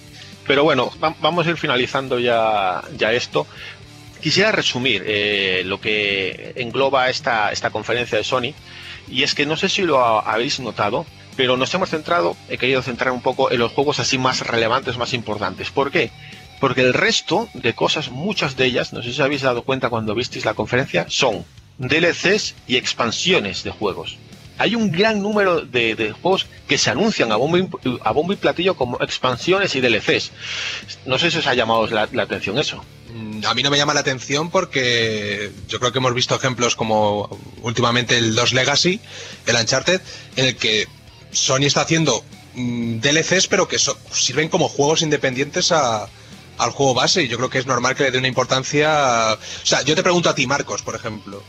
[0.46, 3.46] Pero bueno, va- vamos a ir finalizando ya, ya esto.
[4.20, 8.54] Quisiera resumir eh, lo que engloba esta, esta conferencia de Sony.
[9.08, 11.06] Y es que no sé si lo ha- habéis notado,
[11.36, 14.96] pero nos hemos centrado, he querido centrar un poco en los juegos así más relevantes,
[14.96, 15.70] más importantes.
[15.70, 16.10] ¿Por qué?
[16.60, 20.14] Porque el resto de cosas, muchas de ellas, no sé si habéis dado cuenta cuando
[20.14, 21.44] visteis la conferencia, son
[21.78, 24.16] DLCs y expansiones de juegos.
[24.58, 28.32] Hay un gran número de, de juegos que se anuncian a bombo, y, a bombo
[28.32, 30.30] y platillo como expansiones y DLCs.
[31.06, 32.84] No sé si os ha llamado la, atención eso.
[33.14, 36.76] Mm, A mí no me llama la atención porque yo creo que hemos visto ejemplos
[36.76, 37.28] como
[37.62, 39.00] últimamente el 2 Legacy,
[39.46, 40.00] el Uncharted,
[40.36, 40.86] en el que
[41.32, 42.24] Sony está haciendo
[42.54, 46.08] mm, DLCs pero que so- sirven como juegos independientes a-
[46.58, 49.32] al juego base y yo creo que es normal que le dé una importancia...
[49.34, 51.42] O sea, yo te pregunto a ti, Marcos, por ejemplo,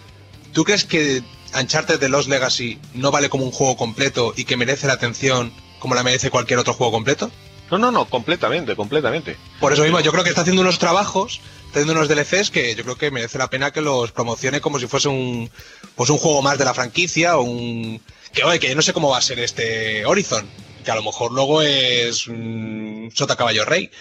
[0.53, 1.23] ¿tú crees que
[1.59, 5.53] Uncharted de Lost Legacy no vale como un juego completo y que merece la atención
[5.79, 7.29] como la merece cualquier otro juego completo?
[7.71, 9.37] No, no, no, completamente, completamente.
[9.59, 12.75] Por eso mismo, yo creo que está haciendo unos trabajos, está haciendo unos DLCs que
[12.75, 15.49] yo creo que merece la pena que los promocione como si fuese un,
[15.95, 18.01] pues un juego más de la franquicia o un...
[18.31, 20.47] Que, oye, que yo no sé cómo va a ser este Horizon,
[20.83, 23.91] que a lo mejor luego es mm, Sota Caballo Rey,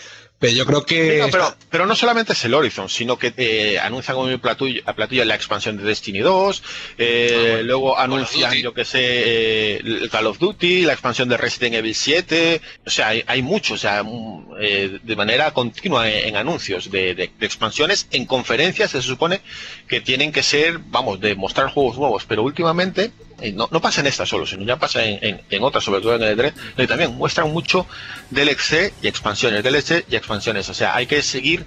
[0.43, 1.19] Pero yo creo que...
[1.20, 5.36] No, pero, pero no solamente es el Horizon, sino que eh, anuncian a platillo la
[5.36, 6.62] expansión de Destiny 2,
[6.98, 11.36] eh, Ah, luego anuncian, yo que sé, eh, el Call of Duty, la expansión de
[11.36, 16.10] Resident Evil 7, o sea, hay, hay mucho, o sea, mm, eh, de manera continua
[16.10, 19.43] en, en anuncios de, de- de expansiones, en conferencias se supone
[19.86, 23.12] que tienen que ser, vamos, de mostrar juegos nuevos, pero últimamente,
[23.51, 26.23] no, no pasa en esta solo, sino ya pasa en, en- otras, sobre todo en
[26.23, 27.86] el E3, donde también muestran mucho
[28.31, 30.69] DLC y expansiones, DLC y expansiones.
[30.69, 31.66] O sea, hay que seguir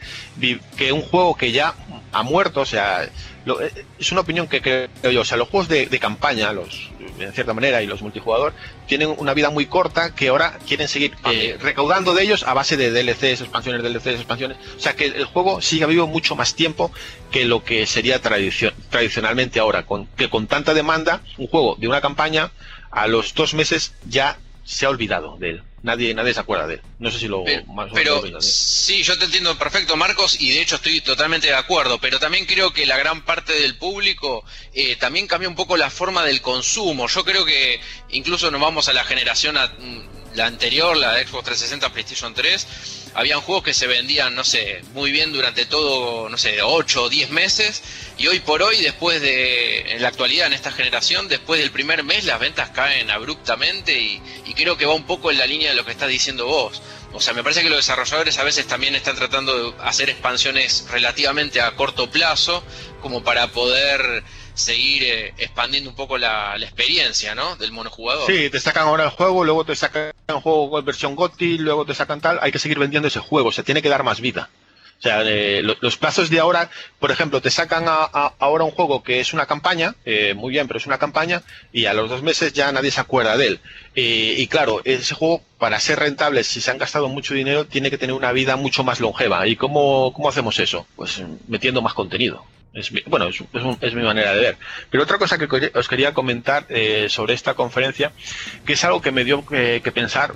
[0.77, 1.73] que un juego que ya
[2.13, 3.09] ha muerto, o sea,
[3.45, 5.21] lo- eh, es una opinión que creo yo.
[5.21, 6.89] O sea, los juegos de, de campaña, los
[7.19, 8.53] en cierta manera, y los multijugador,
[8.87, 12.75] tienen una vida muy corta que ahora quieren seguir eh, recaudando de ellos a base
[12.75, 14.57] de DLCs, expansiones, DLCs, expansiones.
[14.75, 16.91] O sea, que el juego siga vivo mucho más tiempo
[17.31, 19.85] que lo que sería tradicio- tradicionalmente ahora.
[19.85, 22.51] Con, que con tanta demanda, un juego de una campaña,
[22.91, 25.63] a los dos meses ya se ha olvidado de él.
[25.85, 26.81] Nadie, nadie se acuerda de él.
[26.97, 30.77] No sé si lo Pero, más sí, yo te entiendo perfecto, Marcos, y de hecho
[30.77, 34.43] estoy totalmente de acuerdo, pero también creo que la gran parte del público
[34.73, 37.07] eh, también cambia un poco la forma del consumo.
[37.07, 37.79] Yo creo que
[38.09, 42.33] incluso nos vamos a la generación a- mm, la anterior, la de Xbox 360, PlayStation
[42.33, 42.67] 3,
[43.15, 47.09] habían juegos que se vendían, no sé, muy bien durante todo, no sé, 8 o
[47.09, 47.81] 10 meses,
[48.17, 52.03] y hoy por hoy, después de, en la actualidad, en esta generación, después del primer
[52.03, 55.69] mes, las ventas caen abruptamente y, y creo que va un poco en la línea
[55.69, 56.81] de lo que estás diciendo vos.
[57.13, 60.85] O sea, me parece que los desarrolladores a veces también están tratando de hacer expansiones
[60.91, 62.61] relativamente a corto plazo,
[63.01, 64.23] como para poder
[64.55, 67.55] seguir eh, expandiendo un poco la, experiencia, ¿no?
[67.57, 68.25] Del monojugador.
[68.31, 71.93] Sí, te sacan ahora el juego, luego te sacan un juego versión GOTY, luego te
[71.93, 74.49] sacan tal, hay que seguir vendiendo ese juego, se tiene que dar más vida.
[74.97, 76.69] O sea, eh, lo- los plazos de ahora,
[76.99, 78.05] por ejemplo, te sacan a-
[78.39, 81.85] ahora un juego que es una campaña, eh, muy bien, pero es una campaña, y
[81.85, 83.59] a los dos meses ya nadie se acuerda de él.
[83.93, 87.97] Y claro, ese juego, para ser rentable, si se han gastado mucho dinero, tiene que
[87.97, 89.45] tener una vida mucho más longeva.
[89.47, 90.87] ¿Y cómo, cómo hacemos eso?
[90.95, 92.45] Pues metiendo más contenido.
[93.07, 94.57] Bueno, es, es un- es mi manera de ver.
[94.89, 98.11] Pero otra cosa que os quería comentar eh, sobre esta conferencia,
[98.65, 100.33] que es algo que me dio que, que pensar,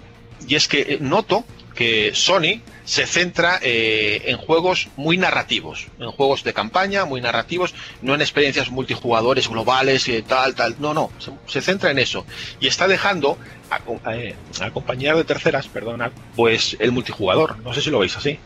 [0.47, 1.43] y es que eh, noto
[1.75, 7.73] que Sony se centra eh, en juegos muy narrativos, en juegos de campaña muy narrativos,
[8.01, 11.11] no en experiencias multijugadores globales y tal, tal, no, no,
[11.47, 12.25] se, centra en eso
[12.59, 13.37] y está dejando
[13.69, 13.79] a,
[14.09, 18.17] a, eh, a compañía de terceras, perdona, pues el multijugador, no sé si lo veis
[18.17, 18.39] así.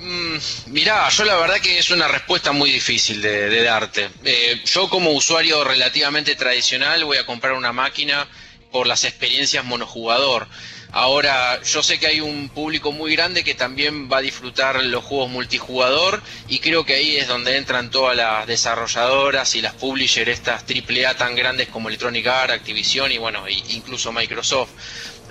[0.00, 4.08] Mm, mirá, yo la verdad que es una respuesta muy difícil de, darte.
[4.24, 8.28] Eh, yo como usuario relativamente tradicional voy a comprar una máquina
[8.70, 10.46] por las experiencias monojugador.
[10.90, 15.04] Ahora, yo sé que hay un público muy grande que también va a disfrutar los
[15.04, 20.30] juegos multijugador y creo que ahí es donde entran todas las desarrolladoras y las publishers
[20.30, 24.70] estas AAA tan grandes como Electronic Arts, Activision y bueno, incluso Microsoft.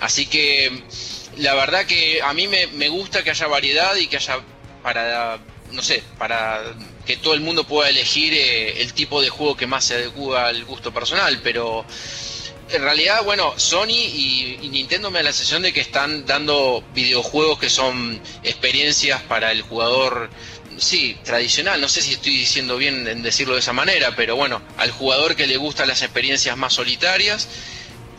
[0.00, 0.84] Así que
[1.38, 4.38] la verdad que a mí me gusta que haya variedad y que haya
[4.82, 5.38] para,
[5.72, 6.62] no sé, para
[7.06, 10.48] que todo el mundo pueda elegir eh, el tipo de juego que más se adecua
[10.48, 11.84] al gusto personal, pero
[12.70, 16.84] en realidad, bueno, Sony y, y Nintendo me da la sensación de que están dando
[16.94, 20.28] videojuegos que son experiencias para el jugador,
[20.76, 24.60] sí, tradicional, no sé si estoy diciendo bien en decirlo de esa manera, pero bueno,
[24.76, 27.48] al jugador que le gustan las experiencias más solitarias.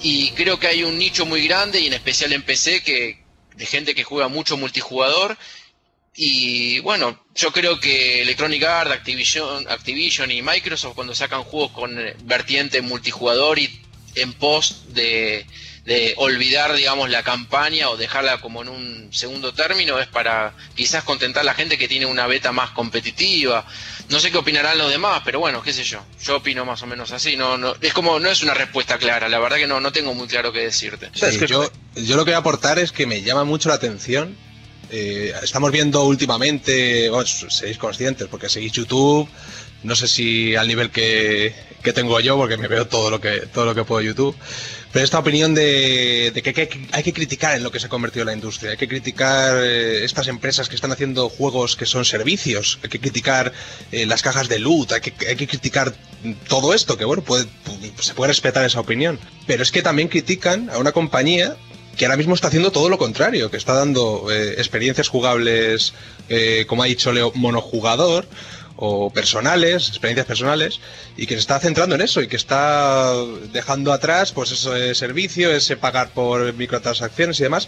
[0.02, 3.22] Y creo que hay un nicho muy grande y en especial en PC que
[3.56, 5.38] de gente que juega mucho multijugador
[6.16, 11.98] y bueno, yo creo que Electronic Arts, Activision, Activision y Microsoft cuando sacan juegos con
[12.00, 13.82] eh, vertiente multijugador y
[14.16, 15.46] en pos de,
[15.86, 21.04] de olvidar, digamos, la campaña o dejarla como en un segundo término es para quizás
[21.04, 23.66] contentar a la gente que tiene una beta más competitiva.
[24.10, 26.04] No sé qué opinarán los demás, pero bueno, qué sé yo.
[26.24, 27.38] Yo opino más o menos así.
[27.38, 29.30] No, no, es como, no es una respuesta clara.
[29.30, 31.10] La verdad que no, no tengo muy claro qué decirte.
[31.14, 34.36] Sí, yo, yo lo que voy a aportar es que me llama mucho la atención.
[34.92, 39.28] Eh, estamos viendo últimamente, bueno, seréis conscientes porque seguís YouTube,
[39.84, 41.54] no sé si al nivel que,
[41.84, 44.36] que tengo yo, porque me veo todo lo que, todo lo que puedo YouTube,
[44.92, 48.34] pero esta opinión de, que, hay que criticar en lo que se ha convertido la
[48.34, 52.90] industria, hay que criticar eh, estas empresas que están haciendo juegos que son servicios, hay
[52.90, 53.54] que criticar
[53.92, 55.94] eh, las cajas de loot, hay que, hay que criticar
[56.48, 57.24] todo esto, que bueno,
[58.00, 61.56] se puede respetar esa opinión, pero es que también critican a una compañía
[62.00, 65.94] que ahora mismo está haciendo todo lo contrario, que está dando eh, experiencias jugables,
[66.30, 68.26] eh, como ha dicho Leo, monojugador
[68.78, 70.80] o personales, experiencias personales,
[71.18, 73.14] y que se está centrando en eso y que está
[73.52, 77.68] dejando atrás pues ese servicio, ese pagar por microtransacciones y demás.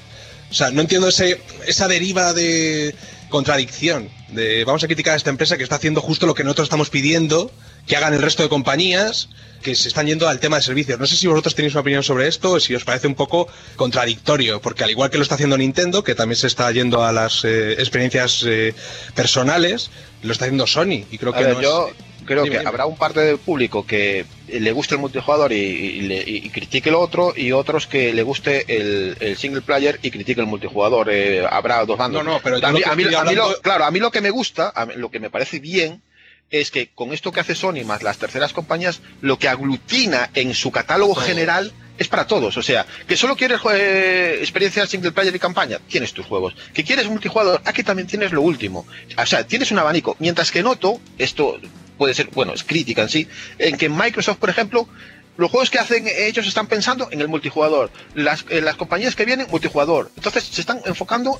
[0.49, 2.95] O sea, no entiendo ese, esa deriva de
[3.31, 6.67] contradicción de vamos a criticar a esta empresa que está haciendo justo lo que nosotros
[6.67, 7.51] estamos pidiendo
[7.87, 9.29] que hagan el resto de compañías
[9.63, 10.99] que se están yendo al tema de servicios.
[10.99, 13.47] No sé si vosotros tenéis una opinión sobre esto o si os parece un poco
[13.75, 17.11] contradictorio, porque al igual que lo está haciendo Nintendo, que también se está yendo a
[17.11, 18.73] las eh, experiencias eh,
[19.15, 19.91] personales,
[20.23, 22.10] lo está haciendo Sony y creo que ver, no yo es...
[22.25, 22.69] creo Dime, que dime.
[22.69, 26.99] habrá un parte del público que le guste el multijugador y, y y critique lo
[26.99, 31.09] otro y otros que le guste el, el single player y critique el multijugador.
[31.11, 32.23] Eh, habrá dos bandos.
[32.23, 33.85] No, no, pero a lo mí, que a mí- estoy a mí lo- hablando- claro,
[33.85, 36.01] a mí lo que me gusta, a mí lo que me parece bien
[36.49, 40.53] es que con esto que hace Sony más las terceras compañías, lo que aglutina en
[40.53, 42.57] su catálogo general es para todos.
[42.57, 46.53] O sea, que solo quieres eh, experiencia single player y campaña, tienes tus juegos.
[46.73, 48.85] Que quieres multijugador, aquí también tienes lo último.
[49.17, 50.17] O sea, tienes un abanico.
[50.19, 51.57] Mientras que noto, esto
[52.01, 53.27] puede ser, bueno, es crítica en sí,
[53.59, 54.89] en que Microsoft, por ejemplo,
[55.37, 57.91] los juegos que hacen ellos están pensando en el multijugador.
[58.15, 60.09] Las, eh, las compañías que vienen, multijugador.
[60.15, 61.39] Entonces se están enfocando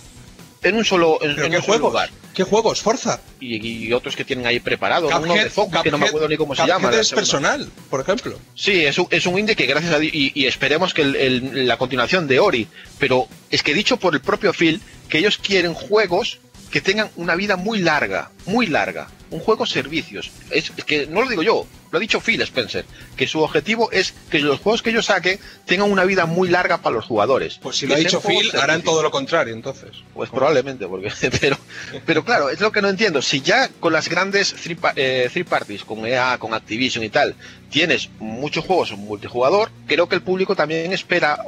[0.61, 1.91] en un solo, en, ¿Pero en qué un solo juegos?
[1.93, 2.09] lugar.
[2.35, 2.79] ¿Qué juegos?
[2.83, 3.19] Forza.
[3.39, 5.09] Y, y otros que tienen ahí preparado.
[5.09, 5.17] ¿no?
[5.19, 6.91] Uno Cuphead- de Focus, que no me acuerdo ni cómo se llama.
[6.91, 8.37] la es personal, por ejemplo.
[8.53, 11.15] Sí, es un, es un indie que gracias a Dios, y, y esperemos que el-
[11.15, 12.67] el- la continuación de Ori,
[12.99, 14.79] pero es que dicho por el propio Phil,
[15.09, 16.37] que ellos quieren juegos
[16.71, 20.31] que tengan una vida muy larga, muy larga, un juego servicios.
[20.49, 22.85] Es, es que no lo digo yo, lo ha dicho Phil Spencer,
[23.17, 26.77] que su objetivo es que los juegos que ellos saquen tengan una vida muy larga
[26.81, 27.59] para los jugadores.
[27.61, 29.89] Pues si lo ha dicho Phil, harán todo lo contrario, entonces.
[30.13, 31.11] Pues probablemente, porque
[31.41, 31.57] pero,
[32.05, 33.21] pero claro, es lo que no entiendo.
[33.21, 37.35] Si ya con las grandes three, eh, three parties, con EA, con Activision y tal,
[37.69, 41.39] tienes muchos juegos multijugador, creo que el público también espera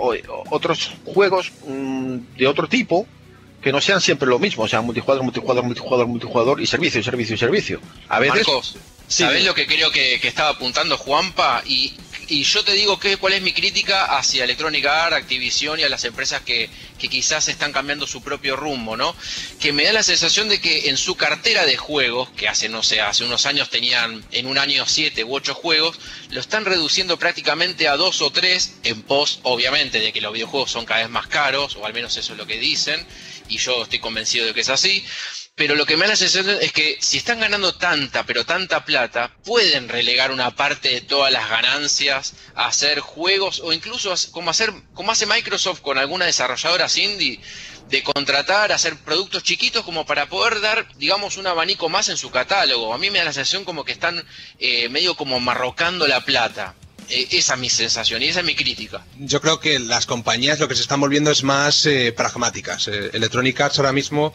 [0.49, 3.07] otros juegos mm, de otro tipo
[3.63, 7.35] que no sean siempre lo mismo, o sea, multijugador, multijugador, multijugador, multijugador y servicio, servicio,
[7.35, 7.79] y servicio.
[8.09, 8.75] A veces, Marcos,
[9.07, 9.45] Sí, ¿sabés sí.
[9.45, 11.61] lo que creo que, que estaba apuntando Juanpa?
[11.65, 11.93] Y,
[12.27, 15.89] y yo te digo que, cuál es mi crítica hacia Electronic Arts, Activision y a
[15.89, 19.15] las empresas que, que quizás están cambiando su propio rumbo, ¿no?
[19.59, 22.83] Que me da la sensación de que en su cartera de juegos, que hace, no
[22.83, 27.17] sé, hace unos años tenían en un año siete u ocho juegos, lo están reduciendo
[27.17, 31.09] prácticamente a dos o tres, en pos, obviamente, de que los videojuegos son cada vez
[31.09, 33.05] más caros, o al menos eso es lo que dicen,
[33.49, 35.03] y yo estoy convencido de que es así.
[35.55, 38.85] Pero lo que me da la sensación es que si están ganando tanta, pero tanta
[38.85, 44.49] plata, pueden relegar una parte de todas las ganancias a hacer juegos o incluso como
[44.49, 47.39] hacer como hace Microsoft con algunas desarrolladoras indie
[47.87, 52.31] de contratar, hacer productos chiquitos como para poder dar, digamos, un abanico más en su
[52.31, 52.91] catálogo.
[52.91, 54.25] A mí me da la sensación como que están
[54.57, 56.73] eh, medio como marrocando la plata.
[57.09, 59.05] Eh, esa es mi sensación y esa es mi crítica.
[59.19, 62.87] Yo creo que las compañías lo que se están volviendo es más eh, pragmáticas.
[62.87, 64.33] Eh, Electronic Arts ahora mismo,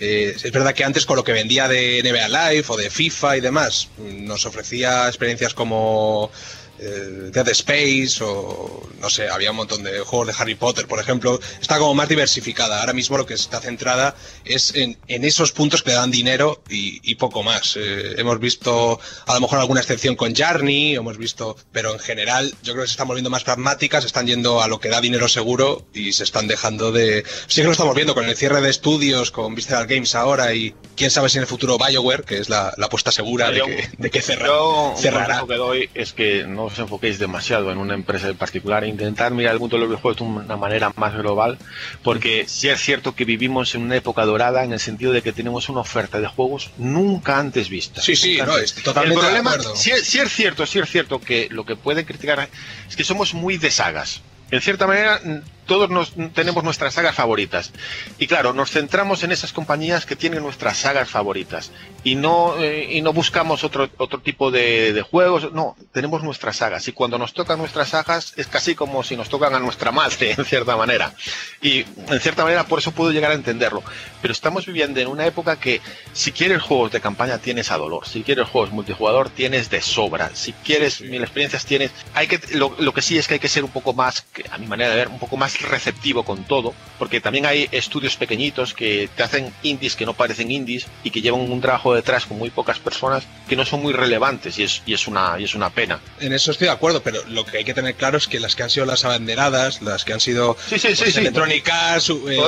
[0.00, 3.36] eh, es verdad que antes con lo que vendía de NBA Live o de FIFA
[3.36, 6.30] y demás, nos ofrecía experiencias como
[6.78, 10.98] eh, Dead Space o no sé, había un montón de juegos de Harry Potter, por
[11.00, 11.38] ejemplo.
[11.60, 12.80] Está como más diversificada.
[12.80, 14.14] Ahora mismo lo que está centrada
[14.44, 17.76] es en, en esos puntos que dan dinero y, y poco más.
[17.76, 22.52] Eh, hemos visto a lo mejor alguna excepción con Jarny, hemos visto, pero en general
[22.62, 25.28] yo creo que se están volviendo más pragmáticas, están yendo a lo que da dinero
[25.28, 27.24] seguro y se están dejando de...
[27.46, 30.74] Sí que lo estamos viendo con el cierre de estudios, con Visceral Games ahora y
[30.96, 33.88] quién sabe si en el futuro BioWare, que es la, la apuesta segura de que,
[33.96, 35.40] de que cerra- Yo, cerrará.
[35.40, 39.32] consejo que doy es que no os enfoquéis demasiado en una empresa en particular, intentar
[39.32, 41.58] mirar el mundo de los videojuegos de una manera más global,
[42.02, 45.32] porque sí es cierto que vivimos en una época dorada en el sentido de que
[45.32, 48.00] tenemos una oferta de juegos nunca antes vista.
[48.00, 49.76] Sí, sí, no, estoy totalmente el de acuerdo.
[49.76, 52.48] sí, sí es cierto, sí es cierto que lo que pueden criticar
[52.88, 54.22] es que somos muy de sagas.
[54.50, 55.20] En cierta manera,
[55.68, 57.72] todos nos, tenemos nuestras sagas favoritas.
[58.18, 61.70] Y claro, nos centramos en esas compañías que tienen nuestras sagas favoritas.
[62.02, 65.52] Y no, eh, y no buscamos otro, otro tipo de, de juegos.
[65.52, 66.88] No, tenemos nuestras sagas.
[66.88, 70.34] Y cuando nos tocan nuestras sagas, es casi como si nos tocan a nuestra madre,
[70.38, 71.12] en cierta manera.
[71.60, 73.82] Y en cierta manera, por eso puedo llegar a entenderlo.
[74.22, 75.82] Pero estamos viviendo en una época que,
[76.14, 78.08] si quieres juegos de campaña, tienes a dolor.
[78.08, 80.30] Si quieres juegos multijugador, tienes de sobra.
[80.34, 81.90] Si quieres mil experiencias, tienes.
[82.14, 84.56] Hay que, lo, lo que sí es que hay que ser un poco más, a
[84.56, 86.74] mi manera de ver, un poco más receptivo con todo.
[86.98, 91.20] Porque también hay estudios pequeñitos que te hacen indies que no parecen indies y que
[91.20, 94.58] llevan un trabajo detrás con muy pocas personas que no son muy relevantes.
[94.58, 96.00] Y es, y es, una, y es una pena.
[96.20, 98.56] En eso estoy de acuerdo, pero lo que hay que tener claro es que las
[98.56, 101.20] que han sido las abanderadas, las que han sido Sí, sí, pues, sí.
[101.20, 102.38] Electronic Arts, eh,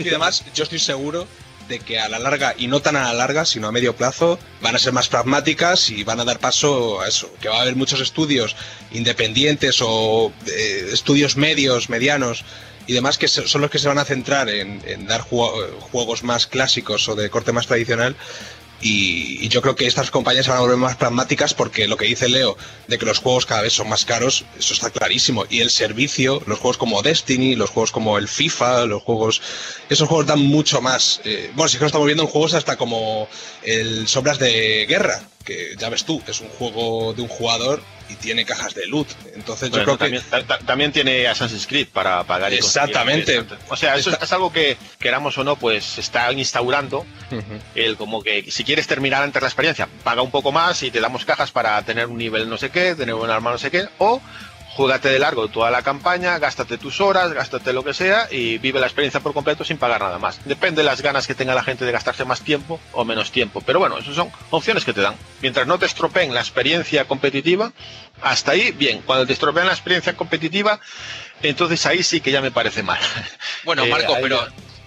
[0.00, 1.26] y demás, yo estoy seguro
[1.68, 4.38] de que a la larga, y no tan a la larga, sino a medio plazo,
[4.60, 7.62] van a ser más pragmáticas y van a dar paso a eso, que va a
[7.62, 8.56] haber muchos estudios
[8.92, 12.44] independientes o eh, estudios medios, medianos
[12.86, 16.22] y demás que so- son los que se van a centrar en, dar juego- juegos
[16.24, 18.16] más clásicos o de corte más tradicional
[18.82, 22.06] Y, y yo creo que estas compañías van a volver más pragmáticas porque lo que
[22.06, 22.56] dice Leo
[22.88, 25.46] de que los juegos cada vez son más caros, eso está clarísimo.
[25.48, 29.40] Y el servicio, los juegos como Destiny, los juegos como el FIFA, los juegos,
[29.88, 31.20] esos juegos dan mucho más.
[31.24, 33.28] Eh, bueno, si es que nos estamos viendo en juegos hasta como
[33.62, 38.14] el Sombras de Guerra, que ya ves tú, es un juego de un jugador y
[38.16, 39.08] tiene cajas de loot.
[39.34, 43.42] Entonces yo creo que también, ta- ta- también tiene Assassin's Creed para pagar Exactamente.
[43.68, 47.06] O sea, eso Está- es algo que, queramos o no, pues se está instaurando
[47.74, 51.00] el como que si quieres terminar antes la experiencia, paga un poco más y te
[51.00, 53.86] damos cajas para tener un nivel no sé qué, tener un arma no sé qué,
[53.98, 54.20] o
[54.74, 58.80] juégate de largo toda la campaña, gástate tus horas, gástate lo que sea y vive
[58.80, 60.40] la experiencia por completo sin pagar nada más.
[60.44, 63.60] Depende de las ganas que tenga la gente de gastarse más tiempo o menos tiempo.
[63.60, 65.14] Pero bueno, esas son opciones que te dan.
[65.40, 67.72] Mientras no te estropeen la experiencia competitiva,
[68.22, 69.02] hasta ahí, bien.
[69.02, 70.80] Cuando te estropean la experiencia competitiva,
[71.42, 73.00] entonces ahí sí que ya me parece mal.
[73.64, 74.44] Bueno, Eh, Marco, pero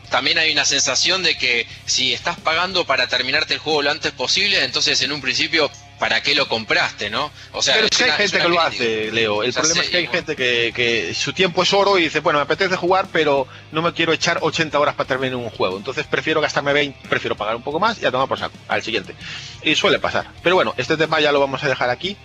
[0.10, 4.12] también hay una sensación de que si estás pagando para terminarte el juego lo antes
[4.12, 5.70] posible, entonces en un principio,
[6.00, 7.32] ¿para qué lo compraste, no?
[7.54, 9.44] O sea, Pero es que hay una- gente que lo hace, Leo.
[9.44, 12.04] El Ya problema sé, es que hay gente que, que su tiempo es oro y
[12.04, 15.50] dice, bueno, me apetece jugar, pero no me quiero echar 80 horas para terminar un
[15.50, 15.78] juego.
[15.78, 18.84] Entonces prefiero gastarme 20, prefiero pagar un poco más y a tomar por saco, al
[18.84, 19.16] siguiente.
[19.64, 20.28] Y suele pasar.
[20.44, 22.18] Pero bueno, este tema ya lo vamos a dejar aquí.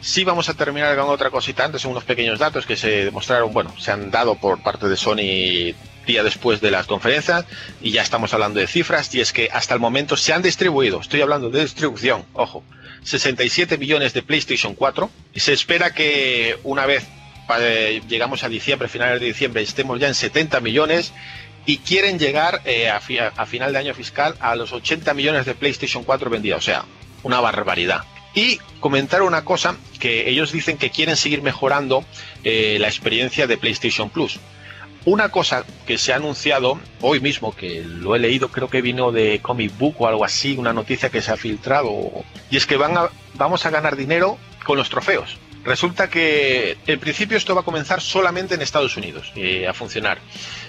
[0.00, 3.52] Sí vamos a terminar con otra cosita antes, son unos pequeños datos que se demostraron,
[3.52, 5.74] bueno, se han dado por parte de Sony
[6.06, 7.46] día después de las conferencias
[7.82, 11.00] y ya estamos hablando de cifras y es que hasta el momento se han distribuido,
[11.00, 12.62] estoy hablando de distribución, ojo,
[13.06, 17.04] 67 millones de PlayStation 4 y se espera que una vez
[17.58, 21.12] eh, llegamos a diciembre, finales de diciembre, estemos ya en 70 millones
[21.64, 25.46] y quieren llegar eh, a, fi- a final de año fiscal a los 80 millones
[25.46, 26.84] de PlayStation 4 vendidas, o sea,
[27.22, 28.02] una barbaridad.
[28.34, 32.04] Y comentar una cosa, que ellos dicen que quieren seguir mejorando
[32.44, 34.38] eh, la experiencia de PlayStation Plus.
[35.06, 39.12] Una cosa que se ha anunciado hoy mismo, que lo he leído, creo que vino
[39.12, 42.10] de Comic Book o algo así, una noticia que se ha filtrado,
[42.50, 45.38] y es que van a, vamos a ganar dinero con los trofeos.
[45.64, 50.18] Resulta que en principio esto va a comenzar solamente en Estados Unidos eh, a funcionar.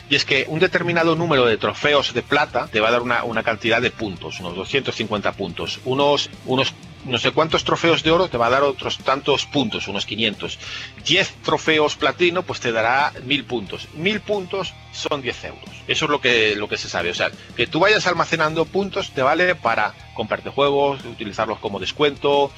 [0.07, 3.23] Y es que un determinado número de trofeos de plata te va a dar una,
[3.23, 5.79] una cantidad de puntos, unos 250 puntos.
[5.83, 6.73] Unos, unos
[7.05, 10.59] no sé cuántos trofeos de oro te va a dar otros tantos puntos, unos 500.
[11.05, 13.87] 10 trofeos platino pues te dará 1000 puntos.
[13.93, 15.69] 1000 puntos son 10 euros.
[15.87, 17.09] Eso es lo que, lo que se sabe.
[17.09, 22.51] O sea, que tú vayas almacenando puntos te vale para comprarte juegos, utilizarlos como descuento.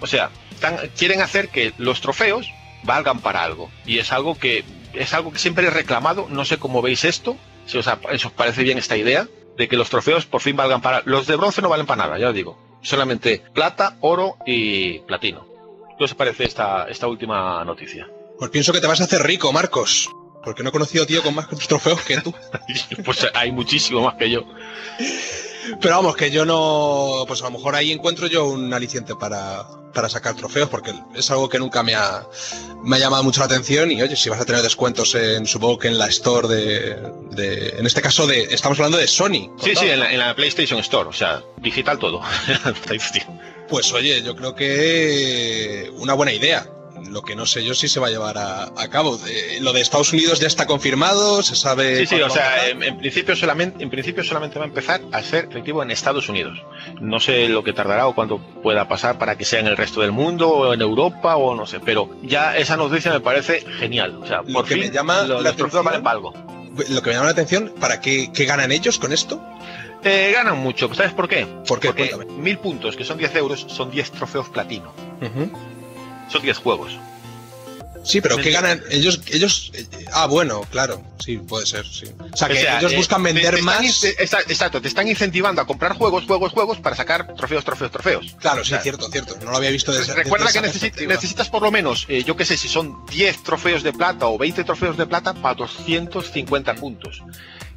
[0.00, 0.30] O sea,
[0.96, 2.48] quieren hacer que los trofeos
[2.84, 3.70] valgan para algo.
[3.86, 4.64] Y es algo que
[4.94, 6.26] es algo que siempre he reclamado.
[6.30, 7.36] No sé cómo veis esto.
[7.66, 11.02] Si os, os parece bien esta idea de que los trofeos por fin valgan para.
[11.04, 12.71] Los de bronce no valen para nada, ya os digo.
[12.82, 15.46] Solamente plata, oro y platino.
[15.96, 18.08] ¿Qué os parece esta, esta última noticia?
[18.38, 20.10] Pues pienso que te vas a hacer rico, Marcos.
[20.44, 22.34] Porque no he conocido tío con más trofeos que tú.
[23.04, 24.44] pues hay muchísimo más que yo.
[25.80, 27.24] Pero vamos, que yo no.
[27.26, 29.64] Pues a lo mejor ahí encuentro yo un aliciente para,
[29.94, 32.26] para sacar trofeos, porque es algo que nunca me ha,
[32.84, 33.90] me ha llamado mucho la atención.
[33.90, 36.96] Y oye, si vas a tener descuentos en, supongo que en la store de.
[37.30, 39.50] de- en este caso, de estamos hablando de Sony.
[39.62, 41.08] Sí, sí, en la, en la PlayStation Store.
[41.08, 42.20] O sea, digital todo.
[43.68, 46.68] Pues oye, yo creo que una buena idea.
[47.10, 49.18] Lo que no sé yo si se va a llevar a, a cabo.
[49.28, 51.98] Eh, lo de Estados Unidos ya está confirmado, se sabe.
[51.98, 55.22] Sí, sí, o sea, en, en principio solamente, en principio solamente va a empezar a
[55.22, 56.58] ser efectivo en Estados Unidos.
[57.00, 60.00] No sé lo que tardará o cuánto pueda pasar para que sea en el resto
[60.00, 64.18] del mundo o en Europa o no sé, pero ya esa noticia me parece genial.
[64.22, 66.32] O sea, Lo por que fin me llama lo- la atención- valen para algo.
[66.88, 69.38] Lo que me llama la atención, ¿para qué, qué ganan ellos con esto?
[70.04, 71.46] Eh, ganan mucho, ¿sabes por qué?
[71.68, 71.88] ¿Por qué?
[71.88, 72.40] Porque Cuéntame.
[72.40, 74.92] mil puntos, que son 10 euros, son 10 trofeos platino.
[76.32, 76.98] Son 10 juegos.
[78.04, 78.82] Sí, pero ¿qué ganan?
[78.90, 79.70] Ellos, ellos.
[79.74, 82.06] eh, ah, bueno, claro, sí, puede ser, sí.
[82.32, 84.02] O sea, que O sea, ellos eh, buscan vender te más.
[84.02, 88.34] Exacto, te están incentivando a comprar juegos, juegos, juegos para sacar trofeos, trofeos, trofeos.
[88.40, 89.36] Claro, sí, O sea, cierto, cierto.
[89.44, 92.44] No lo había visto desde Recuerda desde que necesitas por lo menos, eh, yo qué
[92.44, 97.22] sé, si son 10 trofeos de plata o 20 trofeos de plata para 250 puntos.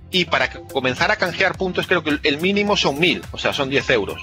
[0.09, 3.53] Y para comenzar a canjear puntos, creo que el- el mínimo son 1000, o sea,
[3.53, 4.19] son 10 euros.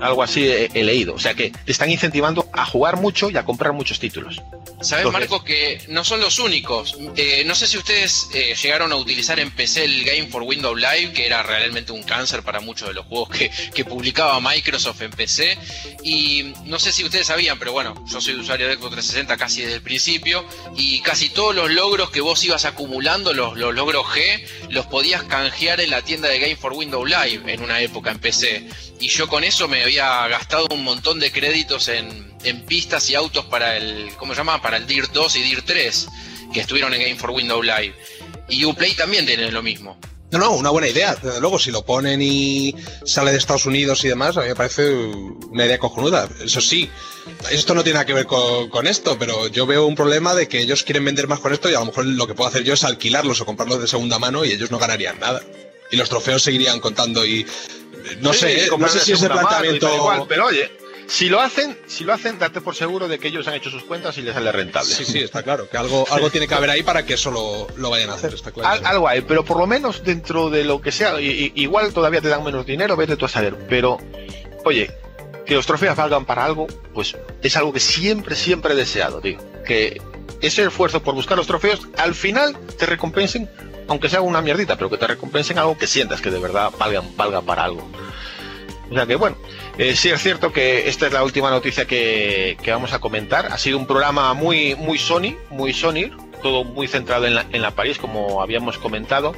[0.00, 1.14] Algo así he, he leído.
[1.14, 4.40] O sea que te están incentivando a jugar mucho y a comprar muchos títulos.
[4.82, 6.98] Sabes, Marco, que no son los únicos.
[7.16, 10.78] Eh, no sé si ustedes eh, llegaron a utilizar en PC el Game for Windows
[10.78, 15.00] Live, que era realmente un cáncer para muchos de los juegos que, que publicaba Microsoft
[15.00, 15.56] en PC.
[16.02, 19.62] Y no sé si ustedes sabían, pero bueno, yo soy usuario de Xbox 360 casi
[19.62, 20.44] desde el principio.
[20.76, 25.22] Y casi todos los logros que vos ibas acumulando, los, los logros G, los podías
[25.22, 28.68] canjear en la tienda de Game for Windows Live en una época en PC.
[29.00, 32.34] Y yo con eso me había gastado un montón de créditos en,
[32.66, 34.62] pistas y autos para el, ¿cómo se llama?
[34.62, 36.08] Para el DIR 2 y DIR 3,
[36.54, 37.94] que estuvieron en Game for Windows Live.
[38.48, 39.98] Y Uplay también tiene lo mismo.
[40.30, 41.14] No, no, una buena idea.
[41.16, 44.54] Desde luego, si lo ponen y sale de Estados Unidos y demás, a mí me
[44.54, 46.30] parece una idea cojonuda.
[46.42, 46.88] Eso sí,
[47.50, 50.48] esto no tiene nada que ver con, con esto, pero yo veo un problema de
[50.48, 52.64] que ellos quieren vender más con esto y a lo mejor lo que puedo hacer
[52.64, 55.42] yo es alquilarlos o comprarlos de segunda mano y ellos no ganarían nada.
[55.90, 57.46] Y los trofeos seguirían contando y
[58.20, 59.86] no Sí, sé, como no sé si ese mano y planteamiento...
[59.88, 60.70] tal igual, pero oye,
[61.06, 63.84] si lo hacen, si lo hacen, date por seguro de que ellos han hecho sus
[63.84, 64.92] cuentas y les sale rentable.
[64.92, 67.68] Sí, sí, está claro, que algo, algo tiene que haber ahí para que eso lo,
[67.76, 68.68] lo vayan a hacer, está claro.
[68.68, 72.20] Al- algo hay, pero por lo menos dentro de lo que sea, i- igual todavía
[72.20, 73.98] te dan menos dinero, vete tú a saber, pero
[74.64, 74.90] oye,
[75.46, 79.38] que los trofeos valgan para algo, pues es algo que siempre, siempre he deseado, tío.
[79.64, 80.02] Que
[80.40, 83.48] ese esfuerzo por buscar los trofeos, al final te recompensen,
[83.88, 87.04] aunque sea una mierdita, pero que te recompensen algo que sientas que de verdad valgan,
[87.16, 87.88] valga para algo.
[88.90, 89.36] O sea que bueno,
[89.78, 93.46] eh, sí es cierto que esta es la última noticia que, que vamos a comentar.
[93.46, 96.10] Ha sido un programa muy, muy Sony, muy Sony,
[96.42, 99.34] todo muy centrado en la, en la París, como habíamos comentado.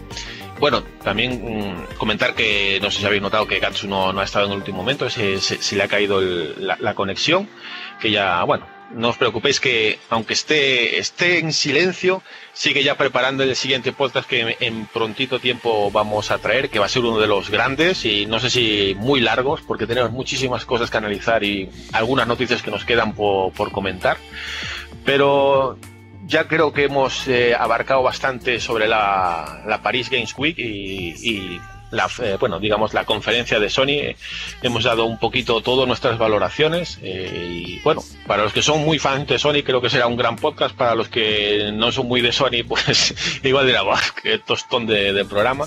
[0.60, 1.40] Bueno, también
[1.72, 4.52] mm, comentar que no sé si habéis notado que Gatsu no, no ha estado en
[4.52, 7.48] el último momento, se, se- le ha caído la conexión,
[8.00, 13.43] que ya, bueno, no os preocupéis que aunque esté, esté en silencio, sigue ya preparando
[13.43, 17.19] el siguiente podcast que en, prontito tiempo vamos a traer, que va a ser uno
[17.19, 21.44] de los grandes y no sé si muy largos, porque tenemos muchísimas cosas que analizar
[21.44, 24.16] y algunas noticias que nos quedan por, por comentar.
[25.05, 25.78] Pero
[26.27, 31.60] ya creo que hemos eh, abarcado bastante sobre la, la Paris Games Week y
[31.90, 34.15] la, eh, bueno, digamos la conferencia de Sony.
[34.62, 38.98] Hemos dado un poquito todas nuestras valoraciones eh, y bueno, para los que son muy
[38.98, 40.74] fans de Sony creo que será un gran podcast.
[40.77, 45.12] Para los que no son muy de Sony, pues igual dirá, "Buah, qué tostón de,
[45.12, 45.66] de programa.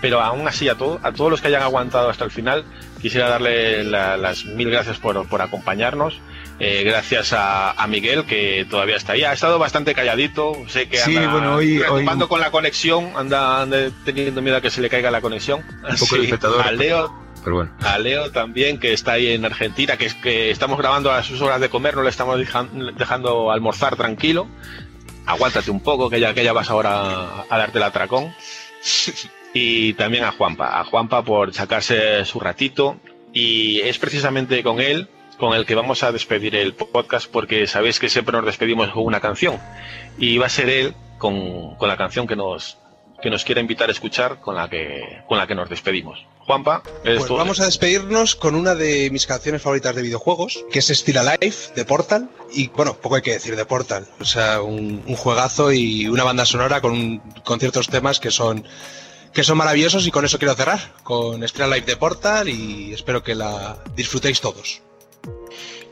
[0.00, 2.64] Pero aún así, a, todo, a todos los que hayan aguantado hasta el final,
[3.02, 6.20] quisiera darle la- las mil gracias por, por acompañarnos.
[6.60, 9.22] Eh, gracias a, a Miguel, que todavía está ahí.
[9.22, 10.56] Ha estado bastante calladito.
[10.68, 14.56] Sé que Sí, anda bueno, hoy- preocupando hoy- con la conexión, anda, anda teniendo miedo
[14.56, 15.60] a que se le caiga la conexión.
[15.60, 16.66] Un poco Sí, espectador.
[16.66, 17.14] a Leo,
[17.44, 17.70] Pero bueno.
[17.84, 21.40] a Leo también, que está ahí en Argentina, que es que estamos grabando a sus
[21.40, 24.48] horas de comer, no le estamos dejan- dejando almorzar tranquilo.
[25.26, 28.34] Aguántate un poco, que ya, que ya vas ahora a, a darte el atracón.
[29.54, 32.98] Y también a Juanpa, a Juanpa por sacarse su ratito.
[33.32, 35.08] Y es precisamente con él
[35.38, 39.04] con el que vamos a despedir el podcast, porque sabéis que siempre nos despedimos con
[39.04, 39.58] una canción.
[40.18, 42.76] Y va a ser él con, con la canción que nos,
[43.22, 46.24] que nos quiere invitar a escuchar, con la que, con la que nos despedimos.
[46.40, 47.36] Juanpa, eres Pues tú.
[47.36, 51.54] vamos a despedirnos con una de mis canciones favoritas de videojuegos, que es Still Alive,
[51.76, 52.30] de Portal.
[52.52, 54.06] Y bueno, poco hay que decir de Portal.
[54.18, 58.64] O sea, un, un juegazo y una banda sonora con, con ciertos temas que son,
[59.34, 60.06] que son maravillosos.
[60.06, 62.48] Y con eso quiero cerrar, con Still Alive de Portal.
[62.48, 64.80] Y espero que la disfrutéis todos.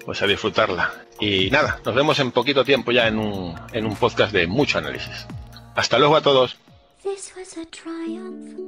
[0.05, 0.93] Pues a disfrutarla.
[1.21, 4.79] Y nada, nos vemos en poquito tiempo ya en un, en un podcast de mucho
[4.79, 5.27] análisis.
[5.75, 6.57] Hasta luego a todos.
[7.03, 8.59] This was a triumph.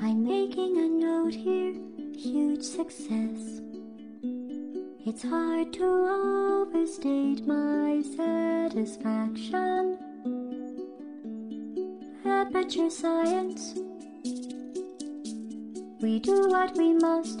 [0.00, 1.74] I'm making a note here,
[2.16, 3.62] huge success.
[5.04, 9.98] It's hard to overstate my satisfaction.
[12.24, 13.74] Aperture science.
[16.00, 17.40] We do what we must